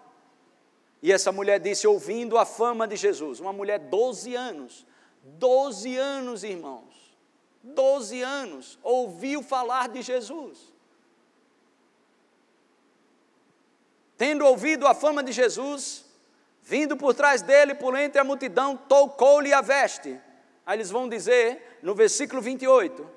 E 1.02 1.12
essa 1.12 1.32
mulher 1.32 1.58
disse, 1.58 1.86
ouvindo 1.86 2.36
a 2.36 2.44
fama 2.44 2.86
de 2.86 2.96
Jesus, 2.96 3.40
uma 3.40 3.52
mulher 3.52 3.78
12 3.78 4.34
anos, 4.34 4.86
12 5.24 5.96
anos, 5.96 6.44
irmãos, 6.44 7.16
12 7.62 8.20
anos, 8.22 8.78
ouviu 8.82 9.42
falar 9.42 9.88
de 9.88 10.02
Jesus. 10.02 10.70
tendo 14.20 14.44
ouvido 14.44 14.86
a 14.86 14.92
fama 14.92 15.22
de 15.22 15.32
Jesus, 15.32 16.04
vindo 16.62 16.94
por 16.94 17.14
trás 17.14 17.40
dele, 17.40 17.74
por 17.74 17.96
entre 17.96 18.20
a 18.20 18.22
multidão, 18.22 18.76
tocou-lhe 18.76 19.50
a 19.50 19.62
veste. 19.62 20.20
Aí 20.66 20.76
eles 20.76 20.90
vão 20.90 21.08
dizer, 21.08 21.78
no 21.82 21.94
versículo 21.94 22.42
28, 22.42 23.10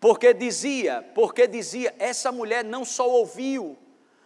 porque 0.00 0.32
dizia, 0.32 1.06
porque 1.14 1.46
dizia, 1.46 1.94
essa 1.98 2.32
mulher 2.32 2.64
não 2.64 2.86
só 2.86 3.06
ouviu, 3.06 3.76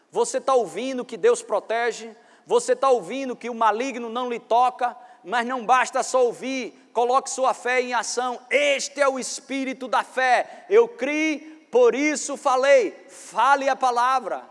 você 0.09 0.39
está 0.39 0.55
ouvindo 0.55 1.05
que 1.05 1.17
Deus 1.17 1.43
protege, 1.43 2.15
você 2.47 2.73
está 2.73 2.91
ouvindo 2.91 3.37
que 3.37 3.49
o 3.49 3.55
maligno 3.55 4.09
não 4.09 4.29
lhe 4.29 4.39
toca, 4.39 4.97
mas 5.25 5.47
não 5.47 5.65
basta 5.65 6.03
só 6.03 6.25
ouvir, 6.25 6.91
coloque 6.93 7.31
sua 7.31 7.55
fé 7.55 7.81
em 7.81 7.95
ação. 7.95 8.41
Este 8.51 9.01
é 9.01 9.09
o 9.09 9.19
espírito 9.19 9.89
da 9.89 10.03
fé. 10.05 10.67
Eu 10.69 10.87
criei 10.89 11.67
Por 11.71 11.95
isso 11.95 12.37
falei, 12.37 12.95
fale 13.09 13.69
a 13.69 13.75
palavra. 13.75 14.45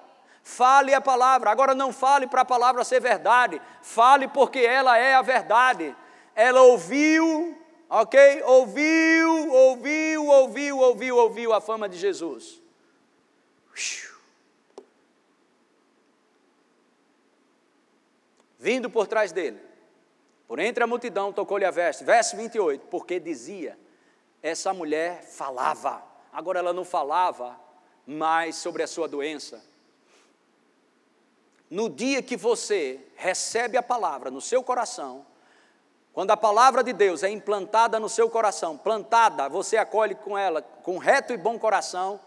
Fale 0.44 0.94
a 0.94 1.00
palavra. 1.00 1.50
Agora 1.50 1.74
não 1.74 1.94
fale 1.94 2.28
para 2.28 2.42
a 2.42 2.46
palavra 2.46 2.84
ser 2.84 3.00
verdade. 3.00 3.62
Fale 3.82 4.28
porque 4.28 4.60
ela 4.60 4.98
é 4.98 5.16
a 5.16 5.22
verdade. 5.22 5.96
Ela 6.36 6.62
ouviu, 6.64 7.58
ok? 7.90 8.44
Ouviu, 8.44 9.54
ouviu, 9.54 10.28
ouviu, 10.28 10.78
ouviu, 10.80 11.18
ouviu 11.18 11.54
a 11.54 11.62
fama 11.62 11.88
de 11.88 11.98
Jesus. 11.98 12.62
Vindo 18.64 18.90
por 18.90 19.08
trás 19.08 19.32
dele, 19.32 19.60
por 20.48 20.58
entre 20.58 20.84
a 20.84 20.88
multidão, 20.88 21.34
tocou-lhe 21.34 21.66
a 21.66 21.72
veste. 21.72 22.04
Verso 22.04 22.38
28, 22.38 22.88
porque 22.88 23.20
dizia: 23.20 23.78
essa 24.42 24.74
mulher 24.74 25.24
falava. 25.24 26.02
Agora 26.32 26.60
ela 26.60 26.72
não 26.74 26.86
falava 26.86 27.60
mais 28.08 28.56
sobre 28.56 28.82
a 28.82 28.88
sua 28.88 29.08
doença 29.08 29.62
no 31.74 31.90
dia 31.90 32.22
que 32.22 32.38
você 32.38 33.00
recebe 33.16 33.78
a 33.78 33.82
palavra 33.82 34.30
no 34.30 34.40
seu 34.40 34.62
coração, 34.62 35.26
quando 36.14 36.30
a 36.30 36.38
palavra 36.38 36.84
de 36.84 36.94
Deus 36.94 37.24
é 37.24 37.32
implantada 37.32 38.00
no 38.00 38.08
seu 38.08 38.30
coração, 38.30 38.78
plantada, 38.78 39.50
você 39.50 39.78
acolhe 39.78 40.14
com 40.14 40.38
ela 40.38 40.62
com 40.62 41.00
reto 41.00 41.34
e 41.34 41.38
bom 41.38 41.58
coração, 41.58 42.20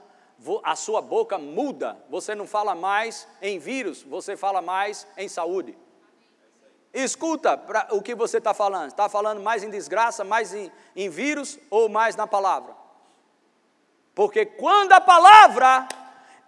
a 0.65 0.75
sua 0.75 1.01
boca 1.01 1.39
muda, 1.39 1.97
você 2.11 2.35
não 2.35 2.45
fala 2.45 2.75
mais 2.75 3.29
em 3.41 3.61
vírus, 3.61 4.03
você 4.03 4.37
fala 4.37 4.61
mais 4.61 5.07
em 5.17 5.29
saúde. 5.29 5.79
Escuta 6.99 7.59
pra, 7.59 7.89
o 7.91 8.01
que 8.01 8.15
você 8.15 8.39
está 8.39 8.55
falando. 8.55 8.89
Está 8.89 9.07
falando 9.07 9.43
mais 9.43 9.63
em 9.63 9.69
desgraça, 9.69 10.25
mais 10.25 10.55
em, 10.55 10.73
em 10.97 11.11
vírus 11.11 11.59
ou 11.69 11.91
mais 11.91 12.17
na 12.17 12.27
palavra? 12.27 12.75
Porque 14.15 14.47
quando 14.47 14.93
a 14.93 15.01
palavra 15.01 15.87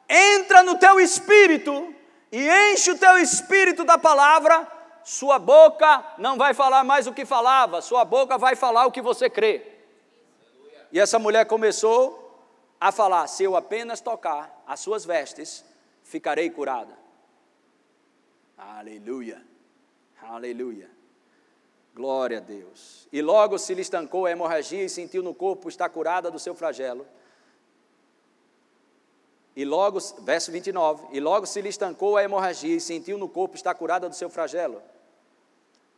entra 0.08 0.62
no 0.62 0.78
teu 0.78 0.98
espírito, 0.98 1.94
e 2.32 2.48
enche 2.72 2.92
o 2.92 2.98
teu 2.98 3.18
espírito 3.18 3.84
da 3.84 3.98
palavra, 3.98 4.66
sua 5.04 5.38
boca 5.38 6.04
não 6.16 6.38
vai 6.38 6.54
falar 6.54 6.82
mais 6.82 7.06
o 7.06 7.12
que 7.12 7.26
falava, 7.26 7.82
sua 7.82 8.04
boca 8.04 8.38
vai 8.38 8.56
falar 8.56 8.86
o 8.86 8.92
que 8.92 9.02
você 9.02 9.28
crê. 9.28 9.66
E 10.90 10.98
essa 10.98 11.18
mulher 11.18 11.44
começou 11.44 12.42
a 12.80 12.90
falar: 12.90 13.26
se 13.26 13.44
eu 13.44 13.54
apenas 13.54 14.00
tocar 14.00 14.62
as 14.66 14.80
suas 14.80 15.04
vestes, 15.04 15.62
ficarei 16.04 16.48
curada. 16.48 16.96
Aleluia, 18.56 19.42
aleluia. 20.22 20.90
Glória 21.94 22.38
a 22.38 22.40
Deus. 22.40 23.08
E 23.12 23.20
logo 23.20 23.58
se 23.58 23.74
lhe 23.74 23.82
estancou 23.82 24.26
a 24.26 24.30
hemorragia 24.30 24.84
e 24.84 24.88
sentiu 24.88 25.22
no 25.22 25.34
corpo 25.34 25.68
estar 25.68 25.88
curada 25.88 26.30
do 26.30 26.38
seu 26.38 26.54
flagelo. 26.54 27.06
E 29.56 29.64
logo, 29.64 29.98
verso 30.20 30.52
29, 30.52 31.08
e 31.10 31.18
logo 31.18 31.44
se 31.44 31.60
lhe 31.60 31.68
estancou 31.68 32.16
a 32.16 32.22
hemorragia 32.22 32.76
e 32.76 32.80
sentiu 32.80 33.18
no 33.18 33.28
corpo 33.28 33.56
estar 33.56 33.74
curada 33.74 34.08
do 34.08 34.14
seu 34.14 34.30
flagelo. 34.30 34.80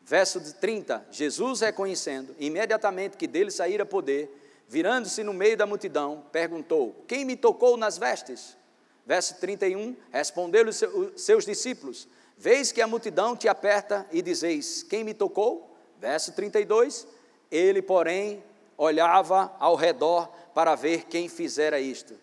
Verso 0.03 0.41
30, 0.55 1.09
Jesus 1.11 1.61
reconhecendo 1.61 2.35
imediatamente 2.39 3.19
que 3.19 3.27
dele 3.27 3.51
saíra 3.51 3.85
poder, 3.85 4.65
virando-se 4.67 5.23
no 5.23 5.35
meio 5.35 5.59
da 5.59 5.67
multidão, 5.67 6.25
perguntou: 6.33 7.05
Quem 7.07 7.27
me 7.27 7.37
tocou 7.37 7.77
nas 7.77 7.99
vestes? 7.99 8.57
Verso 9.05 9.39
31, 9.39 9.95
respondeu-lhe 10.11 10.73
seus 11.15 11.45
discípulos: 11.45 12.09
Vês 12.41 12.73
que 12.73 12.81
a 12.81 12.87
multidão 12.87 13.37
te 13.37 13.47
aperta 13.49 14.07
e 14.11 14.23
dizeis: 14.23 14.83
Quem 14.83 15.05
me 15.05 15.13
tocou? 15.13 15.77
Verso 15.99 16.33
32, 16.33 17.07
ele, 17.51 17.83
porém, 17.83 18.43
olhava 18.79 19.55
ao 19.59 19.75
redor 19.75 20.27
para 20.55 20.75
ver 20.75 21.05
quem 21.05 21.29
fizera 21.29 21.79
isto. 21.79 22.15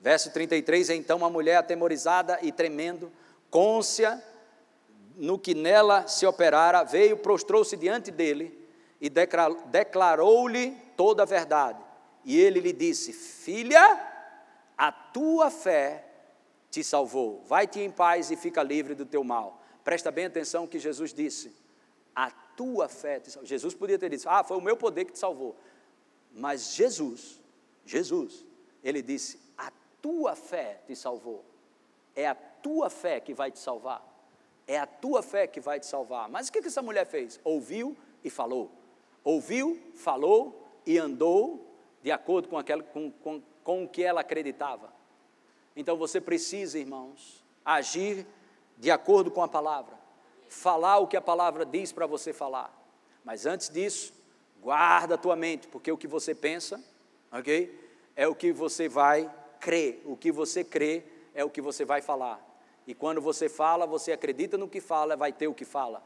Verso 0.00 0.32
33: 0.32 0.90
Então 0.90 1.24
a 1.24 1.28
mulher 1.28 1.56
atemorizada 1.56 2.38
e 2.40 2.52
tremendo, 2.52 3.10
côncia 3.50 4.22
no 5.16 5.36
que 5.36 5.56
nela 5.56 6.06
se 6.06 6.24
operara, 6.24 6.84
veio, 6.84 7.16
prostrou-se 7.16 7.76
diante 7.76 8.12
dele 8.12 8.56
e 9.00 9.10
declarou-lhe 9.10 10.70
toda 10.96 11.24
a 11.24 11.26
verdade. 11.26 11.82
E 12.24 12.40
ele 12.40 12.60
lhe 12.60 12.72
disse: 12.72 13.12
Filha, 13.12 14.00
a 14.78 14.92
tua 14.92 15.50
fé 15.50 16.04
te 16.70 16.84
salvou. 16.84 17.42
Vai-te 17.48 17.80
em 17.80 17.90
paz 17.90 18.30
e 18.30 18.36
fica 18.36 18.62
livre 18.62 18.94
do 18.94 19.04
teu 19.04 19.24
mal. 19.24 19.63
Presta 19.84 20.10
bem 20.10 20.24
atenção 20.24 20.66
que 20.66 20.78
Jesus 20.78 21.12
disse: 21.12 21.54
A 22.14 22.30
tua 22.30 22.88
fé 22.88 23.20
te 23.20 23.30
salvou. 23.30 23.46
Jesus 23.46 23.74
podia 23.74 23.98
ter 23.98 24.10
dito: 24.10 24.28
Ah, 24.28 24.42
foi 24.42 24.56
o 24.56 24.60
meu 24.60 24.76
poder 24.76 25.04
que 25.04 25.12
te 25.12 25.18
salvou. 25.18 25.54
Mas 26.32 26.74
Jesus, 26.74 27.40
Jesus, 27.84 28.44
ele 28.82 29.00
disse: 29.02 29.44
tua 30.04 30.36
fé 30.36 30.82
te 30.86 30.94
salvou. 30.94 31.42
É 32.14 32.28
a 32.28 32.34
tua 32.34 32.90
fé 32.90 33.18
que 33.20 33.32
vai 33.32 33.50
te 33.50 33.58
salvar. 33.58 34.06
É 34.66 34.78
a 34.78 34.86
tua 34.86 35.22
fé 35.22 35.46
que 35.46 35.60
vai 35.60 35.80
te 35.80 35.86
salvar. 35.86 36.28
Mas 36.28 36.48
o 36.48 36.52
que, 36.52 36.60
que 36.60 36.68
essa 36.68 36.82
mulher 36.82 37.06
fez? 37.06 37.40
Ouviu 37.42 37.96
e 38.22 38.28
falou. 38.28 38.70
Ouviu, 39.24 39.80
falou 39.94 40.68
e 40.84 40.98
andou 40.98 41.66
de 42.02 42.12
acordo 42.12 42.48
com, 42.48 42.58
aquela, 42.58 42.82
com, 42.82 43.10
com, 43.10 43.42
com 43.62 43.84
o 43.84 43.88
que 43.88 44.02
ela 44.02 44.20
acreditava. 44.20 44.92
Então 45.74 45.96
você 45.96 46.20
precisa, 46.20 46.78
irmãos, 46.78 47.42
agir 47.64 48.26
de 48.76 48.90
acordo 48.90 49.30
com 49.30 49.42
a 49.42 49.48
palavra. 49.48 49.94
Falar 50.48 50.98
o 50.98 51.06
que 51.06 51.16
a 51.16 51.20
palavra 51.20 51.64
diz 51.64 51.92
para 51.92 52.06
você 52.06 52.32
falar. 52.32 52.72
Mas 53.24 53.46
antes 53.46 53.68
disso, 53.68 54.12
guarda 54.60 55.14
a 55.14 55.18
tua 55.18 55.36
mente, 55.36 55.66
porque 55.68 55.90
o 55.90 55.98
que 55.98 56.06
você 56.06 56.34
pensa, 56.34 56.82
ok? 57.32 57.78
É 58.14 58.28
o 58.28 58.34
que 58.34 58.52
você 58.52 58.88
vai 58.88 59.30
crê. 59.60 60.00
O 60.04 60.16
que 60.16 60.30
você 60.30 60.62
crê 60.62 61.04
é 61.34 61.44
o 61.44 61.50
que 61.50 61.60
você 61.60 61.84
vai 61.84 62.02
falar. 62.02 62.40
E 62.86 62.94
quando 62.94 63.20
você 63.20 63.48
fala, 63.48 63.86
você 63.86 64.12
acredita 64.12 64.58
no 64.58 64.68
que 64.68 64.80
fala, 64.80 65.16
vai 65.16 65.32
ter 65.32 65.48
o 65.48 65.54
que 65.54 65.64
fala. 65.64 66.02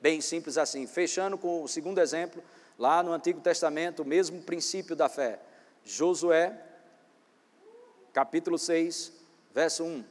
Bem 0.00 0.20
simples 0.20 0.56
assim. 0.56 0.86
Fechando 0.86 1.36
com 1.36 1.62
o 1.62 1.68
segundo 1.68 2.00
exemplo, 2.00 2.42
lá 2.78 3.02
no 3.02 3.12
Antigo 3.12 3.40
Testamento, 3.40 4.02
o 4.02 4.06
mesmo 4.06 4.40
princípio 4.42 4.94
da 4.94 5.08
fé. 5.08 5.40
Josué, 5.84 6.56
capítulo 8.12 8.58
6, 8.58 9.12
verso 9.52 9.84
1. 9.84 10.04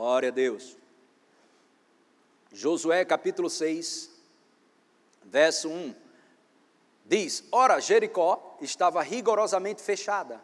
Glória 0.00 0.30
a 0.30 0.32
Deus. 0.32 0.78
Josué 2.50 3.04
capítulo 3.04 3.50
6, 3.50 4.10
verso 5.26 5.68
1. 5.68 5.94
Diz: 7.04 7.44
Ora, 7.52 7.78
Jericó 7.80 8.56
estava 8.62 9.02
rigorosamente 9.02 9.82
fechada. 9.82 10.40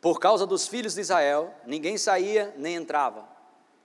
Por 0.00 0.18
causa 0.18 0.46
dos 0.46 0.66
filhos 0.68 0.94
de 0.94 1.02
Israel, 1.02 1.54
ninguém 1.66 1.98
saía 1.98 2.54
nem 2.56 2.76
entrava. 2.76 3.28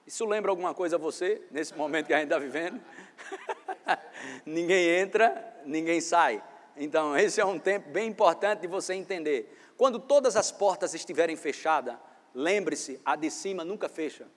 Isso 0.08 0.26
lembra 0.26 0.50
alguma 0.50 0.74
coisa 0.74 0.96
a 0.96 1.00
você, 1.00 1.42
nesse 1.52 1.76
momento 1.76 2.08
que 2.08 2.14
a 2.14 2.20
gente 2.20 2.28
está 2.28 2.40
vivendo? 2.40 2.82
ninguém 4.46 5.02
entra, 5.02 5.62
ninguém 5.66 6.00
sai. 6.00 6.42
Então, 6.78 7.18
esse 7.18 7.42
é 7.42 7.46
um 7.46 7.60
tempo 7.60 7.90
bem 7.90 8.08
importante 8.08 8.62
de 8.62 8.68
você 8.68 8.94
entender. 8.94 9.54
Quando 9.76 10.00
todas 10.00 10.38
as 10.38 10.50
portas 10.50 10.94
estiverem 10.94 11.36
fechadas, 11.36 11.98
lembre-se, 12.36 13.00
a 13.06 13.16
de 13.16 13.32
cima 13.32 13.64
nunca 13.64 13.88
fecha. 13.88 14.28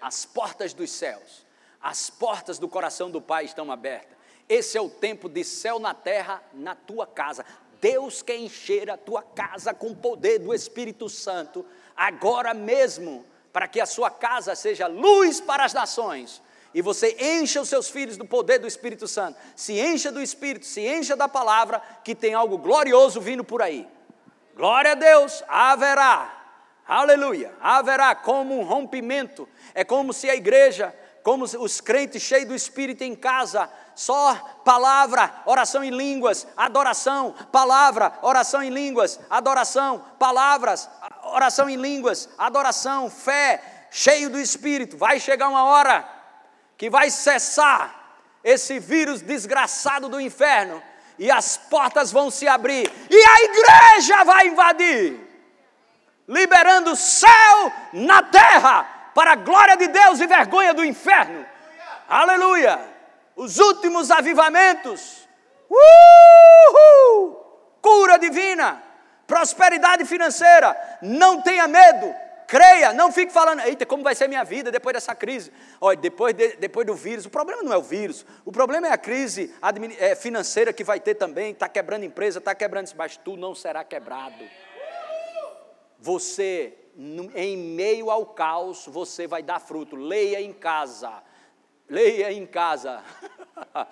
As 0.00 0.24
portas 0.24 0.72
dos 0.72 0.90
céus, 0.90 1.44
as 1.82 2.08
portas 2.08 2.58
do 2.58 2.68
coração 2.68 3.10
do 3.10 3.20
Pai 3.20 3.44
estão 3.44 3.70
abertas. 3.72 4.16
Esse 4.48 4.78
é 4.78 4.80
o 4.80 4.88
tempo 4.88 5.28
de 5.28 5.42
céu 5.42 5.80
na 5.80 5.92
terra, 5.92 6.40
na 6.54 6.76
tua 6.76 7.06
casa. 7.06 7.44
Deus 7.80 8.22
quer 8.22 8.36
encher 8.36 8.88
a 8.88 8.96
tua 8.96 9.22
casa 9.22 9.74
com 9.74 9.88
o 9.88 9.96
poder 9.96 10.38
do 10.38 10.54
Espírito 10.54 11.08
Santo, 11.08 11.66
agora 11.96 12.54
mesmo, 12.54 13.26
para 13.52 13.66
que 13.66 13.80
a 13.80 13.86
sua 13.86 14.10
casa 14.10 14.54
seja 14.54 14.86
luz 14.86 15.40
para 15.40 15.64
as 15.64 15.74
nações. 15.74 16.40
E 16.72 16.82
você 16.82 17.16
encha 17.18 17.60
os 17.60 17.68
seus 17.68 17.88
filhos 17.88 18.16
do 18.16 18.24
poder 18.24 18.58
do 18.58 18.66
Espírito 18.66 19.08
Santo. 19.08 19.38
Se 19.56 19.80
encha 19.80 20.12
do 20.12 20.22
Espírito, 20.22 20.66
se 20.66 20.86
encha 20.86 21.16
da 21.16 21.26
palavra, 21.26 21.80
que 22.04 22.14
tem 22.14 22.34
algo 22.34 22.58
glorioso 22.58 23.20
vindo 23.20 23.42
por 23.42 23.62
aí. 23.62 23.88
Glória 24.54 24.92
a 24.92 24.94
Deus, 24.94 25.42
haverá. 25.48 26.35
Aleluia. 26.86 27.52
Haverá 27.60 28.14
como 28.14 28.58
um 28.58 28.64
rompimento. 28.64 29.48
É 29.74 29.84
como 29.84 30.12
se 30.12 30.28
a 30.30 30.34
igreja 30.34 30.94
como 31.26 31.44
os 31.44 31.80
crentes 31.80 32.22
cheios 32.22 32.46
do 32.46 32.54
Espírito 32.54 33.02
em 33.02 33.12
casa, 33.12 33.68
só 33.96 34.32
palavra, 34.64 35.42
oração 35.44 35.82
em 35.82 35.90
línguas, 35.90 36.46
adoração, 36.56 37.34
palavra, 37.50 38.16
oração 38.22 38.62
em 38.62 38.70
línguas, 38.70 39.18
adoração, 39.28 40.04
palavras, 40.20 40.88
oração 41.24 41.68
em 41.68 41.74
línguas, 41.74 42.28
adoração, 42.38 43.10
fé, 43.10 43.88
cheio 43.90 44.30
do 44.30 44.38
Espírito. 44.38 44.96
Vai 44.96 45.18
chegar 45.18 45.48
uma 45.48 45.64
hora 45.64 46.08
que 46.78 46.88
vai 46.88 47.10
cessar 47.10 48.20
esse 48.44 48.78
vírus 48.78 49.20
desgraçado 49.20 50.08
do 50.08 50.20
inferno 50.20 50.80
e 51.18 51.28
as 51.28 51.56
portas 51.56 52.12
vão 52.12 52.30
se 52.30 52.46
abrir 52.46 52.88
e 53.10 53.16
a 53.16 53.42
igreja 53.42 54.22
vai 54.22 54.46
invadir, 54.46 55.25
liberando 56.28 56.92
o 56.92 56.96
céu 56.96 57.72
na 57.92 58.22
terra 58.22 59.10
para 59.14 59.32
a 59.32 59.36
glória 59.36 59.76
de 59.76 59.88
Deus 59.88 60.20
e 60.20 60.26
vergonha 60.26 60.74
do 60.74 60.84
inferno. 60.84 61.46
Aleluia! 62.08 62.96
os 63.36 63.58
últimos 63.58 64.10
avivamentos. 64.10 65.28
Uhul! 65.68 67.36
Cura 67.82 68.18
divina, 68.18 68.82
prosperidade 69.26 70.04
financeira. 70.04 70.76
Não 71.02 71.42
tenha 71.42 71.68
medo, 71.68 72.12
creia, 72.48 72.92
não 72.92 73.12
fique 73.12 73.32
falando, 73.32 73.60
eita, 73.60 73.84
como 73.84 74.02
vai 74.02 74.14
ser 74.14 74.26
minha 74.26 74.42
vida 74.42 74.72
depois 74.72 74.94
dessa 74.94 75.14
crise? 75.14 75.52
Olha, 75.80 75.96
depois, 75.96 76.34
de, 76.34 76.56
depois 76.56 76.86
do 76.86 76.94
vírus, 76.94 77.26
o 77.26 77.30
problema 77.30 77.62
não 77.62 77.72
é 77.72 77.76
o 77.76 77.82
vírus, 77.82 78.24
o 78.44 78.50
problema 78.50 78.88
é 78.88 78.92
a 78.92 78.98
crise 78.98 79.54
é, 79.98 80.14
financeira 80.16 80.72
que 80.72 80.82
vai 80.82 80.98
ter 80.98 81.14
também, 81.14 81.52
está 81.52 81.68
quebrando 81.68 82.04
empresa, 82.04 82.38
está 82.38 82.54
quebrando 82.54 82.90
mas 82.96 83.16
tu 83.16 83.36
não 83.36 83.54
será 83.54 83.84
quebrado. 83.84 84.42
Você, 86.06 86.72
em 87.34 87.56
meio 87.56 88.12
ao 88.12 88.26
caos, 88.26 88.86
você 88.86 89.26
vai 89.26 89.42
dar 89.42 89.58
fruto. 89.58 89.96
Leia 89.96 90.40
em 90.40 90.52
casa. 90.52 91.20
Leia 91.88 92.32
em 92.32 92.46
casa. 92.46 93.02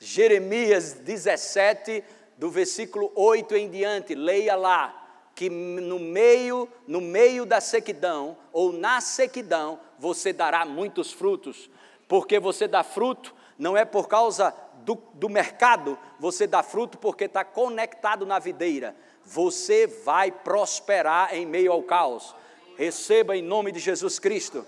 Jeremias 0.00 0.94
17, 0.94 2.02
do 2.36 2.50
versículo 2.50 3.12
8 3.14 3.54
em 3.54 3.70
diante. 3.70 4.16
Leia 4.16 4.56
lá 4.56 5.00
que 5.32 5.48
no 5.48 6.00
meio, 6.00 6.68
no 6.88 7.00
meio 7.00 7.46
da 7.46 7.60
sequidão 7.60 8.36
ou 8.52 8.72
na 8.72 9.00
sequidão 9.00 9.78
você 9.96 10.32
dará 10.32 10.66
muitos 10.66 11.12
frutos, 11.12 11.70
porque 12.08 12.40
você 12.40 12.66
dá 12.66 12.82
fruto 12.82 13.32
não 13.56 13.76
é 13.76 13.84
por 13.84 14.08
causa 14.08 14.52
do, 14.84 14.98
do 15.14 15.28
mercado, 15.28 15.98
você 16.18 16.46
dá 16.46 16.62
fruto 16.62 16.98
porque 16.98 17.24
está 17.24 17.44
conectado 17.44 18.26
na 18.26 18.38
videira. 18.38 18.96
Você 19.24 19.86
vai 19.86 20.30
prosperar 20.30 21.34
em 21.34 21.46
meio 21.46 21.72
ao 21.72 21.82
caos. 21.82 22.34
Receba 22.76 23.36
em 23.36 23.42
nome 23.42 23.72
de 23.72 23.78
Jesus 23.78 24.18
Cristo. 24.18 24.66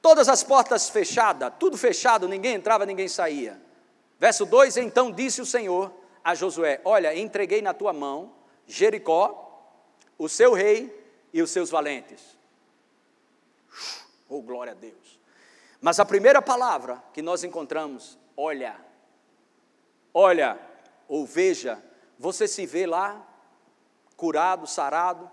Todas 0.00 0.28
as 0.28 0.42
portas 0.42 0.88
fechadas, 0.88 1.52
tudo 1.58 1.76
fechado, 1.76 2.28
ninguém 2.28 2.54
entrava, 2.54 2.86
ninguém 2.86 3.08
saía. 3.08 3.60
Verso 4.18 4.46
2: 4.46 4.76
Então 4.76 5.10
disse 5.10 5.40
o 5.40 5.46
Senhor 5.46 5.92
a 6.22 6.34
Josué: 6.34 6.80
Olha, 6.84 7.16
entreguei 7.16 7.60
na 7.60 7.74
tua 7.74 7.92
mão 7.92 8.32
Jericó, 8.66 9.42
o 10.18 10.28
seu 10.28 10.52
rei 10.52 10.92
e 11.32 11.42
os 11.42 11.50
seus 11.50 11.70
valentes. 11.70 12.36
Oh, 14.28 14.40
glória 14.40 14.72
a 14.72 14.74
Deus. 14.74 15.20
Mas 15.80 16.00
a 16.00 16.04
primeira 16.04 16.42
palavra 16.42 17.02
que 17.12 17.22
nós 17.22 17.44
encontramos, 17.44 18.18
olha, 18.36 18.76
olha 20.12 20.58
ou 21.08 21.24
veja, 21.24 21.82
você 22.18 22.48
se 22.48 22.66
vê 22.66 22.86
lá, 22.86 23.24
curado, 24.16 24.66
sarado, 24.66 25.30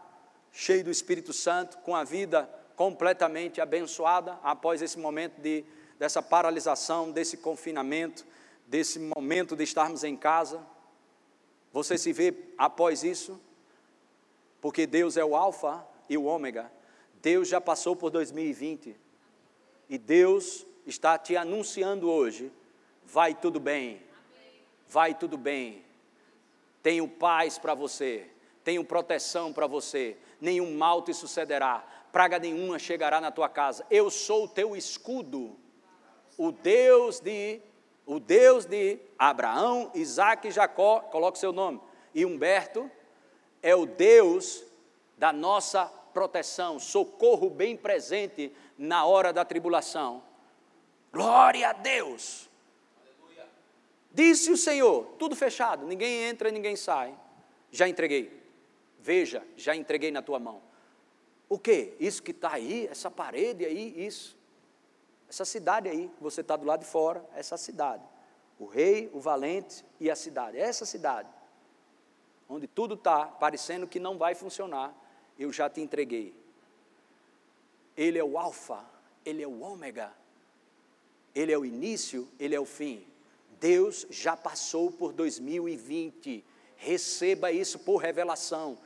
cheio 0.51 0.83
do 0.83 0.91
Espírito 0.91 1.33
Santo, 1.33 1.77
com 1.79 1.95
a 1.95 2.03
vida 2.03 2.49
completamente 2.75 3.61
abençoada 3.61 4.39
após 4.43 4.81
esse 4.81 4.99
momento 4.99 5.39
de, 5.39 5.63
dessa 5.97 6.21
paralisação, 6.21 7.11
desse 7.11 7.37
confinamento, 7.37 8.25
desse 8.67 8.99
momento 8.99 9.55
de 9.55 9.63
estarmos 9.63 10.03
em 10.03 10.15
casa. 10.15 10.61
Você 11.71 11.97
se 11.97 12.11
vê 12.13 12.33
após 12.57 13.03
isso? 13.03 13.39
porque 14.63 14.87
Deus 14.87 15.17
é 15.17 15.25
o 15.25 15.35
Alfa 15.35 15.85
e 16.07 16.17
o 16.17 16.23
Ômega. 16.23 16.71
Deus 17.21 17.49
já 17.49 17.59
passou 17.59 17.97
por 17.97 18.09
2020 18.09 18.95
e 19.89 19.97
Deus 19.97 20.65
está 20.85 21.17
te 21.17 21.35
anunciando 21.35 22.09
hoje: 22.09 22.49
vai 23.03 23.35
tudo 23.35 23.59
bem, 23.59 24.01
vai 24.87 25.13
tudo 25.13 25.37
bem. 25.37 25.83
Tenho 26.81 27.09
paz 27.09 27.57
para 27.57 27.73
você, 27.73 28.29
tenho 28.63 28.83
proteção 28.83 29.51
para 29.51 29.67
você, 29.67 30.17
nenhum 30.39 30.75
mal 30.75 31.01
te 31.01 31.13
sucederá, 31.13 31.85
praga 32.11 32.39
nenhuma 32.39 32.79
chegará 32.79 33.19
na 33.19 33.31
tua 33.31 33.49
casa. 33.49 33.85
Eu 33.89 34.09
sou 34.09 34.45
o 34.45 34.47
teu 34.47 34.75
escudo, 34.75 35.57
o 36.37 36.51
Deus 36.51 37.19
de 37.19 37.61
o 38.05 38.19
Deus 38.19 38.65
de 38.65 38.99
Abraão, 39.17 39.89
Isaac 39.95 40.47
e 40.47 40.51
Jacó, 40.51 40.99
coloque 40.99 41.39
seu 41.39 41.53
nome, 41.53 41.79
e 42.13 42.25
Humberto, 42.25 42.91
é 43.61 43.73
o 43.73 43.85
Deus 43.85 44.61
da 45.17 45.31
nossa 45.31 45.85
proteção, 46.13 46.79
socorro 46.79 47.49
bem 47.49 47.77
presente 47.77 48.53
na 48.77 49.05
hora 49.05 49.31
da 49.31 49.45
tribulação. 49.45 50.21
Glória 51.13 51.69
a 51.69 51.73
Deus! 51.73 52.49
Aleluia. 53.01 53.47
Disse 54.11 54.51
o 54.51 54.57
Senhor, 54.57 55.05
tudo 55.17 55.33
fechado, 55.33 55.85
ninguém 55.85 56.23
entra, 56.23 56.51
ninguém 56.51 56.75
sai. 56.75 57.17
Já 57.71 57.87
entreguei. 57.87 58.42
Veja, 59.03 59.45
já 59.55 59.75
entreguei 59.75 60.09
na 60.09 60.23
tua 60.23 60.39
mão. 60.39 60.63
O 61.47 61.59
que? 61.59 61.93
Isso 61.99 62.23
que 62.23 62.31
está 62.31 62.53
aí, 62.53 62.87
essa 62.87 63.11
parede 63.11 63.63
aí, 63.63 63.93
isso. 64.03 64.35
Essa 65.29 65.45
cidade 65.45 65.87
aí, 65.87 66.09
você 66.19 66.41
está 66.41 66.55
do 66.55 66.65
lado 66.65 66.79
de 66.79 66.87
fora, 66.87 67.23
essa 67.35 67.57
cidade. 67.57 68.03
O 68.57 68.65
rei, 68.65 69.11
o 69.13 69.19
valente 69.19 69.85
e 69.99 70.09
a 70.09 70.15
cidade. 70.15 70.57
Essa 70.57 70.85
cidade 70.85 71.29
onde 72.53 72.67
tudo 72.67 72.93
está 72.93 73.25
parecendo 73.25 73.87
que 73.87 73.99
não 73.99 74.17
vai 74.17 74.35
funcionar, 74.35 74.95
eu 75.37 75.51
já 75.51 75.69
te 75.69 75.81
entreguei. 75.81 76.35
Ele 77.95 78.17
é 78.17 78.23
o 78.23 78.37
Alfa, 78.37 78.85
ele 79.25 79.41
é 79.41 79.47
o 79.47 79.61
Ômega, 79.61 80.13
ele 81.33 81.51
é 81.51 81.57
o 81.57 81.65
início, 81.65 82.29
ele 82.39 82.55
é 82.55 82.59
o 82.59 82.65
fim. 82.65 83.05
Deus 83.59 84.05
já 84.09 84.35
passou 84.35 84.91
por 84.91 85.13
2020, 85.13 86.43
receba 86.75 87.51
isso 87.51 87.79
por 87.79 87.97
revelação. 87.97 88.77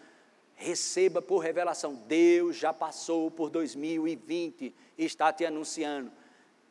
Receba 0.57 1.21
por 1.21 1.37
revelação. 1.37 1.95
Deus 1.95 2.57
já 2.57 2.73
passou 2.73 3.31
por 3.31 3.49
2020 3.49 4.75
e 4.97 5.05
está 5.05 5.31
te 5.31 5.45
anunciando. 5.45 6.11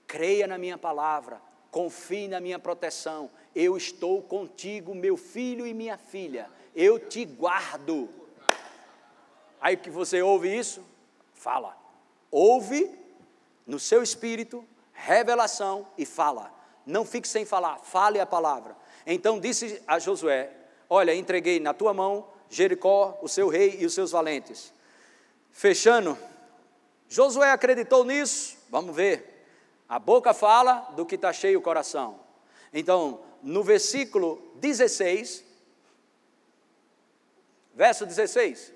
Creia 0.06 0.46
na 0.46 0.58
minha 0.58 0.76
palavra, 0.76 1.40
confie 1.70 2.28
na 2.28 2.40
minha 2.40 2.58
proteção. 2.58 3.30
Eu 3.54 3.74
estou 3.78 4.20
contigo, 4.20 4.94
meu 4.94 5.16
filho 5.16 5.66
e 5.66 5.72
minha 5.72 5.96
filha 5.96 6.50
eu 6.76 6.98
te 6.98 7.24
guardo. 7.24 8.10
Aí 9.58 9.78
que 9.78 9.88
você 9.88 10.20
ouve 10.20 10.54
isso, 10.54 10.84
fala. 11.34 11.74
Ouve 12.30 12.94
no 13.66 13.80
seu 13.80 14.02
espírito, 14.02 14.62
revelação 14.92 15.88
e 15.96 16.04
fala. 16.04 16.52
Não 16.84 17.04
fique 17.06 17.26
sem 17.26 17.46
falar, 17.46 17.78
fale 17.78 18.20
a 18.20 18.26
palavra. 18.26 18.76
Então 19.06 19.40
disse 19.40 19.82
a 19.86 19.98
Josué: 19.98 20.52
Olha, 20.88 21.14
entreguei 21.14 21.58
na 21.58 21.72
tua 21.72 21.94
mão 21.94 22.28
Jericó, 22.50 23.18
o 23.22 23.28
seu 23.28 23.48
rei 23.48 23.78
e 23.80 23.86
os 23.86 23.94
seus 23.94 24.10
valentes. 24.10 24.72
Fechando, 25.50 26.16
Josué 27.08 27.50
acreditou 27.50 28.04
nisso, 28.04 28.56
vamos 28.68 28.94
ver. 28.94 29.46
A 29.88 29.98
boca 29.98 30.34
fala 30.34 30.92
do 30.96 31.06
que 31.06 31.14
está 31.14 31.32
cheio 31.32 31.58
o 31.58 31.62
coração. 31.62 32.20
Então, 32.72 33.20
no 33.42 33.62
versículo 33.62 34.42
16, 34.56 35.46
Verso 37.76 38.06
16. 38.06 38.72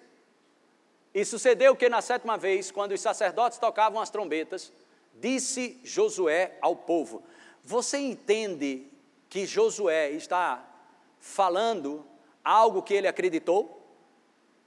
E 1.14 1.24
sucedeu 1.24 1.74
que 1.74 1.88
na 1.88 2.02
sétima 2.02 2.36
vez, 2.36 2.70
quando 2.70 2.92
os 2.92 3.00
sacerdotes 3.00 3.58
tocavam 3.58 3.98
as 3.98 4.10
trombetas, 4.10 4.70
disse 5.14 5.80
Josué 5.82 6.58
ao 6.60 6.76
povo: 6.76 7.22
Você 7.64 7.96
entende 7.96 8.86
que 9.30 9.46
Josué 9.46 10.10
está 10.10 10.62
falando 11.18 12.04
algo 12.44 12.82
que 12.82 12.94
ele 12.94 13.08
acreditou? 13.08 13.80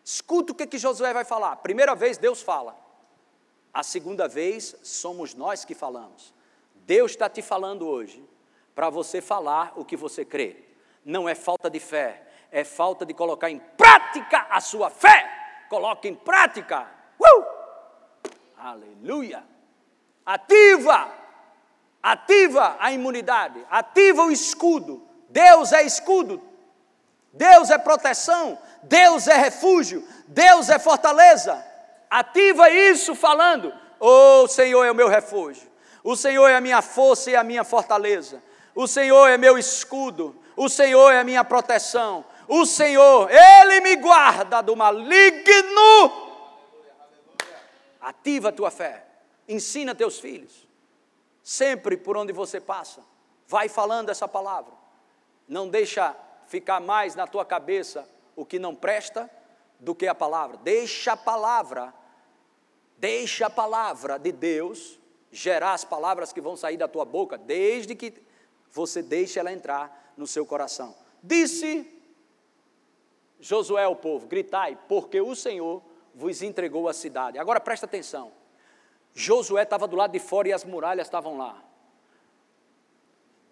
Escuta 0.04 0.52
o 0.52 0.56
que, 0.56 0.68
que 0.68 0.78
Josué 0.78 1.14
vai 1.14 1.24
falar. 1.24 1.56
Primeira 1.58 1.96
vez, 1.96 2.18
Deus 2.18 2.42
fala. 2.42 2.78
A 3.74 3.82
segunda 3.82 4.28
vez, 4.28 4.76
somos 4.84 5.34
nós 5.34 5.66
que 5.66 5.74
falamos. 5.74 6.34
Deus 6.76 7.12
está 7.12 7.30
te 7.30 7.42
falando 7.42 7.88
hoje 7.88 8.24
para 8.76 8.90
você 8.90 9.22
falar 9.22 9.74
o 9.76 9.86
que 9.86 9.96
você 9.96 10.26
crê. 10.26 10.58
Não 11.06 11.28
é 11.28 11.36
falta 11.36 11.70
de 11.70 11.80
fé, 11.80 12.28
é 12.52 12.64
falta 12.64 13.06
de 13.06 13.14
colocar 13.14 13.50
em 13.50 13.60
prática 13.60 14.48
a 14.50 14.60
sua 14.60 14.90
fé. 14.90 15.66
Coloque 15.70 16.08
em 16.08 16.16
prática. 16.16 16.90
Uh! 17.20 17.46
Aleluia. 18.58 19.44
Ativa. 20.26 21.12
Ativa 22.02 22.78
a 22.80 22.92
imunidade. 22.92 23.66
Ativa 23.70 24.24
o 24.24 24.32
escudo. 24.32 25.08
Deus 25.30 25.72
é 25.72 25.84
escudo. 25.84 26.42
Deus 27.34 27.70
é 27.70 27.78
proteção. 27.78 28.58
Deus 28.84 29.28
é 29.28 29.36
refúgio. 29.36 30.08
Deus 30.28 30.70
é 30.70 30.80
fortaleza. 30.80 31.64
Ativa 32.10 32.70
isso 32.70 33.16
falando: 33.16 33.74
Oh, 34.00 34.48
Senhor 34.48 34.86
é 34.86 34.92
o 34.92 34.96
meu 34.96 35.10
refúgio. 35.10 35.68
O 36.04 36.16
Senhor 36.16 36.48
é 36.48 36.56
a 36.56 36.62
minha 36.62 36.82
força 36.82 37.32
e 37.32 37.36
a 37.36 37.44
minha 37.44 37.64
fortaleza. 37.64 38.42
O 38.76 38.88
Senhor 38.88 39.28
é 39.28 39.38
meu 39.38 39.58
escudo. 39.58 40.36
O 40.56 40.70
Senhor 40.70 41.12
é 41.12 41.20
a 41.20 41.24
minha 41.24 41.44
proteção 41.44 42.24
o 42.48 42.66
Senhor, 42.66 43.30
Ele 43.32 43.82
me 43.82 43.96
guarda 43.96 44.62
do 44.62 44.76
maligno. 44.76 46.24
Ativa 48.02 48.50
a 48.50 48.52
tua 48.52 48.70
fé, 48.70 49.06
ensina 49.48 49.96
teus 49.96 50.20
filhos, 50.20 50.68
sempre 51.42 51.96
por 51.96 52.18
onde 52.18 52.34
você 52.34 52.60
passa, 52.60 53.02
vai 53.48 53.70
falando 53.70 54.10
essa 54.10 54.28
palavra, 54.28 54.74
não 55.48 55.70
deixa 55.70 56.16
ficar 56.54 56.80
mais 56.80 57.16
na 57.16 57.26
tua 57.26 57.44
cabeça 57.44 58.08
o 58.36 58.46
que 58.46 58.60
não 58.60 58.76
presta 58.76 59.28
do 59.80 59.96
que 59.96 60.06
a 60.06 60.14
palavra, 60.14 60.56
deixa 60.58 61.14
a 61.14 61.18
palavra, 61.18 61.92
deixa 62.96 63.48
a 63.48 63.50
palavra 63.50 64.20
de 64.20 64.32
Deus 64.32 65.00
gerar 65.32 65.74
as 65.74 65.84
palavras 65.84 66.32
que 66.32 66.40
vão 66.40 66.56
sair 66.56 66.78
da 66.78 66.88
tua 66.88 67.06
boca, 67.06 67.40
desde 67.40 67.96
que 67.96 68.14
você 68.70 69.02
deixa 69.02 69.40
ela 69.40 69.52
entrar 69.52 70.14
no 70.16 70.28
seu 70.28 70.46
coração. 70.46 70.96
Disse 71.24 71.92
Josué 73.40 73.86
ao 73.86 73.96
povo: 73.96 74.28
gritai, 74.28 74.78
porque 74.88 75.20
o 75.20 75.36
Senhor 75.36 75.82
vos 76.14 76.44
entregou 76.44 76.88
a 76.88 76.94
cidade. 76.94 77.40
Agora 77.40 77.60
presta 77.60 77.88
atenção. 77.88 78.32
Josué 79.16 79.64
estava 79.64 79.88
do 79.88 79.96
lado 79.96 80.12
de 80.12 80.20
fora 80.20 80.50
e 80.50 80.54
as 80.54 80.64
muralhas 80.64 81.08
estavam 81.08 81.36
lá. 81.36 81.64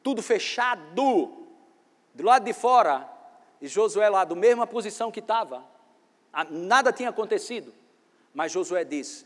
Tudo 0.04 0.22
fechado. 0.22 1.42
Do 2.14 2.24
lado 2.24 2.46
de 2.46 2.54
fora, 2.54 3.10
e 3.62 3.68
Josué 3.68 4.10
lá, 4.10 4.24
do 4.24 4.36
mesma 4.36 4.66
posição 4.66 5.12
que 5.12 5.20
estava. 5.20 5.64
Nada 6.50 6.92
tinha 6.92 7.10
acontecido. 7.10 7.74
Mas 8.34 8.52
Josué 8.52 8.84
disse: 8.84 9.26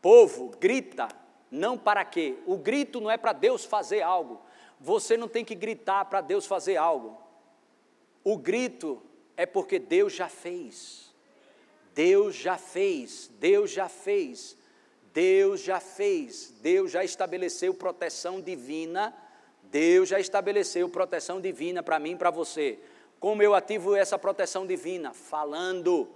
Povo, 0.00 0.50
grita, 0.60 1.08
não 1.50 1.76
para 1.76 2.04
quê? 2.04 2.36
O 2.46 2.56
grito 2.56 3.00
não 3.00 3.10
é 3.10 3.16
para 3.16 3.32
Deus 3.32 3.64
fazer 3.64 4.02
algo. 4.02 4.40
Você 4.80 5.16
não 5.16 5.28
tem 5.28 5.44
que 5.44 5.54
gritar 5.54 6.04
para 6.04 6.20
Deus 6.20 6.46
fazer 6.46 6.76
algo. 6.76 7.20
O 8.22 8.36
grito 8.36 9.02
é 9.36 9.44
porque 9.44 9.78
Deus 9.78 10.12
já 10.12 10.28
fez. 10.28 11.08
Deus 11.94 12.36
já 12.36 12.56
fez, 12.56 13.28
Deus 13.40 13.72
já 13.72 13.88
fez, 13.88 14.56
Deus 15.12 15.60
já 15.60 15.80
fez, 15.80 16.54
Deus 16.60 16.92
já 16.92 17.02
estabeleceu 17.02 17.74
proteção 17.74 18.40
divina, 18.40 19.12
Deus 19.70 20.08
já 20.08 20.18
estabeleceu 20.18 20.88
proteção 20.88 21.40
divina 21.40 21.82
para 21.82 21.98
mim 21.98 22.12
e 22.12 22.16
para 22.16 22.30
você. 22.30 22.78
Como 23.20 23.42
eu 23.42 23.54
ativo 23.54 23.94
essa 23.94 24.18
proteção 24.18 24.66
divina? 24.66 25.12
Falando, 25.12 26.08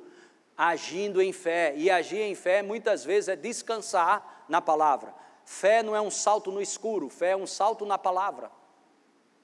agindo 0.57 1.21
em 1.21 1.33
fé. 1.33 1.75
E 1.77 1.91
agir 1.91 2.21
em 2.21 2.35
fé 2.35 2.63
muitas 2.63 3.05
vezes 3.05 3.29
é 3.29 3.37
descansar 3.37 4.45
na 4.49 4.61
palavra. 4.61 5.15
Fé 5.45 5.83
não 5.83 5.95
é 5.95 6.01
um 6.01 6.11
salto 6.11 6.53
no 6.53 6.61
escuro, 6.63 7.09
fé 7.09 7.31
é 7.31 7.37
um 7.37 7.47
salto 7.47 7.85
na 7.85 7.99
palavra. 7.99 8.51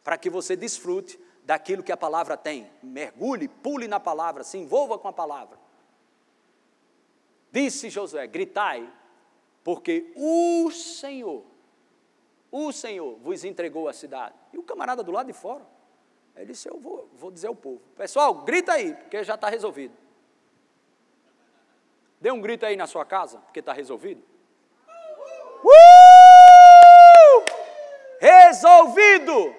Para 0.04 0.16
que 0.16 0.30
você 0.30 0.56
desfrute 0.56 1.18
daquilo 1.44 1.82
que 1.82 1.92
a 1.92 1.96
palavra 1.96 2.36
tem. 2.36 2.70
Mergulhe, 2.82 3.48
pule 3.48 3.88
na 3.88 3.98
palavra, 3.98 4.44
se 4.44 4.58
envolva 4.58 4.98
com 4.98 5.08
a 5.08 5.12
palavra. 5.12 5.58
Disse 7.50 7.90
Josué: 7.90 8.26
gritai, 8.26 8.88
porque 9.64 10.12
o 10.14 10.70
Senhor, 10.70 11.44
o 12.50 12.72
Senhor 12.72 13.16
vos 13.18 13.44
entregou 13.44 13.88
a 13.88 13.92
cidade. 13.92 14.34
E 14.52 14.58
o 14.58 14.62
camarada 14.62 15.02
do 15.02 15.12
lado 15.12 15.26
de 15.26 15.32
fora, 15.32 15.66
ele 16.36 16.46
disse: 16.46 16.68
Eu 16.68 16.78
vou, 16.78 17.08
vou 17.14 17.30
dizer 17.30 17.48
ao 17.48 17.54
povo, 17.54 17.80
pessoal, 17.96 18.34
grita 18.34 18.72
aí, 18.72 18.94
porque 18.94 19.22
já 19.22 19.34
está 19.34 19.48
resolvido. 19.48 19.94
Dê 22.20 22.32
um 22.32 22.40
grito 22.40 22.66
aí 22.66 22.76
na 22.76 22.86
sua 22.86 23.04
casa, 23.04 23.38
porque 23.38 23.60
está 23.60 23.72
resolvido. 23.72 24.22
Uh! 25.64 25.78
Resolvido! 28.20 29.54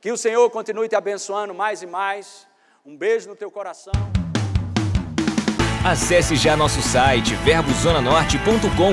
Que 0.00 0.10
o 0.10 0.16
Senhor 0.16 0.48
continue 0.50 0.88
te 0.88 0.96
abençoando 0.96 1.54
mais 1.54 1.82
e 1.82 1.86
mais. 1.86 2.48
Um 2.84 2.96
beijo 2.96 3.28
no 3.28 3.36
teu 3.36 3.50
coração. 3.50 3.92
Acesse 5.84 6.36
já 6.36 6.56
nosso 6.56 6.80
site 6.80 7.34
verbozonanorte.com, 7.36 8.92